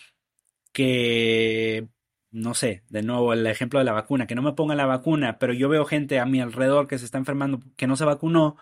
que 0.72 1.88
no 2.34 2.56
sé, 2.56 2.84
de 2.89 3.04
nuevo 3.04 3.32
el 3.32 3.45
ejemplo 3.45 3.80
de 3.80 3.86
la 3.86 3.93
vacuna, 3.93 4.26
que 4.26 4.36
no 4.36 4.41
me 4.41 4.54
ponga 4.54 4.74
la 4.74 4.88
vacuna, 4.88 5.38
pero 5.38 5.54
yo 5.54 5.70
veo 5.70 5.86
gente 5.86 6.20
a 6.20 6.26
mi 6.26 6.41
alrededor 6.41 6.88
que 6.88 6.97
se 6.97 7.06
está 7.06 7.20
enfermando, 7.20 7.60
que 7.78 7.86
no 7.86 7.95
se 7.95 8.06
vacunó, 8.06 8.58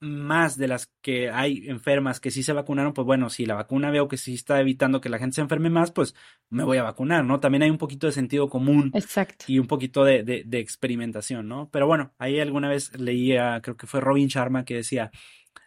más 0.00 0.56
de 0.56 0.68
las 0.68 0.86
que 1.02 1.30
hay 1.30 1.68
enfermas 1.68 2.20
que 2.20 2.30
sí 2.30 2.42
se 2.42 2.52
vacunaron, 2.52 2.92
pues 2.92 3.04
bueno, 3.04 3.30
si 3.30 3.46
la 3.46 3.54
vacuna 3.54 3.90
veo 3.90 4.06
que 4.06 4.16
sí 4.16 4.34
está 4.34 4.60
evitando 4.60 5.00
que 5.00 5.08
la 5.08 5.18
gente 5.18 5.36
se 5.36 5.40
enferme 5.40 5.70
más, 5.70 5.90
pues 5.90 6.14
me 6.50 6.64
voy 6.64 6.78
a 6.78 6.84
vacunar, 6.84 7.24
¿no? 7.24 7.40
También 7.40 7.62
hay 7.62 7.70
un 7.70 7.78
poquito 7.78 8.06
de 8.06 8.12
sentido 8.12 8.48
común. 8.48 8.90
Exacto. 8.94 9.46
Y 9.48 9.58
un 9.58 9.66
poquito 9.66 10.04
de, 10.04 10.22
de, 10.22 10.58
experimentación, 10.60 11.48
¿no? 11.48 11.68
Pero 11.70 11.86
bueno, 11.86 12.12
ahí 12.18 12.38
alguna 12.38 12.68
vez 12.68 12.96
leía, 12.98 13.60
creo 13.60 13.76
que 13.76 13.86
fue 13.86 14.00
Robin 14.00 14.28
Sharma 14.28 14.64
que 14.64 14.76
decía, 14.76 15.10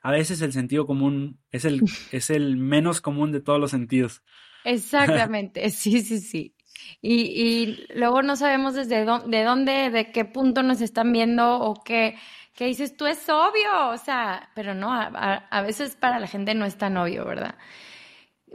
a 0.01 0.11
veces 0.11 0.41
el 0.41 0.53
sentido 0.53 0.85
común 0.85 1.39
es 1.51 1.65
el, 1.65 1.81
es 2.11 2.29
el 2.29 2.57
menos 2.57 3.01
común 3.01 3.31
de 3.31 3.41
todos 3.41 3.59
los 3.59 3.71
sentidos. 3.71 4.23
Exactamente, 4.63 5.69
sí, 5.71 6.01
sí, 6.01 6.19
sí. 6.19 6.55
Y, 7.01 7.15
y 7.21 7.85
luego 7.93 8.21
no 8.21 8.35
sabemos 8.35 8.73
desde 8.73 9.05
dónde, 9.05 9.37
de 9.37 9.43
dónde, 9.43 9.89
de 9.91 10.11
qué 10.11 10.25
punto 10.25 10.63
nos 10.63 10.81
están 10.81 11.11
viendo 11.11 11.59
o 11.59 11.83
qué 11.83 12.15
que 12.61 12.67
dices, 12.67 12.95
tú 12.95 13.07
es 13.07 13.27
obvio, 13.27 13.89
o 13.89 13.97
sea, 13.97 14.51
pero 14.53 14.75
no, 14.75 14.93
a, 14.93 15.61
veces 15.63 15.95
para 15.95 16.19
la 16.19 16.27
gente 16.27 16.53
no 16.53 16.63
es 16.63 16.77
tan 16.77 16.95
obvio, 16.95 17.25
¿verdad? 17.25 17.55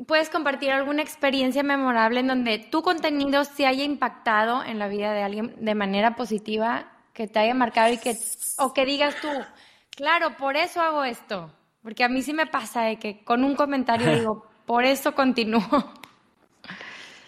¿Puedes 0.07 0.31
compartir 0.31 0.71
alguna 0.71 1.03
experiencia 1.03 1.65
memorable 1.65 2.21
en 2.21 2.29
donde 2.29 2.61
tu 2.61 2.83
contenido 2.83 3.43
se 3.43 3.67
haya 3.67 3.83
impactado 3.83 4.63
en 4.63 4.79
la 4.79 4.87
vida 4.87 5.13
de 5.13 5.25
alguien 5.25 5.57
de 5.59 5.75
manera 5.75 6.15
positiva, 6.15 6.89
que 7.15 7.27
te 7.27 7.41
haya 7.41 7.53
marcado 7.55 7.95
y 7.95 7.99
que, 7.99 8.17
o 8.59 8.73
que 8.73 8.87
digas 8.87 9.17
tú, 9.21 9.27
claro, 9.91 10.37
por 10.37 10.57
eso 10.57 10.81
hago 10.81 11.03
esto? 11.03 11.53
Porque 11.83 12.05
a 12.05 12.09
mí 12.09 12.23
sí 12.23 12.33
me 12.33 12.47
pasa 12.47 12.83
de 12.83 13.01
que 13.01 13.25
con 13.25 13.43
un 13.43 13.57
comentario 13.57 14.15
digo, 14.15 14.47
por 14.67 14.85
eso 14.85 15.17
continúo. 15.17 15.67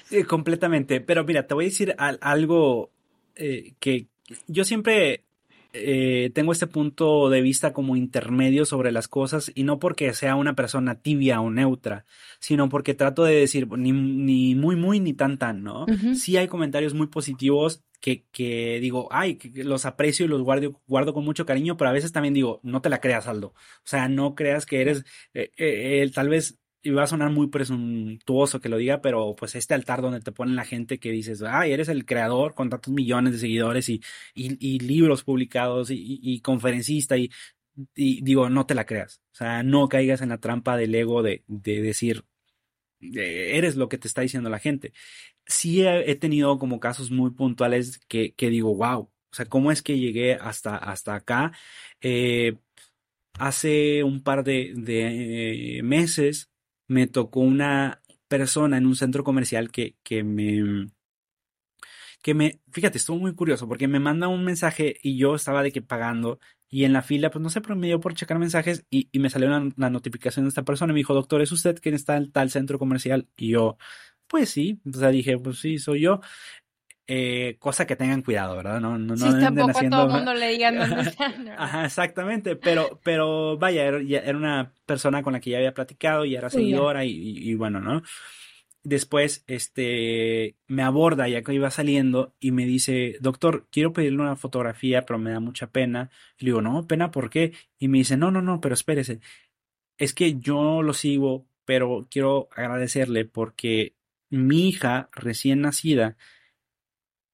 Sí, 0.04 0.22
completamente. 0.22 1.00
Pero 1.00 1.24
mira, 1.24 1.44
te 1.44 1.54
voy 1.54 1.64
a 1.64 1.70
decir 1.70 1.96
algo 1.98 2.90
eh, 3.34 3.74
que 3.80 4.06
yo 4.46 4.62
siempre 4.62 5.24
eh, 5.72 6.30
tengo 6.34 6.52
este 6.52 6.66
punto 6.66 7.28
de 7.28 7.42
vista 7.42 7.72
como 7.72 7.96
intermedio 7.96 8.64
sobre 8.64 8.92
las 8.92 9.08
cosas 9.08 9.52
y 9.54 9.64
no 9.64 9.78
porque 9.78 10.12
sea 10.14 10.34
una 10.34 10.54
persona 10.54 11.00
tibia 11.00 11.40
o 11.40 11.50
neutra, 11.50 12.06
sino 12.40 12.68
porque 12.68 12.94
trato 12.94 13.24
de 13.24 13.34
decir 13.34 13.68
ni, 13.76 13.92
ni 13.92 14.54
muy, 14.54 14.76
muy, 14.76 15.00
ni 15.00 15.12
tan, 15.12 15.38
tan, 15.38 15.62
¿no? 15.62 15.86
Sí 16.14 16.36
hay 16.36 16.48
comentarios 16.48 16.94
muy 16.94 17.08
positivos 17.08 17.82
que, 18.00 18.24
que 18.32 18.78
digo, 18.80 19.08
ay, 19.10 19.36
que 19.36 19.64
los 19.64 19.84
aprecio 19.84 20.24
y 20.24 20.28
los 20.28 20.42
guardo, 20.42 20.80
guardo 20.86 21.12
con 21.12 21.24
mucho 21.24 21.44
cariño, 21.44 21.76
pero 21.76 21.90
a 21.90 21.92
veces 21.92 22.12
también 22.12 22.34
digo, 22.34 22.60
no 22.62 22.80
te 22.80 22.88
la 22.88 23.00
creas, 23.00 23.26
Aldo. 23.26 23.48
O 23.48 23.84
sea, 23.84 24.08
no 24.08 24.34
creas 24.34 24.66
que 24.66 24.80
eres, 24.80 25.04
eh, 25.34 25.50
eh, 25.56 26.10
tal 26.14 26.28
vez 26.28 26.58
y 26.82 26.90
va 26.90 27.04
a 27.04 27.06
sonar 27.06 27.30
muy 27.30 27.48
presuntuoso 27.48 28.60
que 28.60 28.68
lo 28.68 28.76
diga, 28.76 29.00
pero 29.00 29.34
pues 29.36 29.54
este 29.54 29.74
altar 29.74 30.00
donde 30.02 30.20
te 30.20 30.32
ponen 30.32 30.56
la 30.56 30.64
gente 30.64 30.98
que 30.98 31.10
dices, 31.10 31.42
ay, 31.42 31.72
eres 31.72 31.88
el 31.88 32.04
creador 32.06 32.54
con 32.54 32.70
tantos 32.70 32.92
millones 32.92 33.32
de 33.32 33.38
seguidores 33.40 33.88
y, 33.88 34.00
y, 34.34 34.78
libros 34.78 35.24
publicados 35.24 35.90
y, 35.90 36.20
y 36.22 36.40
conferencista 36.40 37.16
y, 37.16 37.30
digo, 37.94 38.48
no 38.50 38.66
te 38.66 38.74
la 38.74 38.86
creas. 38.86 39.20
O 39.32 39.36
sea, 39.36 39.62
no 39.62 39.88
caigas 39.88 40.20
en 40.22 40.30
la 40.30 40.38
trampa 40.38 40.76
del 40.76 40.94
ego 40.94 41.22
de, 41.22 41.44
de 41.46 41.82
decir, 41.82 42.24
eres 43.00 43.76
lo 43.76 43.88
que 43.88 43.98
te 43.98 44.08
está 44.08 44.22
diciendo 44.22 44.50
la 44.50 44.58
gente. 44.58 44.92
Sí 45.46 45.82
he, 45.86 46.14
tenido 46.16 46.58
como 46.58 46.80
casos 46.80 47.10
muy 47.10 47.30
puntuales 47.32 47.98
que, 48.08 48.34
que, 48.34 48.50
digo, 48.50 48.74
wow, 48.74 49.00
o 49.02 49.34
sea, 49.34 49.46
¿cómo 49.46 49.72
es 49.72 49.82
que 49.82 49.98
llegué 49.98 50.34
hasta, 50.34 50.76
hasta 50.76 51.14
acá? 51.14 51.52
Eh, 52.00 52.56
hace 53.38 54.04
un 54.04 54.22
par 54.22 54.44
de, 54.44 54.72
de 54.76 55.80
meses 55.84 56.50
me 56.88 57.06
tocó 57.06 57.40
una 57.40 58.02
persona 58.28 58.78
en 58.78 58.86
un 58.86 58.96
centro 58.96 59.24
comercial 59.24 59.70
que, 59.70 59.96
que 60.02 60.24
me 60.24 60.88
que 62.22 62.34
me, 62.34 62.60
fíjate, 62.72 62.98
estuvo 62.98 63.18
muy 63.18 63.34
curioso 63.34 63.68
porque 63.68 63.88
me 63.88 64.00
manda 64.00 64.28
un 64.28 64.44
mensaje 64.44 64.96
y 65.02 65.16
yo 65.16 65.34
estaba 65.34 65.62
de 65.62 65.72
que 65.72 65.82
pagando 65.82 66.40
y 66.68 66.84
en 66.84 66.92
la 66.92 67.02
fila, 67.02 67.30
pues 67.30 67.42
no 67.42 67.50
sé, 67.50 67.60
pero 67.60 67.76
me 67.76 67.86
dio 67.86 68.00
por 68.00 68.14
checar 68.14 68.38
mensajes 68.38 68.84
y, 68.90 69.08
me 69.18 69.30
salió 69.30 69.48
la, 69.48 69.90
notificación 69.90 70.44
de 70.44 70.50
esta 70.50 70.64
persona 70.64 70.92
y 70.92 70.94
me 70.94 70.98
dijo, 71.00 71.14
doctor, 71.14 71.40
¿es 71.40 71.52
usted 71.52 71.78
quien 71.80 71.94
está 71.94 72.16
en 72.16 72.30
tal 72.30 72.50
centro 72.50 72.78
comercial? 72.78 73.28
Y 73.36 73.50
yo, 73.50 73.78
pues 74.26 74.50
sí, 74.50 74.80
o 74.92 74.98
sea, 74.98 75.08
dije, 75.10 75.38
pues 75.38 75.60
sí, 75.60 75.78
soy 75.78 76.02
yo. 76.02 76.20
Eh, 77.10 77.56
cosa 77.58 77.86
que 77.86 77.96
tengan 77.96 78.20
cuidado, 78.20 78.54
¿verdad? 78.54 78.80
No, 78.80 78.98
no, 78.98 79.16
sí, 79.16 79.24
tampoco 79.40 79.78
a 79.78 79.88
todo 79.88 80.06
el 80.08 80.12
mundo 80.12 80.34
le 80.34 80.48
digan 80.48 80.78
dónde 80.78 81.00
están. 81.08 81.48
Ajá, 81.56 81.86
exactamente, 81.86 82.54
pero, 82.54 83.00
pero 83.02 83.56
vaya, 83.56 83.86
era, 83.86 84.36
una 84.36 84.74
persona 84.84 85.22
con 85.22 85.32
la 85.32 85.40
que 85.40 85.48
ya 85.48 85.56
había 85.56 85.72
platicado 85.72 86.26
y 86.26 86.36
era 86.36 86.50
seguidora 86.50 87.06
y, 87.06 87.10
y, 87.12 87.54
bueno, 87.54 87.80
¿no? 87.80 88.02
Después, 88.82 89.42
este, 89.46 90.56
me 90.66 90.82
aborda 90.82 91.26
ya 91.28 91.42
que 91.42 91.54
iba 91.54 91.70
saliendo 91.70 92.34
y 92.40 92.52
me 92.52 92.66
dice, 92.66 93.16
doctor, 93.22 93.66
quiero 93.72 93.94
pedirle 93.94 94.20
una 94.20 94.36
fotografía, 94.36 95.06
pero 95.06 95.18
me 95.18 95.30
da 95.30 95.40
mucha 95.40 95.70
pena. 95.70 96.10
Y 96.38 96.44
le 96.44 96.50
digo, 96.50 96.60
no, 96.60 96.86
pena, 96.86 97.10
¿por 97.10 97.30
qué? 97.30 97.54
Y 97.78 97.88
me 97.88 97.98
dice, 97.98 98.18
no, 98.18 98.30
no, 98.30 98.42
no, 98.42 98.60
pero 98.60 98.74
espérese. 98.74 99.20
Es 99.96 100.12
que 100.12 100.38
yo 100.38 100.82
lo 100.82 100.92
sigo, 100.92 101.46
pero 101.64 102.06
quiero 102.10 102.50
agradecerle 102.54 103.24
porque 103.24 103.94
mi 104.28 104.68
hija 104.68 105.08
recién 105.12 105.62
nacida 105.62 106.18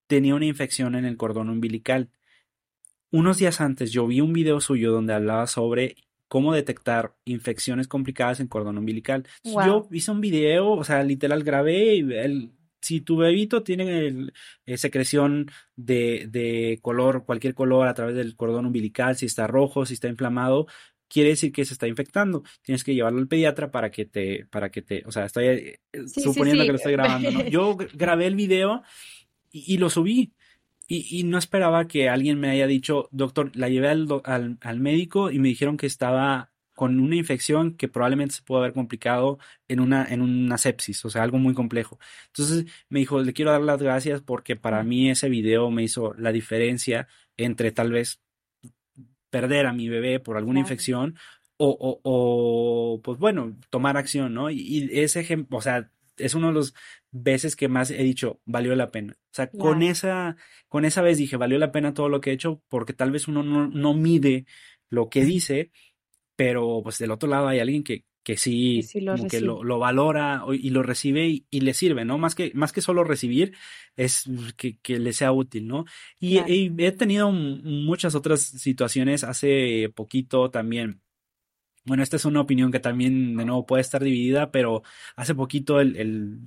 tenía 0.06 0.34
una 0.34 0.46
infección 0.46 0.94
en 0.94 1.04
el 1.04 1.16
cordón 1.16 1.50
umbilical. 1.50 2.10
Unos 3.10 3.38
días 3.38 3.60
antes 3.60 3.92
yo 3.92 4.06
vi 4.06 4.20
un 4.20 4.32
video 4.32 4.60
suyo 4.60 4.92
donde 4.92 5.14
hablaba 5.14 5.46
sobre 5.46 5.96
cómo 6.28 6.52
detectar 6.52 7.14
infecciones 7.24 7.86
complicadas 7.86 8.40
en 8.40 8.48
cordón 8.48 8.78
umbilical. 8.78 9.26
Yo 9.44 9.88
hice 9.92 10.10
un 10.10 10.20
video, 10.20 10.70
o 10.70 10.84
sea, 10.84 11.02
literal 11.04 11.44
grabé 11.44 11.98
el, 11.98 12.50
si 12.80 13.00
tu 13.00 13.16
bebito 13.16 13.62
tiene 13.62 14.30
eh, 14.66 14.76
secreción 14.76 15.50
de, 15.76 16.26
de, 16.28 16.78
color, 16.82 17.24
cualquier 17.24 17.54
color 17.54 17.88
a 17.88 17.94
través 17.94 18.14
del 18.16 18.36
cordón 18.36 18.66
umbilical, 18.66 19.16
si 19.16 19.26
está 19.26 19.46
rojo, 19.46 19.86
si 19.86 19.94
está 19.94 20.08
inflamado, 20.08 20.66
quiere 21.08 21.30
decir 21.30 21.52
que 21.52 21.64
se 21.64 21.74
está 21.74 21.86
infectando. 21.86 22.42
Tienes 22.62 22.84
que 22.84 22.94
llevarlo 22.94 23.20
al 23.20 23.28
pediatra 23.28 23.70
para 23.70 23.90
que 23.90 24.04
te, 24.04 24.46
para 24.50 24.70
que 24.70 24.82
te, 24.82 25.02
o 25.06 25.12
sea, 25.12 25.24
estoy 25.26 25.46
eh, 25.46 25.78
suponiendo 26.06 26.64
que 26.64 26.72
lo 26.72 26.76
estoy 26.76 26.92
grabando. 26.92 27.30
¿no? 27.30 27.44
Yo 27.48 27.76
grabé 27.94 28.26
el 28.26 28.34
video 28.34 28.82
y, 29.54 29.78
lo 29.78 29.88
subí. 29.88 30.32
Y, 30.88 31.24
no 31.24 31.38
esperaba 31.38 31.86
que 31.86 32.08
alguien 32.10 32.38
me 32.40 32.50
haya 32.50 32.66
dicho, 32.66 33.08
doctor, 33.12 33.52
la 33.56 33.68
llevé 33.68 33.88
al, 33.88 34.08
al, 34.60 34.80
médico 34.80 35.30
y 35.30 35.38
me 35.38 35.48
dijeron 35.48 35.76
que 35.76 35.86
estaba 35.86 36.52
con 36.74 37.00
una 37.00 37.16
infección 37.16 37.76
que 37.76 37.88
probablemente 37.88 38.34
se 38.34 38.42
puede 38.42 38.62
haber 38.62 38.74
complicado 38.74 39.38
en 39.68 39.80
una, 39.80 40.04
en 40.04 40.20
una 40.20 40.58
sepsis, 40.58 41.04
o 41.04 41.10
sea, 41.10 41.22
algo 41.22 41.38
muy 41.38 41.54
complejo. 41.54 41.98
Entonces 42.26 42.66
me 42.88 42.98
dijo, 42.98 43.22
le 43.22 43.32
quiero 43.32 43.52
dar 43.52 43.62
las 43.62 43.80
gracias 43.80 44.20
porque 44.20 44.56
para 44.56 44.82
mí 44.82 45.08
ese 45.08 45.28
video 45.28 45.70
me 45.70 45.84
hizo 45.84 46.14
la 46.14 46.32
diferencia 46.32 47.06
entre 47.36 47.70
tal 47.72 47.92
vez 47.92 48.20
perder 49.30 49.66
a 49.66 49.72
mi 49.72 49.88
bebé 49.88 50.20
por 50.20 50.36
alguna 50.36 50.60
infección 50.60 51.16
o, 51.56 51.68
o, 51.70 52.00
o, 52.02 53.02
pues 53.02 53.18
bueno, 53.18 53.56
tomar 53.70 53.96
acción, 53.96 54.34
¿no? 54.34 54.50
Y, 54.50 54.58
y 54.60 55.00
ese 55.00 55.20
ejemplo, 55.20 55.58
o 55.58 55.62
sea, 55.62 55.90
es 56.16 56.34
uno 56.34 56.48
de 56.48 56.54
los 56.54 56.74
veces 57.10 57.56
que 57.56 57.68
más 57.68 57.90
he 57.90 58.02
dicho, 58.02 58.40
valió 58.44 58.74
la 58.74 58.90
pena. 58.90 59.14
O 59.16 59.34
sea, 59.34 59.48
con 59.50 59.82
esa, 59.82 60.36
con 60.68 60.84
esa 60.84 61.02
vez 61.02 61.18
dije, 61.18 61.36
valió 61.36 61.58
la 61.58 61.72
pena 61.72 61.94
todo 61.94 62.08
lo 62.08 62.20
que 62.20 62.30
he 62.30 62.34
hecho, 62.34 62.62
porque 62.68 62.92
tal 62.92 63.10
vez 63.10 63.28
uno 63.28 63.42
no, 63.42 63.68
no 63.68 63.94
mide 63.94 64.46
lo 64.90 65.08
que 65.08 65.24
dice, 65.24 65.70
pero 66.36 66.80
pues 66.82 66.98
del 66.98 67.10
otro 67.10 67.28
lado 67.28 67.48
hay 67.48 67.60
alguien 67.60 67.84
que, 67.84 68.04
que 68.24 68.38
sí, 68.38 68.80
lo, 69.00 69.14
que 69.28 69.40
lo, 69.40 69.78
valora 69.78 70.44
y 70.50 70.70
lo 70.70 70.82
recibe 70.82 71.44
y, 71.50 71.60
le 71.60 71.74
sirve, 71.74 72.04
¿no? 72.06 72.16
Más 72.16 72.34
que, 72.34 72.52
más 72.54 72.72
que 72.72 72.80
solo 72.80 73.04
recibir, 73.04 73.54
es 73.96 74.24
que, 74.56 74.78
que 74.78 74.98
le 74.98 75.12
sea 75.12 75.30
útil, 75.30 75.66
¿no? 75.66 75.84
Y, 76.18 76.38
y 76.50 76.72
he 76.78 76.92
tenido 76.92 77.30
muchas 77.30 78.14
otras 78.14 78.40
situaciones 78.40 79.24
hace 79.24 79.92
poquito 79.94 80.50
también 80.50 81.03
bueno, 81.84 82.02
esta 82.02 82.16
es 82.16 82.24
una 82.24 82.40
opinión 82.40 82.72
que 82.72 82.80
también 82.80 83.36
de 83.36 83.44
nuevo 83.44 83.66
puede 83.66 83.82
estar 83.82 84.02
dividida, 84.02 84.50
pero 84.50 84.82
hace 85.16 85.34
poquito 85.34 85.80
el, 85.80 85.96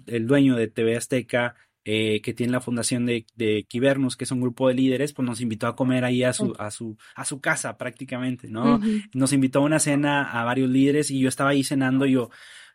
el, 0.08 0.28
dueño 0.28 0.56
de 0.56 0.68
TV 0.68 0.98
Azteca, 0.98 1.56
eh, 1.86 2.22
que 2.22 2.34
tiene 2.34 2.52
la 2.52 2.60
fundación 2.60 3.06
de, 3.06 3.26
de 3.36 3.66
Kibernos, 3.70 4.18
que 4.18 4.24
es 4.26 4.32
un 4.32 4.42
grupo 4.42 4.68
de 4.68 4.74
líderes, 4.74 5.14
pues 5.14 5.26
nos 5.28 5.40
invitó 5.40 5.68
a 5.68 5.76
comer 5.76 6.06
ahí 6.06 6.24
a 6.24 6.34
su, 6.34 6.54
a 6.58 6.72
su, 6.72 6.98
a 7.16 7.24
su 7.24 7.40
casa 7.40 7.78
prácticamente, 7.78 8.50
¿no? 8.50 8.82
Nos 9.14 9.32
invitó 9.32 9.60
a 9.60 9.64
una 9.64 9.80
cena 9.80 10.24
a 10.24 10.44
varios 10.44 10.70
líderes 10.70 11.12
y 11.12 11.20
yo 11.20 11.30
estaba 11.30 11.52
ahí 11.52 11.64
cenando 11.64 12.06
y 12.06 12.14
yo, 12.14 12.30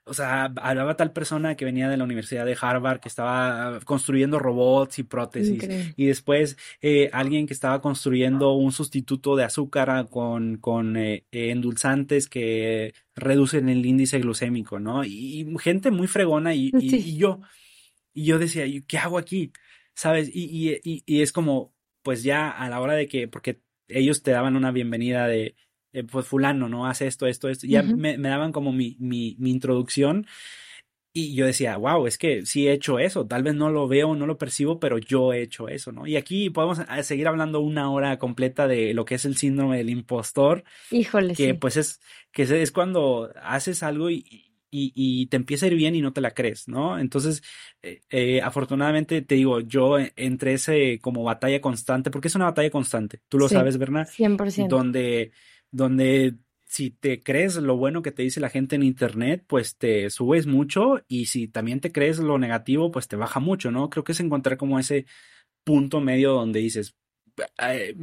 o 0.05 0.15
sea, 0.15 0.53
hablaba 0.57 0.97
tal 0.97 1.13
persona 1.13 1.55
que 1.57 1.65
venía 1.65 1.89
de 1.89 1.97
la 1.97 2.05
Universidad 2.05 2.45
de 2.45 2.57
Harvard, 2.61 3.01
que 3.01 3.09
estaba 3.09 3.79
construyendo 3.85 4.39
robots 4.39 4.99
y 4.99 5.05
prótesis, 5.05 5.63
y 5.97 6.07
después 6.07 6.57
eh, 6.81 7.09
alguien 7.13 7.47
que 7.47 7.55
estaba 7.55 7.81
construyendo 7.81 8.53
un 8.55 8.73
sustituto 8.73 9.37
de 9.37 9.45
azúcar 9.45 10.09
con, 10.11 10.57
con 10.57 10.97
eh, 10.97 11.25
endulzantes 11.31 12.29
que 12.29 12.95
reducen 13.15 13.69
el 13.69 13.87
índice 13.87 14.19
glucémico, 14.19 14.81
¿no? 14.81 15.05
Y, 15.05 15.47
gente 15.61 15.91
muy 15.91 16.09
fregona 16.09 16.55
y, 16.55 16.73
y, 16.81 17.17
yo, 17.17 17.41
y 18.13 18.25
yo 18.25 18.39
decía, 18.39 18.65
¿qué 18.89 18.99
hago 18.99 19.19
aquí? 19.19 19.53
¿Sabes? 19.95 20.31
Y, 20.33 20.81
y, 20.83 21.03
y 21.07 21.23
es 21.23 21.31
como, 21.31 21.75
pues 22.03 22.25
ya 22.25 22.51
a 22.51 22.69
la 22.69 22.81
hora 22.81 22.95
de 22.95 23.07
que, 23.07 23.29
porque 23.29 23.61
ellos 23.87 24.23
te 24.23 24.33
daban 24.33 24.57
una 24.57 24.73
bienvenida 24.73 25.29
de, 25.29 25.55
eh, 25.93 26.05
pues 26.05 26.27
fulano, 26.27 26.69
¿no? 26.69 26.87
Hace 26.87 27.07
esto, 27.07 27.27
esto, 27.27 27.49
esto. 27.49 27.67
Ya 27.67 27.83
me, 27.83 28.17
daban 28.17 28.53
como 28.53 28.73
mi, 28.73 28.97
mi, 28.99 29.37
mi, 29.39 29.51
introducción 29.51 30.27
y 31.15 31.35
yo 31.35 31.45
decía, 31.45 31.77
wow, 31.77 32.07
es 32.07 32.17
que 32.17 32.47
sí 32.47 32.67
he 32.67 32.73
hecho 32.73 32.99
eso. 32.99 33.27
Tal 33.27 33.43
vez 33.43 33.55
no 33.55 33.71
lo 33.71 33.87
veo, 33.87 34.15
no 34.15 34.27
lo 34.27 34.39
percibo, 34.39 34.81
pero 34.81 34.97
yo 34.97 35.35
he 35.35 35.43
hecho 35.43 35.69
eso, 35.69 35.93
¿no? 35.93 36.07
Y 36.07 36.17
aquí 36.17 36.49
podemos 36.49 36.79
eh, 36.79 37.03
seguir 37.03 37.29
hablando 37.29 37.61
una 37.61 37.91
hora 37.91 38.19
completa 38.19 38.67
de 38.67 38.95
lo 38.95 39.05
que 39.05 39.17
es 39.17 39.27
el 39.27 39.37
síndrome 39.37 39.77
del 39.77 39.91
impostor. 39.91 40.65
Híjole. 40.91 41.35
Que 41.35 41.55
pues 41.55 41.77
es, 41.77 42.01
que 42.33 42.43
es 42.43 42.73
cuando 42.73 43.31
haces 43.43 43.83
algo 43.83 44.09
y, 44.09 44.25
y, 44.71 45.27
te 45.27 45.37
empieza 45.37 45.67
a 45.67 45.69
ir 45.69 45.75
bien 45.75 45.95
y 45.95 46.01
no 46.01 46.15
te 46.15 46.23
la 46.23 46.33
crees, 46.33 46.67
¿no? 46.67 46.99
Entonces, 46.99 47.43
eh, 47.83 48.41
afortunadamente 48.43 49.21
te 49.21 49.35
digo, 49.35 49.61
yo 49.61 49.99
entre 50.17 50.55
ese 50.55 50.99
como 51.03 51.23
batalla 51.23 51.61
constante, 51.61 52.11
porque 52.11 52.29
es 52.29 52.35
una 52.35 52.47
batalla 52.47 52.71
constante, 52.71 53.21
tú 53.29 53.39
lo 53.39 53.51
sabes, 53.51 53.77
¿verdad? 53.77 54.09
100%. 54.09 54.69
Donde 54.69 55.33
donde 55.73 56.37
si 56.67 56.91
te 56.91 57.23
crees 57.23 57.57
lo 57.57 57.77
bueno 57.77 58.01
que 58.01 58.13
te 58.13 58.23
dice 58.23 58.41
la 58.41 58.49
gente 58.49 58.77
en 58.77 58.83
internet, 58.83 59.45
pues 59.47 59.77
te 59.77 60.09
subes 60.09 60.47
mucho 60.47 61.03
y 61.09 61.27
si 61.27 61.49
también 61.49 61.81
te 61.81 61.93
crees 61.93 62.19
lo 62.19 62.39
negativo, 62.39 62.91
pues 62.91 63.09
te 63.09 63.17
baja 63.17 63.41
mucho, 63.41 63.71
¿no? 63.71 63.91
Creo 63.91 64.05
que 64.05 64.13
es 64.13 64.21
encontrar 64.21 64.57
como 64.57 64.79
ese 64.79 65.05
punto 65.65 66.01
medio 66.01 66.33
donde 66.33 66.61
dices, 66.61 66.97
eh, 67.63 67.95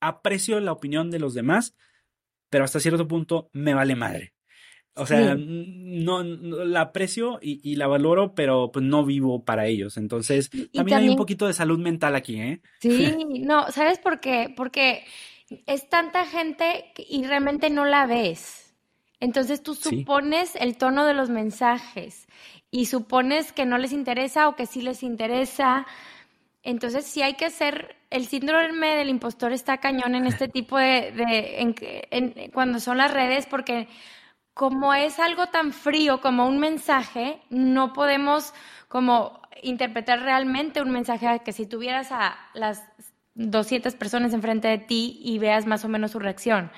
aprecio 0.00 0.60
la 0.60 0.72
opinión 0.72 1.10
de 1.10 1.18
los 1.18 1.34
demás, 1.34 1.74
pero 2.48 2.64
hasta 2.64 2.80
cierto 2.80 3.06
punto 3.08 3.50
me 3.52 3.74
vale 3.74 3.94
madre. 3.94 4.32
O 4.98 5.04
sea, 5.04 5.36
no, 5.36 6.22
la 6.22 6.80
aprecio 6.80 7.38
y, 7.42 7.76
la 7.76 7.86
valoro, 7.86 8.34
pero 8.34 8.72
pues 8.72 8.82
no 8.82 9.04
vivo 9.04 9.44
para 9.44 9.66
ellos. 9.66 9.98
Entonces, 9.98 10.48
también, 10.72 10.98
hay 10.98 11.08
un 11.10 11.16
poquito 11.16 11.46
de 11.46 11.52
salud 11.52 11.78
mental 11.78 12.14
aquí, 12.14 12.40
¿eh? 12.40 12.62
Sí, 12.80 13.14
no, 13.42 13.70
¿sabes 13.70 13.98
por 13.98 14.20
qué? 14.20 14.54
Porque 14.56 15.04
es 15.66 15.88
tanta 15.88 16.24
gente 16.24 16.92
y 16.96 17.24
realmente 17.24 17.70
no 17.70 17.84
la 17.84 18.06
ves. 18.06 18.74
Entonces 19.20 19.62
tú 19.62 19.74
supones 19.74 20.56
el 20.56 20.76
tono 20.76 21.04
de 21.04 21.14
los 21.14 21.30
mensajes 21.30 22.26
y 22.70 22.86
supones 22.86 23.52
que 23.52 23.64
no 23.64 23.78
les 23.78 23.92
interesa 23.92 24.48
o 24.48 24.56
que 24.56 24.66
sí 24.66 24.82
les 24.82 25.02
interesa. 25.02 25.86
Entonces 26.62 27.06
sí 27.06 27.22
hay 27.22 27.34
que 27.34 27.46
hacer, 27.46 27.96
el 28.10 28.26
síndrome 28.26 28.96
del 28.96 29.08
impostor 29.08 29.52
está 29.52 29.78
cañón 29.78 30.14
en 30.14 30.26
este 30.26 30.48
tipo 30.56 30.76
de, 30.76 31.12
de 31.12 32.50
cuando 32.52 32.80
son 32.80 32.98
las 32.98 33.12
redes 33.12 33.46
porque 33.46 33.88
como 34.52 34.94
es 34.94 35.18
algo 35.18 35.48
tan 35.48 35.72
frío 35.72 36.20
como 36.20 36.46
un 36.46 36.58
mensaje, 36.58 37.40
no 37.50 37.92
podemos 37.92 38.54
como 38.88 39.40
interpretar 39.62 40.20
realmente 40.20 40.82
un 40.82 40.90
mensaje 40.90 41.40
que 41.44 41.52
si 41.52 41.66
tuvieras 41.66 42.12
a 42.12 42.36
las 42.54 42.82
200 43.36 43.94
personas 43.94 44.32
enfrente 44.32 44.68
de 44.68 44.78
ti 44.78 45.20
y 45.22 45.38
veas 45.38 45.66
más 45.66 45.84
o 45.84 45.88
menos 45.88 46.10
su 46.12 46.18
reacción. 46.18 46.70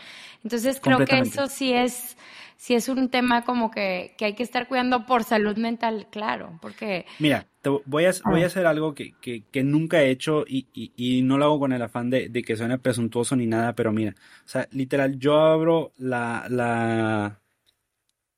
Entonces 0.45 0.81
creo 0.81 1.05
que 1.05 1.19
eso 1.19 1.47
sí 1.47 1.73
es, 1.73 2.17
sí 2.57 2.75
es 2.75 2.89
un 2.89 3.09
tema 3.09 3.45
como 3.45 3.71
que, 3.71 4.15
que, 4.19 4.27
hay 4.27 4.35
que 4.35 4.43
estar 4.43 4.69
cuidando 4.69 5.07
por 5.07 5.25
salud 5.25 5.57
mental, 5.57 6.07
claro, 6.11 6.59
porque... 6.61 7.07
Mira, 7.19 7.47
te 7.61 7.71
voy, 7.71 8.05
a, 8.05 8.13
voy 8.25 8.43
a 8.43 8.47
hacer 8.47 8.67
algo 8.67 8.95
que, 8.95 9.15
que, 9.21 9.45
que 9.51 9.63
nunca 9.63 10.03
he 10.03 10.11
hecho 10.11 10.45
y, 10.47 10.67
y, 10.73 10.93
y, 10.97 11.23
no 11.23 11.39
lo 11.39 11.47
hago 11.47 11.61
con 11.61 11.73
el 11.73 11.83
afán 11.83 12.11
de, 12.11 12.29
de, 12.29 12.43
que 12.43 12.57
suene 12.57 12.79
presuntuoso 12.79 13.35
ni 13.37 13.47
nada, 13.47 13.75
pero 13.75 13.93
mira, 13.93 14.15
o 14.45 14.49
sea, 14.49 14.69
literal, 14.73 15.19
yo 15.19 15.41
abro 15.41 15.93
la... 15.97 16.47
la... 16.49 17.41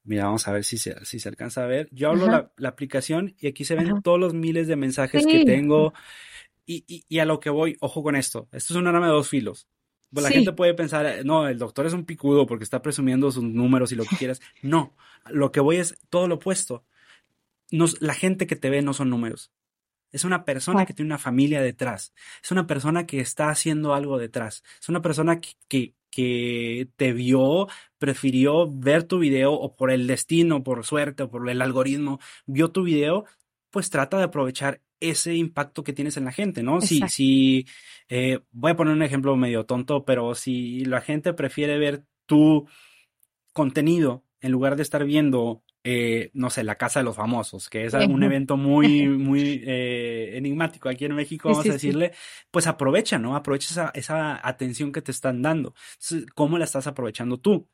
Mira, 0.03 0.25
vamos 0.25 0.49
a 0.49 0.53
ver 0.53 0.65
si 0.65 0.79
se, 0.79 1.05
si 1.05 1.21
se 1.21 1.29
alcanza 1.29 1.63
a 1.63 1.67
ver. 1.67 1.89
Yo 1.93 2.09
abro 2.09 2.27
la, 2.27 2.51
la, 2.57 2.71
aplicación 2.71 3.35
y 3.39 3.47
aquí 3.47 3.65
se 3.65 3.75
ven 3.75 4.01
todos 4.03 4.19
los 4.19 4.33
miles 4.33 4.67
de 4.67 4.75
mensajes 4.75 5.27
que 5.27 5.45
tengo. 5.45 5.93
Y, 6.67 7.19
a 7.19 7.25
lo 7.25 7.41
que 7.41 7.51
voy, 7.51 7.77
ojo 7.81 8.03
con 8.03 8.17
esto, 8.17 8.49
esto 8.53 8.75
es 8.75 8.79
un 8.79 8.87
arma 8.87 9.07
de 9.07 9.13
dos 9.13 9.29
filos. 9.29 9.67
Pues 10.13 10.25
la 10.25 10.31
gente 10.31 10.53
puede 10.53 10.75
pensar, 10.75 11.25
no, 11.25 11.47
el 11.47 11.59
doctor 11.59 11.87
es 11.87 11.93
un 11.93 12.05
picudo 12.05 12.47
porque 12.47 12.65
está 12.65 12.83
presumiendo 12.83 13.31
sus 13.31 13.45
números 13.45 13.93
y 13.93 13.97
lo 13.97 14.05
que 14.05 14.17
quieras. 14.17 14.41
No, 14.63 14.95
lo 15.31 15.53
que 15.53 15.61
voy 15.61 15.77
es 15.77 15.97
todo 16.09 16.27
lo 16.27 16.37
opuesto. 16.37 16.85
la 17.71 18.15
gente 18.15 18.47
que 18.47 18.57
te 18.57 18.71
ve 18.71 18.83
no 18.83 18.93
son 18.93 19.11
números. 19.11 19.53
Es 20.13 20.25
una 20.25 20.45
persona 20.45 20.87
que 20.87 20.95
tiene 20.95 21.09
una 21.09 21.19
familia 21.19 21.63
detrás. 21.63 22.13
Es 22.43 22.51
una 22.51 22.67
persona 22.67 23.07
que 23.07 23.21
está 23.21 23.49
haciendo 23.49 23.95
algo 23.95 24.19
detrás. 24.19 24.65
Es 24.81 24.89
una 24.89 25.01
persona 25.01 25.41
que, 25.41 25.51
que, 25.69 25.95
que 26.11 26.89
te 26.97 27.13
vio, 27.13 27.69
prefirió 27.99 28.69
ver 28.69 29.05
tu 29.05 29.19
video 29.21 29.53
o 29.53 29.77
por 29.77 29.93
el 29.93 30.07
destino, 30.07 30.65
por 30.65 30.85
suerte 30.85 31.23
o 31.25 31.31
por 31.31 31.49
el 31.49 31.63
algoritmo, 31.63 32.19
vio 32.47 32.71
tu 32.73 32.83
video, 32.83 33.25
pues 33.71 33.91
trata 33.91 34.19
de 34.19 34.25
aprovechar 34.25 34.81
ese 35.01 35.35
impacto 35.35 35.83
que 35.83 35.93
tienes 35.93 36.17
en 36.17 36.25
la 36.25 36.33
gente, 36.33 36.63
¿no? 36.63 36.81
Si, 36.81 37.01
si 37.09 37.67
eh, 38.09 38.41
voy 38.53 38.73
a 38.73 38.77
poner 38.77 38.95
un 38.95 39.03
ejemplo 39.03 39.37
medio 39.37 39.65
tonto, 39.65 40.05
pero 40.05 40.35
si 40.35 40.85
la 40.85 41.01
gente 41.01 41.33
prefiere 41.33 41.79
ver 41.79 42.05
tu 42.27 42.69
contenido 43.53 44.25
en 44.41 44.53
lugar 44.53 44.77
de 44.77 44.83
estar 44.83 45.05
viendo 45.05 45.63
eh, 45.83 46.31
no 46.35 46.51
sé, 46.51 46.63
la 46.63 46.75
Casa 46.75 47.01
de 47.01 47.05
los 47.05 47.17
Famosos, 47.17 47.71
que 47.71 47.87
es 47.87 47.95
un 47.95 48.23
evento 48.23 48.59
muy, 48.59 49.09
muy 49.09 49.63
eh, 49.67 50.37
enigmático 50.37 50.91
aquí 50.91 51.07
en 51.07 51.15
México, 51.15 51.49
vamos 51.49 51.67
a 51.67 51.73
decirle, 51.73 52.13
pues 52.51 52.67
aprovecha, 52.67 53.19
¿no? 53.19 53.35
Aprovecha 53.35 53.69
esa, 53.71 53.91
esa, 53.95 54.47
atención 54.47 54.93
que 54.93 55.01
te 55.01 55.11
están 55.11 55.41
dando. 55.41 55.75
¿Cómo 56.35 56.59
la 56.59 56.67
estás 56.67 56.87
aprovechando 56.87 57.39
tú? 57.39 57.67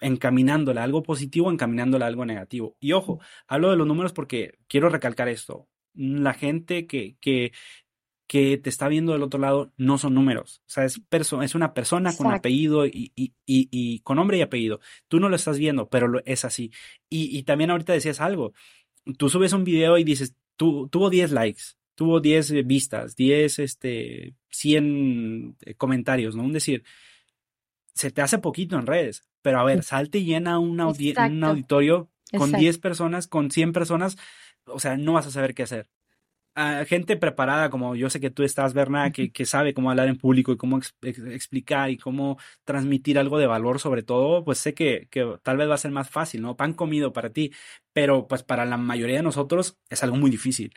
Encaminándola 0.00 0.80
a 0.80 0.84
algo 0.84 1.02
positivo, 1.02 1.50
encaminándola 1.50 2.06
a 2.06 2.08
algo 2.08 2.24
negativo. 2.24 2.76
Y 2.80 2.92
ojo, 2.92 3.20
hablo 3.46 3.70
de 3.70 3.76
los 3.76 3.86
números 3.86 4.12
porque 4.12 4.58
quiero 4.68 4.88
recalcar 4.88 5.28
esto. 5.28 5.68
La 5.94 6.34
gente 6.34 6.86
que, 6.86 7.16
que 7.20 7.52
que 8.30 8.58
te 8.58 8.70
está 8.70 8.86
viendo 8.86 9.12
del 9.12 9.24
otro 9.24 9.40
lado 9.40 9.72
no 9.76 9.98
son 9.98 10.14
números. 10.14 10.62
O 10.68 10.70
sea, 10.70 10.84
es, 10.84 11.00
es 11.10 11.54
una 11.56 11.74
persona 11.74 12.16
con 12.16 12.32
apellido 12.32 12.86
y, 12.86 13.10
y, 13.16 13.32
y, 13.44 13.98
con 14.04 14.18
nombre 14.18 14.38
y 14.38 14.42
apellido. 14.42 14.78
Tú 15.08 15.18
no 15.18 15.28
lo 15.28 15.34
estás 15.34 15.58
viendo, 15.58 15.88
pero 15.88 16.06
lo, 16.06 16.24
es 16.24 16.44
así. 16.44 16.70
Y, 17.08 17.42
también 17.42 17.72
ahorita 17.72 17.92
decías 17.92 18.20
algo. 18.20 18.52
Tú 19.18 19.28
subes 19.28 19.52
un 19.52 19.64
video 19.64 19.98
y 19.98 20.04
dices, 20.04 20.36
tú, 20.54 20.88
tuvo 20.92 21.10
10 21.10 21.32
likes, 21.32 21.62
tuvo 21.96 22.20
10 22.20 22.52
eh, 22.52 22.62
vistas, 22.62 23.16
10, 23.16 23.58
este, 23.58 24.36
100 24.50 25.56
eh, 25.62 25.74
comentarios, 25.74 26.36
¿no? 26.36 26.44
Un 26.44 26.52
decir, 26.52 26.84
se 27.94 28.12
te 28.12 28.22
hace 28.22 28.38
poquito 28.38 28.78
en 28.78 28.86
redes, 28.86 29.24
pero 29.42 29.58
a 29.58 29.64
ver, 29.64 29.82
salte 29.82 30.18
y 30.18 30.26
llena 30.26 30.60
un, 30.60 30.80
un 30.80 31.42
auditorio 31.44 32.08
con 32.38 32.52
10 32.52 32.78
personas, 32.78 33.26
con 33.26 33.50
100 33.50 33.72
personas, 33.72 34.18
o 34.66 34.80
sea, 34.80 34.96
no 34.96 35.14
vas 35.14 35.26
a 35.26 35.30
saber 35.30 35.54
qué 35.54 35.64
hacer 35.64 35.88
gente 36.86 37.16
preparada, 37.16 37.70
como 37.70 37.94
yo 37.94 38.10
sé 38.10 38.20
que 38.20 38.30
tú 38.30 38.42
estás, 38.42 38.74
Berna, 38.74 39.12
que, 39.12 39.30
que 39.30 39.46
sabe 39.46 39.72
cómo 39.72 39.90
hablar 39.90 40.08
en 40.08 40.18
público 40.18 40.52
y 40.52 40.56
cómo 40.56 40.80
explicar 41.02 41.90
y 41.90 41.96
cómo 41.96 42.38
transmitir 42.64 43.18
algo 43.18 43.38
de 43.38 43.46
valor 43.46 43.78
sobre 43.80 44.02
todo, 44.02 44.44
pues 44.44 44.58
sé 44.58 44.74
que, 44.74 45.08
que, 45.10 45.36
tal 45.42 45.56
vez 45.56 45.68
va 45.68 45.74
a 45.74 45.78
ser 45.78 45.90
más 45.92 46.10
fácil, 46.10 46.42
¿no? 46.42 46.56
Pan 46.56 46.74
comido 46.74 47.12
para 47.12 47.30
ti, 47.30 47.52
pero 47.92 48.26
pues 48.26 48.42
para 48.42 48.64
la 48.64 48.76
mayoría 48.76 49.16
de 49.16 49.22
nosotros 49.22 49.78
es 49.88 50.02
algo 50.02 50.16
muy 50.16 50.30
difícil. 50.30 50.74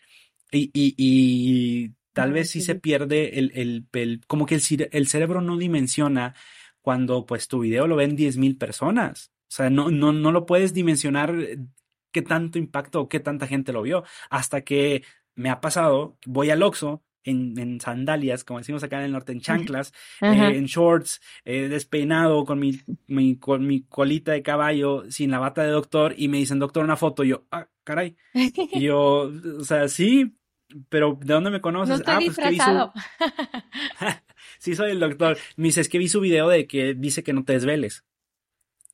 Y, 0.52 0.70
y, 0.74 0.96
y 0.98 1.94
tal 2.14 2.32
vez 2.32 2.52
sí 2.52 2.62
se 2.62 2.76
pierde 2.76 3.40
el, 3.40 3.52
el, 3.56 3.88
el 3.94 4.22
como 4.28 4.46
que 4.46 4.56
el, 4.56 4.90
el, 4.92 5.08
cerebro 5.08 5.42
no 5.42 5.58
dimensiona 5.58 6.36
cuando 6.82 7.26
pues 7.26 7.48
tu 7.48 7.60
video 7.60 7.88
lo 7.88 7.96
ven 7.96 8.16
10 8.16 8.38
mil 8.38 8.58
personas. 8.58 9.32
O 9.50 9.56
sea, 9.56 9.70
no, 9.70 9.90
no, 9.90 10.14
no 10.14 10.32
lo 10.32 10.46
puedes 10.46 10.74
dimensionar 10.74 11.36
qué 12.14 12.22
tanto 12.22 12.58
impacto 12.58 13.02
o 13.02 13.10
qué 13.10 13.20
tanta 13.20 13.48
gente 13.48 13.74
lo 13.74 13.82
vio 13.82 14.06
hasta 14.30 14.62
que 14.62 15.04
me 15.36 15.50
ha 15.50 15.60
pasado, 15.60 16.18
voy 16.26 16.52
al 16.52 16.64
Oxxo 16.64 17.04
en, 17.24 17.58
en, 17.58 17.80
sandalias, 17.80 18.44
como 18.44 18.60
decimos 18.60 18.84
acá 18.84 19.00
en 19.00 19.06
el 19.06 19.12
norte, 19.14 19.32
en 19.32 19.40
chanclas, 19.40 19.94
eh, 20.22 20.56
en 20.56 20.66
shorts, 20.66 21.22
eh, 21.46 21.70
despeinado, 21.70 22.46
con 22.46 22.60
mi, 22.60 22.80
mi, 23.08 23.38
con 23.38 23.66
mi 23.66 23.84
colita 23.84 24.34
de 24.34 24.44
caballo, 24.44 25.10
sin 25.10 25.32
la 25.32 25.40
bata 25.40 25.64
de 25.64 25.70
doctor, 25.70 26.14
y 26.18 26.28
me 26.28 26.38
dicen, 26.38 26.60
doctor, 26.60 26.84
una 26.84 26.98
foto. 26.98 27.24
Y 27.24 27.30
yo, 27.30 27.46
ah, 27.52 27.68
caray. 27.84 28.16
Y 28.34 28.82
yo, 28.82 29.32
o 29.60 29.64
sea, 29.64 29.88
sí, 29.88 30.36
pero 30.90 31.18
¿de 31.20 31.34
dónde 31.34 31.50
me 31.50 31.62
conoces? 31.62 32.00
No 32.00 32.06
ah, 32.08 32.20
pues 32.24 32.38
sí, 34.60 34.76
soy 34.76 34.92
el 34.92 35.00
doctor. 35.00 35.38
Me 35.56 35.66
dice, 35.66 35.82
es 35.82 35.90
que 35.90 35.98
vi 36.00 36.10
su 36.10 36.20
video 36.20 36.50
de 36.50 36.68
que 36.68 36.94
dice 36.94 37.24
que 37.24 37.34
no 37.34 37.44
te 37.44 37.54
desveles. 37.54 38.04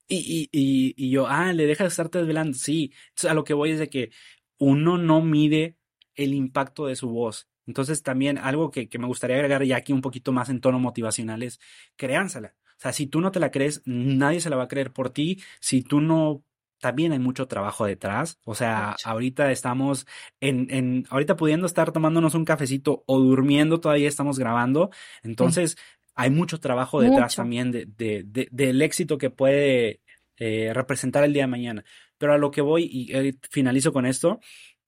Y, 0.09 0.17
y, 0.17 0.49
y, 0.51 0.93
y 0.97 1.11
yo, 1.11 1.27
ah, 1.27 1.53
le 1.53 1.65
dejas 1.65 1.85
de 1.85 1.89
estarte 1.89 2.17
desvelando. 2.17 2.57
Sí. 2.57 2.91
Entonces, 3.09 3.31
a 3.31 3.33
lo 3.33 3.45
que 3.45 3.53
voy 3.53 3.71
es 3.71 3.79
de 3.79 3.89
que 3.89 4.11
uno 4.57 4.97
no 4.97 5.21
mide 5.21 5.77
el 6.15 6.33
impacto 6.33 6.87
de 6.87 6.95
su 6.97 7.09
voz. 7.09 7.47
Entonces 7.69 8.01
también 8.01 8.39
algo 8.39 8.71
que, 8.71 8.89
me 8.97 9.05
gustaría 9.05 9.35
agregar 9.35 9.63
ya 9.63 9.77
aquí 9.77 9.93
un 9.93 10.01
poquito 10.01 10.31
más 10.31 10.49
en 10.49 10.59
tono 10.59 10.79
motivacional 10.79 11.43
es 11.43 11.59
créansela. 11.95 12.55
O 12.65 12.81
sea, 12.81 12.93
si 12.93 13.05
tú 13.05 13.21
no 13.21 13.31
te 13.31 13.39
la 13.39 13.51
crees, 13.51 13.83
nadie 13.85 14.41
se 14.41 14.49
la 14.49 14.55
va 14.55 14.63
a 14.63 14.67
creer 14.67 14.91
por 14.91 15.11
ti. 15.11 15.39
Si 15.59 15.83
tú 15.83 16.01
no, 16.01 16.43
también 16.79 17.11
hay 17.11 17.19
mucho 17.19 17.47
trabajo 17.47 17.85
detrás. 17.85 18.39
O 18.43 18.55
sea, 18.55 18.95
ahorita 19.05 19.51
estamos 19.51 20.07
en, 20.39 20.67
en, 20.71 21.05
ahorita 21.11 21.35
pudiendo 21.35 21.67
estar 21.67 21.91
tomándonos 21.91 22.33
un 22.33 22.45
cafecito 22.45 23.03
o 23.05 23.19
durmiendo, 23.19 23.79
todavía 23.79 24.07
estamos 24.07 24.39
grabando. 24.39 24.89
Entonces, 25.21 25.77
hay 26.19 26.31
mucho 26.31 26.59
trabajo 26.59 26.99
detrás 26.99 27.37
también 27.37 27.71
de, 27.71 27.85
de, 27.85 28.49
del 28.51 28.81
éxito 28.81 29.17
que 29.17 29.29
puede 29.29 30.01
eh, 30.35 30.73
representar 30.73 31.23
el 31.23 31.31
día 31.31 31.43
de 31.43 31.47
mañana. 31.47 31.85
Pero 32.17 32.33
a 32.33 32.37
lo 32.37 32.51
que 32.51 32.59
voy 32.59 32.89
y 32.91 33.15
eh, 33.15 33.35
finalizo 33.49 33.93
con 33.93 34.05
esto 34.05 34.41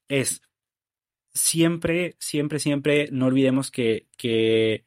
es 0.09 0.41
siempre, 1.33 2.17
siempre, 2.19 2.59
siempre 2.59 3.07
no 3.13 3.27
olvidemos 3.27 3.71
que, 3.71 4.07
que 4.17 4.85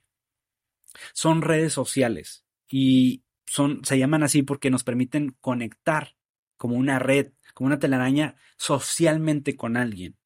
son 1.14 1.40
redes 1.40 1.72
sociales 1.72 2.44
y 2.68 3.22
son, 3.46 3.82
se 3.82 3.98
llaman 3.98 4.22
así 4.22 4.42
porque 4.42 4.68
nos 4.68 4.84
permiten 4.84 5.34
conectar 5.40 6.14
como 6.58 6.76
una 6.76 6.98
red, 6.98 7.32
como 7.54 7.68
una 7.68 7.78
telaraña 7.78 8.36
socialmente 8.58 9.56
con 9.56 9.78
alguien. 9.78 10.18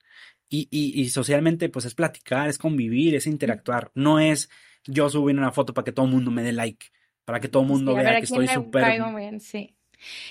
Y, 0.48 0.66
y, 0.72 1.00
y 1.00 1.10
socialmente, 1.10 1.68
pues 1.68 1.84
es 1.84 1.94
platicar, 1.94 2.48
es 2.48 2.58
convivir, 2.58 3.14
es 3.14 3.28
interactuar. 3.28 3.92
No 3.94 4.18
es 4.18 4.50
yo 4.88 5.08
subir 5.08 5.36
una 5.36 5.52
foto 5.52 5.72
para 5.74 5.84
que 5.84 5.92
todo 5.92 6.06
el 6.06 6.12
mundo 6.12 6.30
me 6.30 6.42
dé 6.42 6.52
like, 6.52 6.86
para 7.24 7.38
que 7.38 7.48
todo 7.48 7.62
el 7.62 7.68
mundo 7.68 7.94
vea 7.94 8.16
que 8.16 8.24
estoy 8.24 8.48
súper. 8.48 9.00
Sí. 9.40 9.76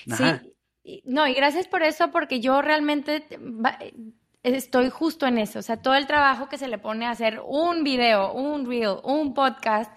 sí. 0.04 1.02
No, 1.04 1.26
y 1.26 1.34
gracias 1.34 1.68
por 1.68 1.82
eso, 1.82 2.10
porque 2.10 2.40
yo 2.40 2.60
realmente 2.60 3.26
estoy 4.42 4.90
justo 4.90 5.26
en 5.26 5.38
eso. 5.38 5.58
O 5.58 5.62
sea, 5.62 5.76
todo 5.80 5.94
el 5.94 6.06
trabajo 6.06 6.48
que 6.48 6.58
se 6.58 6.68
le 6.68 6.78
pone 6.78 7.06
a 7.06 7.10
hacer 7.10 7.40
un 7.46 7.84
video, 7.84 8.32
un 8.32 8.66
reel, 8.66 8.96
un 9.04 9.34
podcast. 9.34 9.92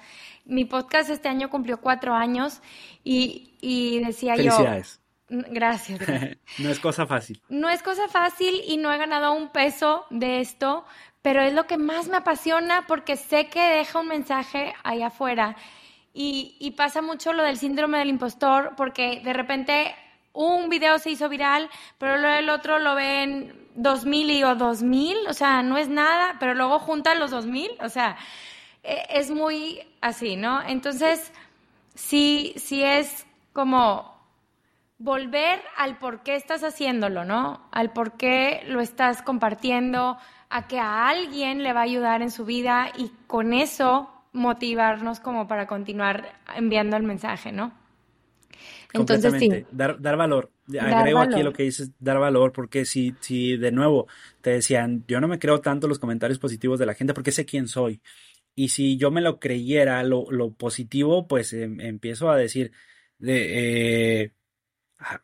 Mi 0.45 0.65
podcast 0.65 1.09
este 1.09 1.29
año 1.29 1.49
cumplió 1.49 1.81
cuatro 1.81 2.13
años 2.13 2.61
y, 3.03 3.57
y 3.61 4.03
decía 4.03 4.35
Felicidades. 4.35 5.01
yo. 5.29 5.37
Gracias. 5.49 5.99
gracias. 5.99 6.37
no 6.59 6.69
es 6.69 6.79
cosa 6.79 7.07
fácil. 7.07 7.41
No 7.49 7.69
es 7.69 7.81
cosa 7.81 8.07
fácil 8.09 8.61
y 8.67 8.77
no 8.77 8.91
he 8.91 8.97
ganado 8.97 9.33
un 9.33 9.49
peso 9.51 10.05
de 10.09 10.41
esto, 10.41 10.85
pero 11.21 11.41
es 11.41 11.53
lo 11.53 11.67
que 11.67 11.77
más 11.77 12.07
me 12.07 12.17
apasiona 12.17 12.85
porque 12.87 13.15
sé 13.15 13.47
que 13.47 13.61
deja 13.61 13.99
un 13.99 14.07
mensaje 14.07 14.73
ahí 14.83 15.03
afuera. 15.03 15.55
Y, 16.13 16.73
pasa 16.75 17.01
mucho 17.01 17.31
lo 17.31 17.43
del 17.43 17.57
síndrome 17.57 17.99
del 17.99 18.09
impostor 18.09 18.73
porque 18.75 19.21
de 19.23 19.31
repente 19.31 19.95
un 20.33 20.69
video 20.69 20.99
se 20.99 21.11
hizo 21.11 21.29
viral, 21.29 21.69
pero 21.97 22.17
luego 22.17 22.35
el 22.37 22.49
otro 22.49 22.79
lo 22.79 22.95
ven 22.95 23.69
dos 23.75 24.05
mil 24.05 24.29
y 24.29 24.43
o 24.43 24.55
dos 24.55 24.83
mil, 24.83 25.17
o 25.29 25.33
sea, 25.33 25.61
no 25.61 25.77
es 25.77 25.87
nada, 25.87 26.35
pero 26.39 26.53
luego 26.53 26.79
juntan 26.79 27.19
los 27.19 27.31
dos 27.31 27.45
mil, 27.45 27.71
o 27.79 27.87
sea, 27.87 28.17
e, 28.83 29.05
es 29.09 29.31
muy 29.31 29.79
así, 30.01 30.35
¿no? 30.35 30.61
Entonces, 30.61 31.31
sí, 31.95 32.53
sí 32.57 32.83
es 32.83 33.25
como 33.53 34.11
volver 34.97 35.61
al 35.77 35.97
por 35.97 36.23
qué 36.23 36.35
estás 36.35 36.63
haciéndolo, 36.63 37.25
¿no? 37.25 37.61
Al 37.71 37.91
por 37.91 38.17
qué 38.17 38.63
lo 38.67 38.81
estás 38.81 39.21
compartiendo, 39.21 40.17
a 40.51 40.67
que 40.67 40.79
a 40.79 41.07
alguien 41.07 41.63
le 41.63 41.73
va 41.73 41.79
a 41.79 41.83
ayudar 41.83 42.21
en 42.21 42.29
su 42.29 42.45
vida 42.45 42.91
y 42.97 43.11
con 43.25 43.53
eso 43.53 44.09
motivarnos 44.33 45.19
como 45.19 45.47
para 45.47 45.65
continuar 45.65 46.39
enviando 46.55 46.97
el 46.97 47.03
mensaje, 47.03 47.51
¿no? 47.51 47.73
Entonces 48.93 49.33
sí. 49.39 49.49
Dar, 49.71 50.01
dar 50.01 50.17
valor. 50.17 50.51
Agrego 50.79 51.19
aquí 51.19 51.41
lo 51.41 51.53
que 51.53 51.63
dices, 51.63 51.91
dar 51.99 52.19
valor, 52.19 52.51
porque 52.51 52.83
si, 52.85 53.15
si 53.21 53.55
de 53.55 53.71
nuevo 53.71 54.07
te 54.41 54.51
decían, 54.51 55.05
yo 55.07 55.21
no 55.21 55.29
me 55.29 55.39
creo 55.39 55.61
tanto 55.61 55.87
los 55.87 55.99
comentarios 55.99 56.39
positivos 56.39 56.79
de 56.79 56.85
la 56.85 56.93
gente 56.93 57.13
porque 57.13 57.31
sé 57.31 57.45
quién 57.45 57.67
soy. 57.67 58.01
Y 58.53 58.69
si 58.69 58.97
yo 58.97 59.09
me 59.11 59.21
lo 59.21 59.39
creyera, 59.39 60.03
lo, 60.03 60.29
lo 60.29 60.51
positivo, 60.51 61.27
pues 61.27 61.53
em, 61.53 61.79
empiezo 61.79 62.29
a 62.29 62.35
decir, 62.35 62.73
de, 63.17 64.23
eh, 64.23 64.31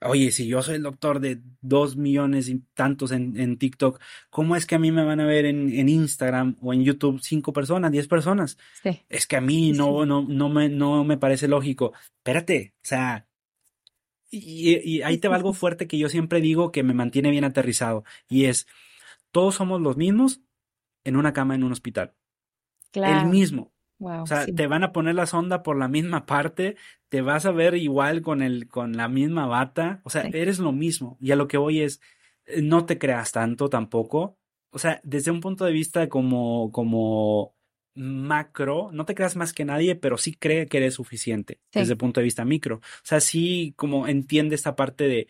oye, 0.02 0.32
si 0.32 0.48
yo 0.48 0.62
soy 0.62 0.76
el 0.76 0.84
doctor 0.84 1.20
de 1.20 1.42
dos 1.62 1.96
millones 1.98 2.50
y 2.50 2.60
tantos 2.74 3.12
en, 3.12 3.40
en 3.40 3.58
TikTok, 3.58 4.00
¿cómo 4.30 4.56
es 4.56 4.66
que 4.66 4.76
a 4.76 4.80
mí 4.80 4.92
me 4.92 5.04
van 5.04 5.20
a 5.20 5.26
ver 5.26 5.46
en, 5.46 5.72
en 5.74 5.90
Instagram 5.90 6.58
o 6.62 6.74
en 6.74 6.84
YouTube 6.84 7.20
cinco 7.22 7.54
personas, 7.54 7.92
diez 7.92 8.08
personas? 8.08 8.58
Sí. 8.82 9.02
Es 9.10 9.28
que 9.28 9.38
a 9.38 9.42
mí 9.42 9.72
no, 9.72 10.06
no, 10.06 10.26
no, 10.28 10.50
me, 10.50 10.70
no 10.70 11.04
me 11.04 11.18
parece 11.18 11.48
lógico. 11.48 11.94
Espérate, 12.18 12.74
o 12.78 12.88
sea, 12.88 13.28
y, 14.30 15.02
ahí 15.02 15.18
te 15.18 15.28
va 15.28 15.36
algo 15.36 15.54
fuerte 15.54 15.88
que 15.88 15.98
yo 15.98 16.10
siempre 16.10 16.42
digo 16.42 16.72
que 16.72 16.84
me 16.84 16.94
mantiene 16.94 17.32
bien 17.32 17.44
aterrizado. 17.44 18.04
Y 18.28 18.46
es, 18.46 18.68
todos 19.32 19.56
somos 19.56 19.82
los 19.82 19.98
mismos 19.98 20.42
en 21.04 21.16
una 21.16 21.34
cama 21.34 21.56
en 21.56 21.64
un 21.64 21.72
hospital. 21.72 22.14
Claro. 22.92 23.22
El 23.22 23.28
mismo. 23.28 23.72
O 24.00 24.28
sea, 24.28 24.46
te 24.46 24.68
van 24.68 24.84
a 24.84 24.92
poner 24.92 25.16
la 25.16 25.26
sonda 25.26 25.64
por 25.64 25.78
la 25.78 25.88
misma 25.88 26.26
parte, 26.26 26.76
te 27.10 27.22
vas 27.22 27.46
a 27.46 27.52
ver 27.52 27.76
igual 27.76 28.22
con 28.22 28.42
el, 28.42 28.68
con 28.68 28.96
la 28.96 29.08
misma 29.08 29.48
bata. 29.48 30.02
O 30.04 30.10
sea, 30.10 30.24
eres 30.24 30.60
lo 30.60 30.72
mismo. 30.72 31.18
Y 31.20 31.32
a 31.32 31.36
lo 31.36 31.48
que 31.48 31.58
voy 31.58 31.82
es, 31.82 32.02
eh, 32.46 32.62
no 32.62 32.86
te 32.86 32.98
creas 32.98 33.32
tanto 33.32 33.70
tampoco. 33.70 34.38
o 34.72 34.80
sea, 34.80 35.00
desde 35.04 35.32
un 35.32 35.42
punto 35.42 35.66
de 35.66 35.72
vista 35.72 36.08
como, 36.10 36.72
como 36.72 37.56
macro, 37.98 38.90
no 38.94 39.06
te 39.06 39.16
creas 39.16 39.36
más 39.36 39.54
que 39.54 39.66
nadie, 39.66 39.96
pero 39.96 40.18
sí 40.18 40.34
cree 40.36 40.68
que 40.68 40.78
eres 40.78 40.94
suficiente 40.96 41.60
desde 41.74 41.94
el 41.94 41.98
punto 41.98 42.20
de 42.20 42.26
vista 42.26 42.46
micro. 42.46 42.78
O 42.78 42.82
sea, 43.04 43.20
sí 43.20 43.74
como 43.76 44.08
entiende 44.08 44.56
esta 44.56 44.76
parte 44.76 45.06
de, 45.06 45.28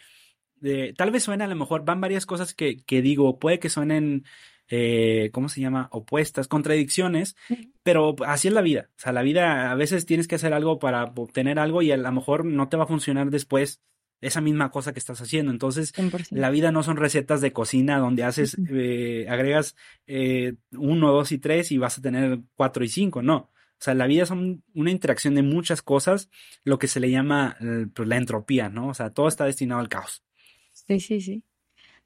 de 0.55 0.93
tal 0.93 1.11
vez 1.11 1.23
suena 1.23 1.45
a 1.45 1.47
lo 1.47 1.55
mejor, 1.55 1.85
van 1.85 2.01
varias 2.01 2.25
cosas 2.25 2.53
que, 2.53 2.77
que 2.83 3.01
digo, 3.01 3.39
puede 3.39 3.59
que 3.59 3.69
suenen, 3.69 4.25
eh, 4.69 5.29
¿cómo 5.31 5.49
se 5.49 5.61
llama? 5.61 5.87
Opuestas, 5.91 6.47
contradicciones, 6.47 7.35
pero 7.83 8.15
así 8.25 8.47
es 8.49 8.53
la 8.53 8.61
vida. 8.61 8.89
O 8.97 8.99
sea, 8.99 9.13
la 9.13 9.21
vida 9.21 9.71
a 9.71 9.75
veces 9.75 10.05
tienes 10.05 10.27
que 10.27 10.35
hacer 10.35 10.53
algo 10.53 10.79
para 10.79 11.05
obtener 11.15 11.59
algo 11.59 11.81
y 11.81 11.91
a 11.91 11.97
lo 11.97 12.11
mejor 12.11 12.45
no 12.45 12.67
te 12.69 12.77
va 12.77 12.83
a 12.83 12.87
funcionar 12.87 13.29
después 13.29 13.81
esa 14.19 14.41
misma 14.41 14.71
cosa 14.71 14.93
que 14.93 14.99
estás 14.99 15.21
haciendo. 15.21 15.51
Entonces, 15.51 15.93
la 16.31 16.49
vida 16.49 16.71
no 16.71 16.83
son 16.83 16.97
recetas 16.97 17.39
de 17.39 17.53
cocina 17.53 17.99
donde 17.99 18.23
haces, 18.23 18.57
eh, 18.69 19.27
agregas 19.29 19.75
eh, 20.05 20.55
uno, 20.71 21.11
dos 21.11 21.31
y 21.31 21.37
tres 21.37 21.71
y 21.71 21.77
vas 21.77 21.97
a 21.97 22.01
tener 22.01 22.39
cuatro 22.55 22.83
y 22.83 22.89
cinco, 22.89 23.21
no. 23.21 23.51
O 23.79 23.83
sea, 23.83 23.93
la 23.93 24.07
vida 24.07 24.23
es 24.23 24.31
una 24.31 24.91
interacción 24.91 25.35
de 25.35 25.43
muchas 25.43 25.83
cosas, 25.83 26.31
lo 26.63 26.79
que 26.79 26.87
se 26.87 26.99
le 26.99 27.11
llama 27.11 27.57
pues, 27.93 28.07
la 28.07 28.17
entropía, 28.17 28.69
¿no? 28.69 28.87
O 28.87 28.93
sea, 28.95 29.11
todo 29.11 29.27
está 29.27 29.45
destinado 29.45 29.79
al 29.79 29.87
caos. 29.87 30.23
Sí, 30.71 30.99
sí, 30.99 31.21
sí. 31.21 31.43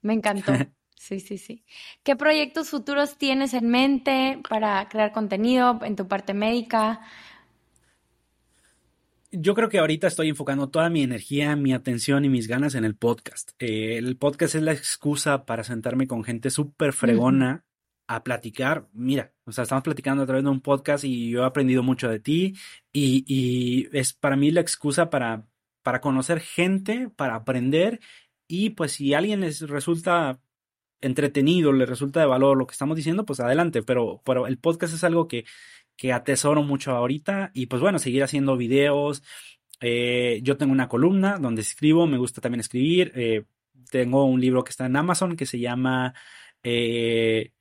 Me 0.02 0.12
encantó. 0.12 0.52
Sí, 1.02 1.18
sí, 1.18 1.36
sí. 1.36 1.64
¿Qué 2.04 2.14
proyectos 2.14 2.70
futuros 2.70 3.18
tienes 3.18 3.54
en 3.54 3.68
mente 3.68 4.38
para 4.48 4.88
crear 4.88 5.10
contenido 5.10 5.80
en 5.82 5.96
tu 5.96 6.06
parte 6.06 6.32
médica? 6.32 7.00
yo 9.32 9.54
creo 9.54 9.70
que 9.70 9.78
ahorita 9.78 10.06
estoy 10.06 10.28
enfocando 10.28 10.68
toda 10.68 10.90
mi 10.90 11.02
energía, 11.02 11.56
mi 11.56 11.72
atención 11.72 12.24
y 12.26 12.28
mis 12.28 12.46
ganas 12.46 12.74
en 12.74 12.84
el 12.84 12.94
podcast. 12.94 13.52
Eh, 13.58 13.96
el 13.96 14.18
podcast 14.18 14.54
es 14.54 14.62
la 14.62 14.74
excusa 14.74 15.46
para 15.46 15.64
sentarme 15.64 16.06
con 16.06 16.22
gente 16.22 16.50
súper 16.50 16.92
fregona 16.92 17.64
a 18.06 18.22
platicar. 18.22 18.88
Mira, 18.92 19.32
o 19.44 19.52
sea, 19.52 19.62
estamos 19.62 19.84
platicando 19.84 20.22
a 20.22 20.26
través 20.26 20.44
de 20.44 20.50
un 20.50 20.60
podcast 20.60 21.04
y 21.04 21.30
yo 21.30 21.42
he 21.42 21.46
aprendido 21.46 21.82
mucho 21.82 22.10
de 22.10 22.20
ti 22.20 22.54
y, 22.92 23.24
y 23.26 23.88
es 23.96 24.12
para 24.12 24.36
mí 24.36 24.50
la 24.50 24.60
excusa 24.60 25.08
para, 25.08 25.46
para 25.82 26.02
conocer 26.02 26.38
gente, 26.38 27.08
para 27.08 27.36
aprender 27.36 28.00
y 28.46 28.70
pues 28.70 28.92
si 28.92 29.14
a 29.14 29.18
alguien 29.18 29.40
les 29.40 29.62
resulta 29.62 30.40
entretenido, 31.02 31.72
le 31.72 31.84
resulta 31.84 32.20
de 32.20 32.26
valor 32.26 32.56
lo 32.56 32.66
que 32.66 32.72
estamos 32.72 32.96
diciendo, 32.96 33.26
pues 33.26 33.40
adelante, 33.40 33.82
pero, 33.82 34.22
pero 34.24 34.46
el 34.46 34.56
podcast 34.56 34.94
es 34.94 35.04
algo 35.04 35.28
que 35.28 35.44
que 35.96 36.12
atesoro 36.12 36.62
mucho 36.62 36.92
ahorita 36.92 37.50
y 37.54 37.66
pues 37.66 37.80
bueno, 37.80 37.98
seguir 37.98 38.22
haciendo 38.22 38.56
videos. 38.56 39.22
Eh, 39.80 40.40
yo 40.42 40.56
tengo 40.56 40.72
una 40.72 40.88
columna 40.88 41.38
donde 41.38 41.62
escribo, 41.62 42.06
me 42.06 42.18
gusta 42.18 42.40
también 42.40 42.60
escribir. 42.60 43.12
Eh, 43.14 43.44
tengo 43.90 44.24
un 44.24 44.40
libro 44.40 44.64
que 44.64 44.70
está 44.70 44.86
en 44.86 44.96
Amazon 44.96 45.36
que 45.36 45.46
se 45.46 45.58
llama, 45.58 46.14
eh, 46.62 47.52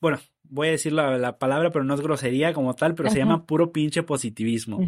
bueno, 0.00 0.18
voy 0.42 0.68
a 0.68 0.72
decir 0.72 0.92
la, 0.92 1.38
palabra, 1.38 1.70
pero 1.70 1.84
no 1.84 1.94
es 1.94 2.00
grosería 2.00 2.52
como 2.52 2.74
tal, 2.74 2.94
pero 2.94 3.10
se 3.10 3.18
llama 3.18 3.46
puro 3.46 3.72
pinche 3.72 4.02
positivismo. 4.02 4.78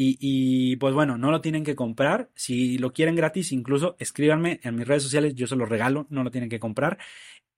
Y, 0.00 0.16
y, 0.20 0.76
pues 0.76 0.94
bueno, 0.94 1.18
no 1.18 1.32
lo 1.32 1.40
tienen 1.40 1.64
que 1.64 1.74
comprar. 1.74 2.30
Si 2.36 2.78
lo 2.78 2.92
quieren 2.92 3.16
gratis, 3.16 3.50
incluso 3.50 3.96
escríbanme 3.98 4.60
en 4.62 4.76
mis 4.76 4.86
redes 4.86 5.02
sociales, 5.02 5.34
yo 5.34 5.48
se 5.48 5.56
lo 5.56 5.66
regalo, 5.66 6.06
no 6.08 6.22
lo 6.22 6.30
tienen 6.30 6.48
que 6.48 6.60
comprar. 6.60 6.98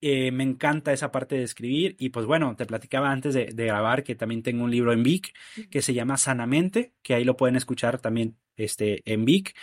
Eh, 0.00 0.32
me 0.32 0.42
encanta 0.42 0.94
esa 0.94 1.12
parte 1.12 1.34
de 1.34 1.42
escribir 1.42 1.96
y 1.98 2.08
pues 2.08 2.24
bueno, 2.24 2.56
te 2.56 2.64
platicaba 2.64 3.10
antes 3.10 3.34
de, 3.34 3.44
grabar 3.52 4.02
que 4.02 4.14
también 4.14 4.42
tengo 4.42 4.64
un 4.64 4.70
libro 4.70 4.94
en 4.94 5.02
Vic 5.02 5.34
que 5.70 5.82
se 5.82 5.92
llama 5.92 6.16
Sanamente, 6.16 6.94
que 7.02 7.12
ahí 7.12 7.24
lo 7.24 7.36
pueden 7.36 7.56
escuchar 7.56 7.98
también 8.00 8.38
este, 8.56 9.02
en 9.04 9.26
Vic. 9.26 9.54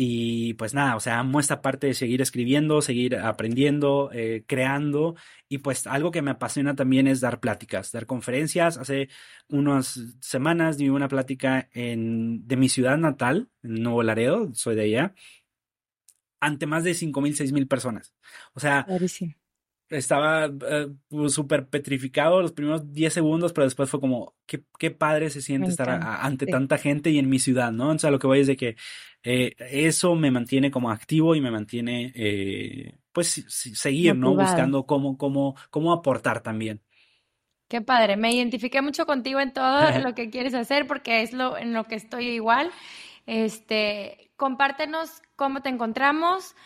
Y 0.00 0.54
pues 0.54 0.74
nada, 0.74 0.94
o 0.94 1.00
sea, 1.00 1.18
amo 1.18 1.40
esta 1.40 1.60
parte 1.60 1.88
de 1.88 1.94
seguir 1.94 2.22
escribiendo, 2.22 2.80
seguir 2.82 3.16
aprendiendo, 3.16 4.10
eh, 4.12 4.44
creando. 4.46 5.16
Y 5.48 5.58
pues 5.58 5.88
algo 5.88 6.12
que 6.12 6.22
me 6.22 6.30
apasiona 6.30 6.76
también 6.76 7.08
es 7.08 7.20
dar 7.20 7.40
pláticas, 7.40 7.90
dar 7.90 8.06
conferencias. 8.06 8.78
Hace 8.78 9.08
unas 9.48 10.00
semanas 10.20 10.78
di 10.78 10.88
una 10.88 11.08
plática 11.08 11.68
en, 11.72 12.46
de 12.46 12.56
mi 12.56 12.68
ciudad 12.68 12.96
natal, 12.96 13.48
en 13.64 13.82
Nuevo 13.82 14.04
Laredo, 14.04 14.54
soy 14.54 14.76
de 14.76 14.82
allá, 14.82 15.14
ante 16.38 16.66
más 16.66 16.84
de 16.84 16.94
cinco 16.94 17.20
mil, 17.20 17.34
seis 17.34 17.50
mil 17.50 17.66
personas. 17.66 18.14
O 18.52 18.60
sea, 18.60 18.86
estaba 19.90 20.50
pues, 21.08 21.32
súper 21.32 21.68
petrificado 21.68 22.42
los 22.42 22.52
primeros 22.52 22.92
10 22.92 23.12
segundos, 23.12 23.52
pero 23.52 23.64
después 23.64 23.90
fue 23.90 24.00
como, 24.00 24.34
qué, 24.46 24.62
qué 24.78 24.90
padre 24.90 25.30
se 25.30 25.42
siente 25.42 25.68
estar 25.68 25.88
ante 25.88 26.46
tanta 26.46 26.78
gente 26.78 27.10
y 27.10 27.18
en 27.18 27.28
mi 27.28 27.38
ciudad, 27.38 27.72
¿no? 27.72 27.90
O 27.90 27.98
sea, 27.98 28.10
lo 28.10 28.18
que 28.18 28.26
voy 28.26 28.40
es 28.40 28.46
de 28.46 28.56
que 28.56 28.76
eh, 29.22 29.54
eso 29.58 30.14
me 30.14 30.30
mantiene 30.30 30.70
como 30.70 30.90
activo 30.90 31.34
y 31.34 31.40
me 31.40 31.50
mantiene, 31.50 32.12
eh, 32.14 32.98
pues, 33.12 33.44
seguir, 33.48 34.16
¿no? 34.16 34.34
Buscando 34.34 34.86
cómo, 34.86 35.16
cómo, 35.16 35.56
cómo 35.70 35.92
aportar 35.92 36.42
también. 36.42 36.82
Qué 37.68 37.82
padre, 37.82 38.16
me 38.16 38.32
identifiqué 38.32 38.80
mucho 38.80 39.04
contigo 39.04 39.40
en 39.40 39.52
todo 39.52 39.80
lo 40.02 40.14
que 40.14 40.30
quieres 40.30 40.54
hacer 40.54 40.86
porque 40.86 41.22
es 41.22 41.32
lo 41.32 41.58
en 41.58 41.74
lo 41.74 41.84
que 41.84 41.96
estoy 41.96 42.28
igual. 42.28 42.70
Este, 43.26 44.30
compártenos 44.36 45.20
cómo 45.36 45.60
te 45.60 45.68
encontramos, 45.68 46.56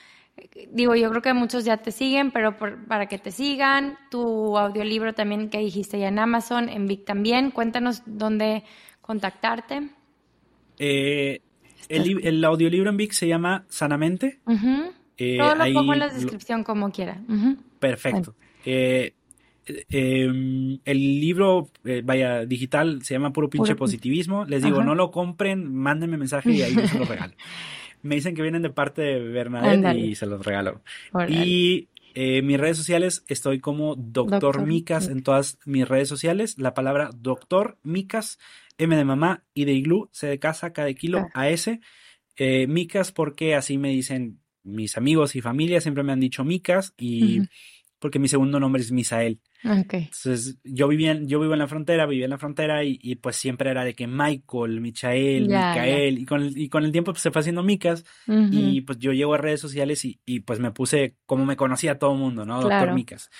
digo, 0.70 0.94
yo 0.94 1.10
creo 1.10 1.22
que 1.22 1.32
muchos 1.32 1.64
ya 1.64 1.76
te 1.78 1.90
siguen, 1.90 2.30
pero 2.30 2.56
para 2.58 3.06
que 3.06 3.18
te 3.18 3.30
sigan, 3.30 3.98
tu 4.10 4.56
audiolibro 4.58 5.14
también 5.14 5.48
que 5.48 5.58
dijiste 5.58 5.98
ya 5.98 6.08
en 6.08 6.18
Amazon, 6.18 6.68
en 6.68 6.86
Vic 6.86 7.04
también, 7.04 7.50
cuéntanos 7.50 8.02
dónde 8.06 8.64
contactarte. 9.00 9.90
Eh, 10.78 11.40
el, 11.88 12.44
audiolibro 12.44 12.90
en 12.90 12.96
Vic 12.96 13.12
se 13.12 13.28
llama 13.28 13.64
Sanamente. 13.68 14.40
Eh, 15.18 15.36
Todo 15.38 15.54
lo 15.54 15.72
pongo 15.72 15.92
en 15.92 15.98
la 15.98 16.08
descripción 16.08 16.64
como 16.64 16.90
quiera. 16.90 17.20
Perfecto. 17.78 18.34
Eh, 18.64 19.14
em, 19.90 20.78
el 20.84 20.98
libro, 21.20 21.68
vaya, 22.04 22.46
digital, 22.46 23.02
se 23.02 23.14
llama 23.14 23.32
Puro 23.32 23.50
Pinche 23.50 23.74
Positivismo. 23.74 24.44
Les 24.44 24.62
digo, 24.62 24.82
no 24.82 24.94
lo 24.94 25.10
compren, 25.10 25.74
mándenme 25.74 26.16
mensaje 26.16 26.50
y 26.50 26.62
ahí 26.62 26.74
se 26.74 26.98
lo 26.98 27.04
regalo. 27.04 27.34
Me 28.02 28.16
dicen 28.16 28.34
que 28.34 28.42
vienen 28.42 28.62
de 28.62 28.70
parte 28.70 29.02
de 29.02 29.20
Bernadette 29.20 29.96
y 29.96 30.14
se 30.14 30.26
los 30.26 30.44
regalo. 30.44 30.82
Y 31.28 31.88
eh, 32.14 32.42
mis 32.42 32.58
redes 32.58 32.76
sociales 32.76 33.24
estoy 33.28 33.60
como 33.60 33.94
Doctor, 33.96 34.66
Micas 34.66 35.08
en 35.08 35.22
todas 35.22 35.58
mis 35.64 35.88
redes 35.88 36.08
sociales. 36.08 36.58
La 36.58 36.74
palabra 36.74 37.10
Doctor 37.14 37.78
Micas, 37.82 38.38
M 38.78 38.94
de 38.96 39.04
mamá, 39.04 39.44
y 39.54 39.64
de 39.64 39.72
iglú, 39.72 40.08
C 40.12 40.26
de 40.26 40.38
casa, 40.38 40.72
K 40.72 40.84
de 40.84 40.94
kilo, 40.94 41.18
ah. 41.34 41.42
A 41.42 41.50
S. 41.50 41.80
Eh, 42.36 42.66
Micas 42.66 43.12
porque 43.12 43.54
así 43.54 43.78
me 43.78 43.90
dicen 43.90 44.40
mis 44.64 44.96
amigos 44.96 45.34
y 45.36 45.40
familia, 45.40 45.80
siempre 45.80 46.02
me 46.02 46.12
han 46.12 46.20
dicho 46.20 46.44
Micas 46.44 46.94
y 46.96 47.40
porque 48.02 48.18
mi 48.18 48.26
segundo 48.26 48.58
nombre 48.58 48.82
es 48.82 48.90
Misael. 48.90 49.40
Okay. 49.64 50.10
Entonces, 50.12 50.58
yo 50.64 50.88
vivía, 50.88 51.16
yo 51.22 51.38
vivo 51.38 51.52
en 51.52 51.60
la 51.60 51.68
frontera, 51.68 52.04
vivía 52.04 52.24
en 52.24 52.32
la 52.32 52.38
frontera 52.38 52.82
y, 52.82 52.98
y 53.00 53.14
pues 53.14 53.36
siempre 53.36 53.70
era 53.70 53.84
de 53.84 53.94
que 53.94 54.08
Michael, 54.08 54.80
Michael, 54.80 55.42
Micael, 55.42 56.18
y 56.18 56.26
con, 56.26 56.42
el, 56.42 56.58
y 56.58 56.68
con 56.68 56.84
el 56.84 56.90
tiempo 56.90 57.12
pues, 57.12 57.22
se 57.22 57.30
fue 57.30 57.40
haciendo 57.40 57.62
Micas 57.62 58.04
y 58.26 58.80
pues 58.80 58.98
yo 58.98 59.12
llego 59.12 59.34
a 59.34 59.38
redes 59.38 59.60
sociales 59.60 60.04
y, 60.04 60.20
y, 60.26 60.40
pues 60.40 60.58
me 60.58 60.72
puse 60.72 61.14
como 61.26 61.46
me 61.46 61.54
conocía 61.54 61.96
todo 62.00 62.12
el 62.12 62.18
mundo, 62.18 62.44
¿no? 62.44 62.60
Doctor 62.60 62.92
Micas. 62.92 63.30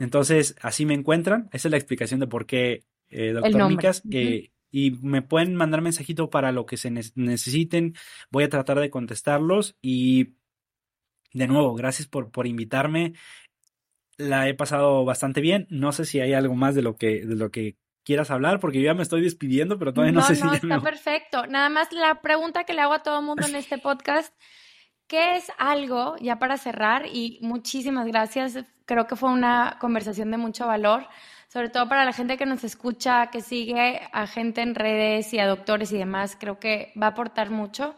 Entonces, 0.00 0.56
así 0.62 0.84
me 0.84 0.94
encuentran, 0.94 1.48
esa 1.52 1.68
es 1.68 1.70
la 1.70 1.78
explicación 1.78 2.18
de 2.18 2.26
por 2.26 2.44
qué 2.44 2.82
eh, 3.08 3.30
Doctor 3.32 3.68
Micas. 3.68 4.02
Eh, 4.10 4.50
y 4.72 4.90
me 5.00 5.22
pueden 5.22 5.54
mandar 5.54 5.80
mensajito 5.80 6.28
para 6.28 6.50
lo 6.50 6.66
que 6.66 6.76
se 6.76 6.90
necesiten, 6.90 7.94
voy 8.30 8.44
a 8.44 8.50
tratar 8.50 8.80
de 8.80 8.90
contestarlos 8.90 9.76
y 9.80 10.34
de 11.32 11.46
nuevo, 11.46 11.74
gracias 11.74 12.08
por, 12.08 12.30
por 12.30 12.46
invitarme 12.46 13.14
la 14.18 14.48
he 14.48 14.54
pasado 14.54 15.04
bastante 15.04 15.40
bien. 15.40 15.66
No 15.70 15.92
sé 15.92 16.04
si 16.04 16.20
hay 16.20 16.34
algo 16.34 16.54
más 16.54 16.74
de 16.74 16.82
lo 16.82 16.96
que, 16.96 17.24
de 17.24 17.36
lo 17.36 17.50
que 17.50 17.76
quieras 18.04 18.30
hablar, 18.30 18.60
porque 18.60 18.80
yo 18.80 18.86
ya 18.86 18.94
me 18.94 19.02
estoy 19.02 19.22
despidiendo, 19.22 19.78
pero 19.78 19.94
todavía 19.94 20.12
no, 20.12 20.22
sé 20.22 20.34
si. 20.34 20.42
No, 20.42 20.52
está 20.52 20.80
perfecto. 20.80 21.46
Nada 21.46 21.68
más 21.70 21.92
la 21.92 22.20
pregunta 22.20 22.64
que 22.64 22.74
le 22.74 22.82
hago 22.82 22.92
a 22.92 23.02
todo 23.02 23.20
el 23.20 23.24
mundo 23.24 23.46
en 23.46 23.54
este 23.54 23.78
podcast. 23.78 24.34
¿Qué 25.06 25.36
es 25.36 25.50
algo, 25.56 26.16
ya 26.20 26.38
para 26.38 26.58
cerrar, 26.58 27.06
y 27.06 27.38
muchísimas 27.40 28.06
gracias, 28.06 28.58
creo 28.84 29.06
que 29.06 29.16
fue 29.16 29.30
una 29.30 29.78
conversación 29.80 30.30
de 30.30 30.36
mucho 30.36 30.66
valor, 30.66 31.06
sobre 31.48 31.70
todo 31.70 31.88
para 31.88 32.04
la 32.04 32.12
gente 32.12 32.36
que 32.36 32.44
nos 32.44 32.62
escucha, 32.62 33.28
que 33.30 33.40
sigue 33.40 34.02
a 34.12 34.26
gente 34.26 34.60
en 34.60 34.74
redes 34.74 35.32
y 35.32 35.38
a 35.38 35.46
doctores 35.46 35.92
y 35.92 35.96
demás, 35.96 36.36
creo 36.38 36.58
que 36.58 36.92
va 37.00 37.06
a 37.06 37.10
aportar 37.10 37.48
mucho. 37.48 37.96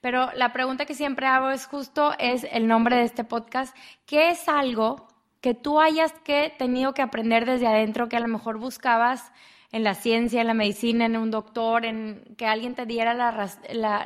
Pero 0.00 0.30
la 0.36 0.52
pregunta 0.52 0.84
que 0.84 0.94
siempre 0.94 1.26
hago 1.26 1.50
es 1.50 1.66
justo, 1.66 2.14
es 2.20 2.46
el 2.52 2.68
nombre 2.68 2.94
de 2.94 3.04
este 3.04 3.24
podcast, 3.24 3.76
¿qué 4.06 4.30
es 4.30 4.48
algo 4.48 5.11
que 5.42 5.54
tú 5.54 5.80
hayas 5.80 6.12
que 6.24 6.54
tenido 6.56 6.94
que 6.94 7.02
aprender 7.02 7.44
desde 7.44 7.66
adentro, 7.66 8.08
que 8.08 8.16
a 8.16 8.20
lo 8.20 8.28
mejor 8.28 8.58
buscabas 8.58 9.32
en 9.72 9.82
la 9.82 9.94
ciencia, 9.94 10.40
en 10.40 10.46
la 10.46 10.54
medicina, 10.54 11.04
en 11.04 11.16
un 11.16 11.32
doctor, 11.32 11.84
en 11.84 12.34
que 12.38 12.46
alguien 12.46 12.76
te 12.76 12.86
diera 12.86 13.12
la, 13.12 13.50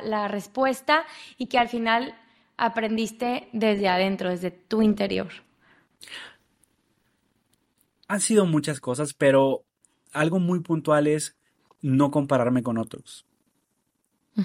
la, 0.01 0.27
respuesta 0.27 1.05
y 1.37 1.45
que 1.45 1.59
al 1.59 1.69
final 1.69 2.15
aprendiste 2.57 3.49
desde 3.53 3.87
adentro, 3.87 4.31
desde 4.31 4.49
tu 4.49 4.81
interior? 4.81 5.27
Han 8.07 8.19
sido 8.19 8.45
muchas 8.45 8.79
cosas, 8.79 9.13
pero 9.13 9.63
algo 10.13 10.39
muy 10.39 10.61
puntual 10.61 11.05
es 11.05 11.37
no 11.81 12.09
compararme 12.09 12.63
con 12.63 12.79
otros. 12.79 13.26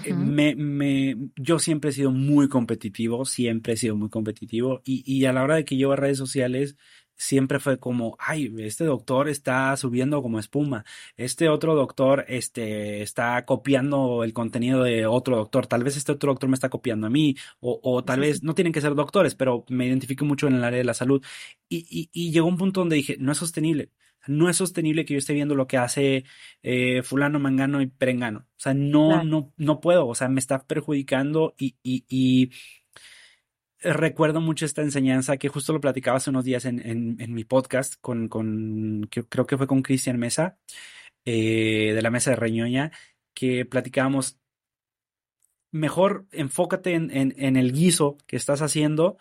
Eh, 0.01 0.13
me, 0.13 0.55
me, 0.55 1.15
yo 1.35 1.59
siempre 1.59 1.91
he 1.91 1.93
sido 1.93 2.11
muy 2.11 2.49
competitivo, 2.49 3.25
siempre 3.25 3.73
he 3.73 3.77
sido 3.77 3.95
muy 3.95 4.09
competitivo 4.09 4.81
y, 4.83 5.03
y 5.05 5.25
a 5.25 5.33
la 5.33 5.43
hora 5.43 5.55
de 5.55 5.65
que 5.65 5.77
llevo 5.77 5.93
a 5.93 5.95
redes 5.95 6.17
sociales, 6.17 6.75
siempre 7.15 7.59
fue 7.59 7.79
como, 7.79 8.17
ay, 8.19 8.53
este 8.59 8.85
doctor 8.85 9.29
está 9.29 9.75
subiendo 9.77 10.21
como 10.21 10.39
espuma, 10.39 10.83
este 11.15 11.47
otro 11.47 11.75
doctor 11.75 12.25
este, 12.27 13.01
está 13.01 13.45
copiando 13.45 14.23
el 14.23 14.33
contenido 14.33 14.83
de 14.83 15.05
otro 15.05 15.37
doctor, 15.37 15.67
tal 15.67 15.83
vez 15.83 15.95
este 15.95 16.11
otro 16.11 16.31
doctor 16.31 16.49
me 16.49 16.55
está 16.55 16.69
copiando 16.69 17.07
a 17.07 17.09
mí, 17.11 17.35
o, 17.59 17.79
o 17.83 18.03
tal 18.03 18.21
vez 18.21 18.43
no 18.43 18.55
tienen 18.55 18.73
que 18.73 18.81
ser 18.81 18.95
doctores, 18.95 19.35
pero 19.35 19.63
me 19.69 19.85
identifico 19.87 20.25
mucho 20.25 20.47
en 20.47 20.55
el 20.55 20.63
área 20.63 20.79
de 20.79 20.85
la 20.85 20.93
salud. 20.95 21.23
Y, 21.69 21.85
y, 21.89 22.09
y 22.11 22.31
llegó 22.31 22.47
un 22.47 22.57
punto 22.57 22.81
donde 22.81 22.95
dije, 22.97 23.15
no 23.19 23.31
es 23.31 23.37
sostenible. 23.37 23.91
No 24.27 24.49
es 24.49 24.57
sostenible 24.57 25.05
que 25.05 25.13
yo 25.13 25.17
esté 25.19 25.33
viendo 25.33 25.55
lo 25.55 25.67
que 25.67 25.77
hace 25.77 26.23
eh, 26.61 27.03
fulano, 27.03 27.39
mangano 27.39 27.81
y 27.81 27.87
perengano. 27.87 28.39
O 28.39 28.59
sea, 28.59 28.73
no, 28.73 29.09
Claro. 29.09 29.23
no, 29.25 29.53
no 29.57 29.79
puedo. 29.81 30.07
O 30.07 30.15
sea, 30.15 30.29
me 30.29 30.39
está 30.39 30.63
perjudicando 30.65 31.53
y, 31.57 31.75
y, 31.83 32.05
y 32.07 32.51
recuerdo 33.81 34.39
mucho 34.41 34.65
esta 34.65 34.81
enseñanza 34.81 35.37
que 35.37 35.49
justo 35.49 35.73
lo 35.73 35.81
platicaba 35.81 36.17
hace 36.17 36.29
unos 36.29 36.45
días 36.45 36.65
en, 36.65 36.79
en, 36.85 37.17
en 37.19 37.33
mi 37.33 37.43
podcast 37.43 37.95
con, 37.99 38.29
con 38.29 39.07
que 39.11 39.23
creo 39.25 39.45
que 39.45 39.57
fue 39.57 39.67
con 39.67 39.81
Cristian 39.81 40.17
Mesa, 40.17 40.57
eh, 41.25 41.91
de 41.93 42.01
la 42.01 42.09
Mesa 42.09 42.31
de 42.31 42.37
Reñoña, 42.37 42.91
que 43.33 43.65
platicábamos, 43.65 44.37
mejor 45.71 46.27
enfócate 46.31 46.93
en, 46.93 47.11
en, 47.11 47.33
en 47.37 47.57
el 47.57 47.73
guiso 47.73 48.17
que 48.27 48.37
estás 48.37 48.61
haciendo 48.61 49.17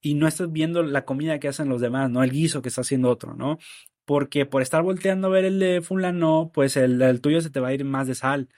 y 0.00 0.14
no 0.14 0.28
estés 0.28 0.50
viendo 0.52 0.82
la 0.82 1.04
comida 1.04 1.38
que 1.40 1.48
hacen 1.48 1.68
los 1.68 1.80
demás, 1.80 2.10
no 2.10 2.22
el 2.22 2.30
guiso 2.30 2.62
que 2.62 2.68
está 2.68 2.82
haciendo 2.82 3.10
otro, 3.10 3.34
¿no? 3.34 3.58
Porque 4.06 4.46
por 4.46 4.62
estar 4.62 4.82
volteando 4.82 5.26
a 5.26 5.30
ver 5.30 5.44
el 5.44 5.58
de 5.58 5.82
fulano, 5.82 6.50
pues 6.54 6.76
el, 6.78 7.02
el 7.02 7.20
tuyo 7.20 7.42
se 7.42 7.50
te 7.50 7.60
va 7.60 7.68
a 7.68 7.74
ir 7.74 7.84
más 7.84 8.06
de 8.06 8.14
sal, 8.14 8.48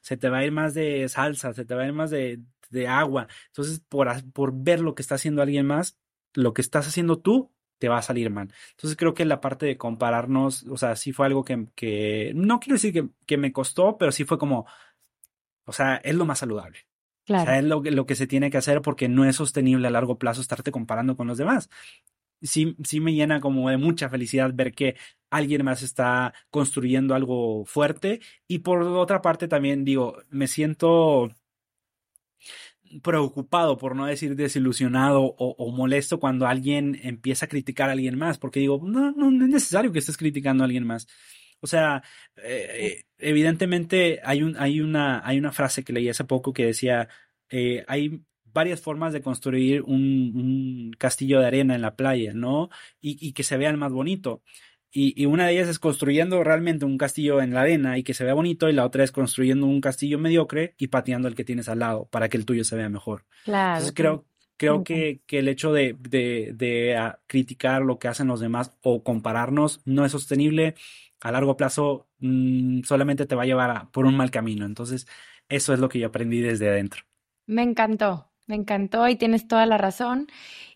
se 0.00 0.16
te 0.16 0.28
va 0.28 0.38
a 0.38 0.44
ir 0.44 0.52
más 0.52 0.74
de 0.74 1.08
salsa, 1.08 1.52
se 1.52 1.64
te 1.64 1.74
va 1.74 1.82
a 1.82 1.86
ir 1.86 1.92
más 1.92 2.10
de, 2.10 2.38
de 2.70 2.86
agua. 2.86 3.26
Entonces, 3.48 3.80
por, 3.88 4.08
por 4.32 4.52
ver 4.54 4.78
lo 4.80 4.94
que 4.94 5.02
está 5.02 5.16
haciendo 5.16 5.42
alguien 5.42 5.66
más, 5.66 5.98
lo 6.34 6.52
que 6.54 6.60
estás 6.62 6.86
haciendo 6.86 7.18
tú 7.18 7.50
te 7.78 7.88
va 7.88 7.98
a 7.98 8.02
salir 8.02 8.28
mal. 8.30 8.52
Entonces 8.72 8.96
creo 8.96 9.14
que 9.14 9.24
la 9.24 9.40
parte 9.40 9.64
de 9.66 9.76
compararnos, 9.78 10.64
o 10.68 10.76
sea, 10.76 10.94
sí 10.94 11.12
fue 11.12 11.26
algo 11.26 11.42
que, 11.44 11.66
que 11.74 12.32
no 12.34 12.60
quiero 12.60 12.74
decir 12.74 12.92
que, 12.92 13.08
que 13.26 13.36
me 13.38 13.52
costó, 13.52 13.96
pero 13.98 14.12
sí 14.12 14.24
fue 14.24 14.36
como, 14.38 14.66
o 15.64 15.72
sea, 15.72 15.96
es 15.96 16.14
lo 16.14 16.24
más 16.26 16.38
saludable. 16.40 16.78
O 16.80 17.34
sea, 17.34 17.44
Claro. 17.44 17.52
es 17.58 17.64
lo, 17.64 17.82
que- 17.82 17.90
lo 17.90 18.06
que 18.06 18.14
se 18.14 18.26
tiene 18.26 18.50
que 18.50 18.56
hacer 18.58 18.80
porque 18.82 19.08
no 19.08 19.24
es 19.24 19.36
sostenible 19.36 19.86
a 19.86 19.90
largo 19.90 20.18
plazo 20.18 20.40
estarte 20.40 20.70
comparando 20.72 21.16
con 21.16 21.26
los 21.26 21.38
demás. 21.38 21.68
Sí, 22.42 22.76
sí 22.84 23.00
me 23.00 23.14
llena 23.14 23.40
como 23.40 23.68
de 23.70 23.78
mucha 23.78 24.08
felicidad 24.08 24.52
ver 24.54 24.72
que 24.72 24.96
alguien 25.30 25.64
más 25.64 25.82
está 25.82 26.32
construyendo 26.50 27.14
algo 27.14 27.64
fuerte 27.64 28.20
y 28.46 28.60
por 28.60 28.82
otra 28.82 29.20
parte 29.22 29.48
también 29.48 29.84
digo, 29.84 30.18
me 30.30 30.46
siento 30.46 31.30
preocupado, 33.02 33.76
por 33.78 33.94
no 33.96 34.06
decir 34.06 34.34
desilusionado 34.36 35.22
o, 35.22 35.54
o 35.58 35.70
molesto 35.72 36.18
cuando 36.20 36.46
alguien 36.46 36.98
empieza 37.02 37.46
a 37.46 37.48
criticar 37.48 37.88
a 37.88 37.92
alguien 37.92 38.16
más, 38.18 38.38
porque 38.38 38.60
digo, 38.60 38.80
no, 38.84 39.12
no, 39.12 39.30
no 39.30 39.44
es 39.44 39.50
necesario 39.50 39.92
que 39.92 39.98
estés 39.98 40.16
criticando 40.16 40.64
a 40.64 40.66
alguien 40.66 40.86
más. 40.86 41.06
O 41.60 41.66
sea, 41.66 42.02
eh, 42.36 43.02
eh, 43.02 43.04
evidentemente 43.18 44.20
hay 44.24 44.42
un, 44.42 44.56
hay 44.56 44.80
una, 44.80 45.26
hay 45.26 45.38
una 45.38 45.52
frase 45.52 45.84
que 45.84 45.92
leí 45.92 46.08
hace 46.08 46.24
poco 46.24 46.52
que 46.52 46.66
decía, 46.66 47.08
eh, 47.50 47.84
hay 47.88 48.22
varias 48.52 48.80
formas 48.80 49.12
de 49.12 49.22
construir 49.22 49.82
un, 49.82 50.32
un 50.34 50.92
castillo 50.98 51.40
de 51.40 51.46
arena 51.46 51.74
en 51.74 51.82
la 51.82 51.96
playa, 51.96 52.32
¿no? 52.34 52.70
Y, 53.00 53.16
y 53.26 53.32
que 53.32 53.42
se 53.42 53.56
vean 53.56 53.78
más 53.78 53.92
bonito. 53.92 54.42
Y, 54.90 55.20
y 55.20 55.26
una 55.26 55.46
de 55.46 55.52
ellas 55.52 55.68
es 55.68 55.78
construyendo 55.78 56.42
realmente 56.42 56.86
un 56.86 56.96
castillo 56.96 57.42
en 57.42 57.52
la 57.52 57.60
arena 57.60 57.98
y 57.98 58.02
que 58.02 58.14
se 58.14 58.24
vea 58.24 58.32
bonito, 58.34 58.68
y 58.68 58.72
la 58.72 58.86
otra 58.86 59.04
es 59.04 59.12
construyendo 59.12 59.66
un 59.66 59.80
castillo 59.82 60.18
mediocre 60.18 60.74
y 60.78 60.86
pateando 60.88 61.28
el 61.28 61.34
que 61.34 61.44
tienes 61.44 61.68
al 61.68 61.80
lado 61.80 62.06
para 62.10 62.28
que 62.30 62.38
el 62.38 62.46
tuyo 62.46 62.64
se 62.64 62.74
vea 62.76 62.88
mejor. 62.88 63.26
Claro. 63.44 63.72
Entonces 63.72 63.92
creo, 63.94 64.26
creo 64.56 64.84
que, 64.84 65.20
que 65.26 65.40
el 65.40 65.48
hecho 65.48 65.72
de, 65.74 65.94
de, 66.00 66.52
de 66.54 66.96
ah, 66.96 67.20
criticar 67.26 67.82
lo 67.82 67.98
que 67.98 68.08
hacen 68.08 68.28
los 68.28 68.40
demás 68.40 68.72
o 68.82 69.02
compararnos 69.04 69.82
no 69.84 70.04
es 70.06 70.12
sostenible. 70.12 70.74
A 71.20 71.32
largo 71.32 71.56
plazo 71.56 72.08
mm, 72.20 72.82
solamente 72.84 73.26
te 73.26 73.34
va 73.34 73.42
a 73.42 73.46
llevar 73.46 73.70
a- 73.70 73.90
por 73.90 74.06
un 74.06 74.16
mal 74.16 74.30
camino. 74.30 74.64
Entonces, 74.64 75.06
eso 75.50 75.74
es 75.74 75.80
lo 75.80 75.88
que 75.88 75.98
yo 75.98 76.06
aprendí 76.08 76.40
desde 76.40 76.68
adentro. 76.68 77.02
Me 77.46 77.62
encantó, 77.62 78.27
me 78.48 78.56
encantó 78.56 79.06
y 79.06 79.14
tienes 79.14 79.46
toda 79.46 79.66
la 79.66 79.78
razón. 79.78 80.26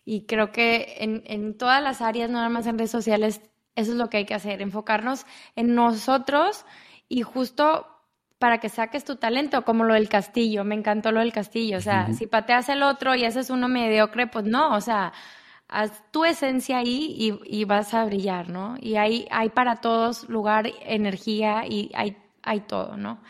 Y 0.05 0.25
creo 0.25 0.51
que 0.51 0.95
en, 0.99 1.23
en 1.25 1.57
todas 1.57 1.83
las 1.83 2.01
áreas, 2.01 2.29
no 2.29 2.37
nada 2.37 2.49
más 2.49 2.67
en 2.67 2.77
redes 2.77 2.91
sociales, 2.91 3.41
eso 3.75 3.91
es 3.91 3.97
lo 3.97 4.09
que 4.09 4.17
hay 4.17 4.25
que 4.25 4.35
hacer, 4.35 4.61
enfocarnos 4.61 5.25
en 5.55 5.75
nosotros 5.75 6.65
y 7.09 7.23
justo 7.23 7.87
para 8.39 8.59
que 8.59 8.69
saques 8.69 9.05
tu 9.05 9.15
talento, 9.15 9.63
como 9.63 9.85
lo 9.85 9.93
del 9.93 10.09
castillo. 10.09 10.63
Me 10.63 10.75
encantó 10.75 11.11
lo 11.11 11.21
del 11.21 11.31
castillo. 11.31 11.77
O 11.77 11.81
sea, 11.81 12.13
si 12.13 12.27
pateas 12.27 12.67
el 12.69 12.83
otro 12.83 13.15
y 13.15 13.23
haces 13.23 13.49
uno 13.49 13.69
mediocre, 13.69 14.27
pues 14.27 14.45
no, 14.45 14.75
o 14.75 14.81
sea, 14.81 15.13
haz 15.69 16.03
tu 16.11 16.25
esencia 16.25 16.79
ahí 16.79 17.15
y, 17.17 17.59
y 17.61 17.63
vas 17.65 17.93
a 17.93 18.03
brillar, 18.05 18.49
¿no? 18.49 18.75
Y 18.81 18.97
hay, 18.97 19.27
hay 19.31 19.49
para 19.49 19.77
todos 19.77 20.27
lugar, 20.29 20.69
energía 20.81 21.65
y 21.65 21.89
hay, 21.95 22.17
hay 22.41 22.59
todo, 22.61 22.97
¿no? 22.97 23.21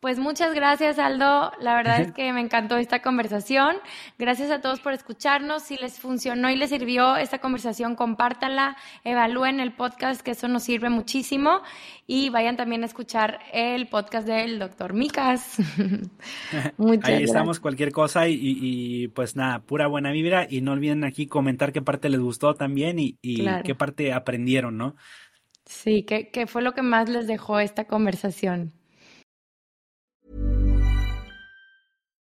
Pues 0.00 0.18
muchas 0.18 0.54
gracias, 0.54 0.98
Aldo. 0.98 1.52
La 1.60 1.74
verdad 1.74 2.00
es 2.00 2.10
que 2.14 2.32
me 2.32 2.40
encantó 2.40 2.78
esta 2.78 3.02
conversación. 3.02 3.76
Gracias 4.18 4.50
a 4.50 4.62
todos 4.62 4.80
por 4.80 4.94
escucharnos. 4.94 5.62
Si 5.64 5.76
les 5.76 6.00
funcionó 6.00 6.48
y 6.50 6.56
les 6.56 6.70
sirvió 6.70 7.16
esta 7.16 7.38
conversación, 7.38 7.96
compártanla, 7.96 8.78
evalúen 9.04 9.60
el 9.60 9.72
podcast, 9.74 10.22
que 10.22 10.30
eso 10.30 10.48
nos 10.48 10.62
sirve 10.62 10.88
muchísimo. 10.88 11.60
Y 12.06 12.30
vayan 12.30 12.56
también 12.56 12.82
a 12.82 12.86
escuchar 12.86 13.40
el 13.52 13.88
podcast 13.88 14.26
del 14.26 14.58
doctor 14.58 14.94
Micas. 14.94 15.56
Muchas 16.78 17.04
Ahí 17.04 17.12
gracias. 17.16 17.22
estamos, 17.22 17.60
cualquier 17.60 17.92
cosa 17.92 18.26
y, 18.26 18.38
y- 18.40 19.08
pues 19.08 19.36
nada, 19.36 19.60
pura 19.60 19.86
buena 19.86 20.12
vibra 20.12 20.46
y 20.48 20.62
no 20.62 20.72
olviden 20.72 21.04
aquí 21.04 21.26
comentar 21.26 21.72
qué 21.72 21.82
parte 21.82 22.08
les 22.08 22.20
gustó 22.20 22.54
también 22.54 22.98
y, 22.98 23.18
y 23.20 23.40
Claro. 23.42 23.62
qué 23.64 23.74
parte 23.74 24.12
aprendieron, 24.14 24.78
¿no? 24.78 24.96
Sí, 25.66 26.04
¿qué, 26.04 26.30
qué 26.30 26.46
fue 26.46 26.62
lo 26.62 26.72
que 26.72 26.82
más 26.82 27.08
les 27.10 27.26
dejó 27.26 27.60
esta 27.60 27.84
conversación? 27.86 28.72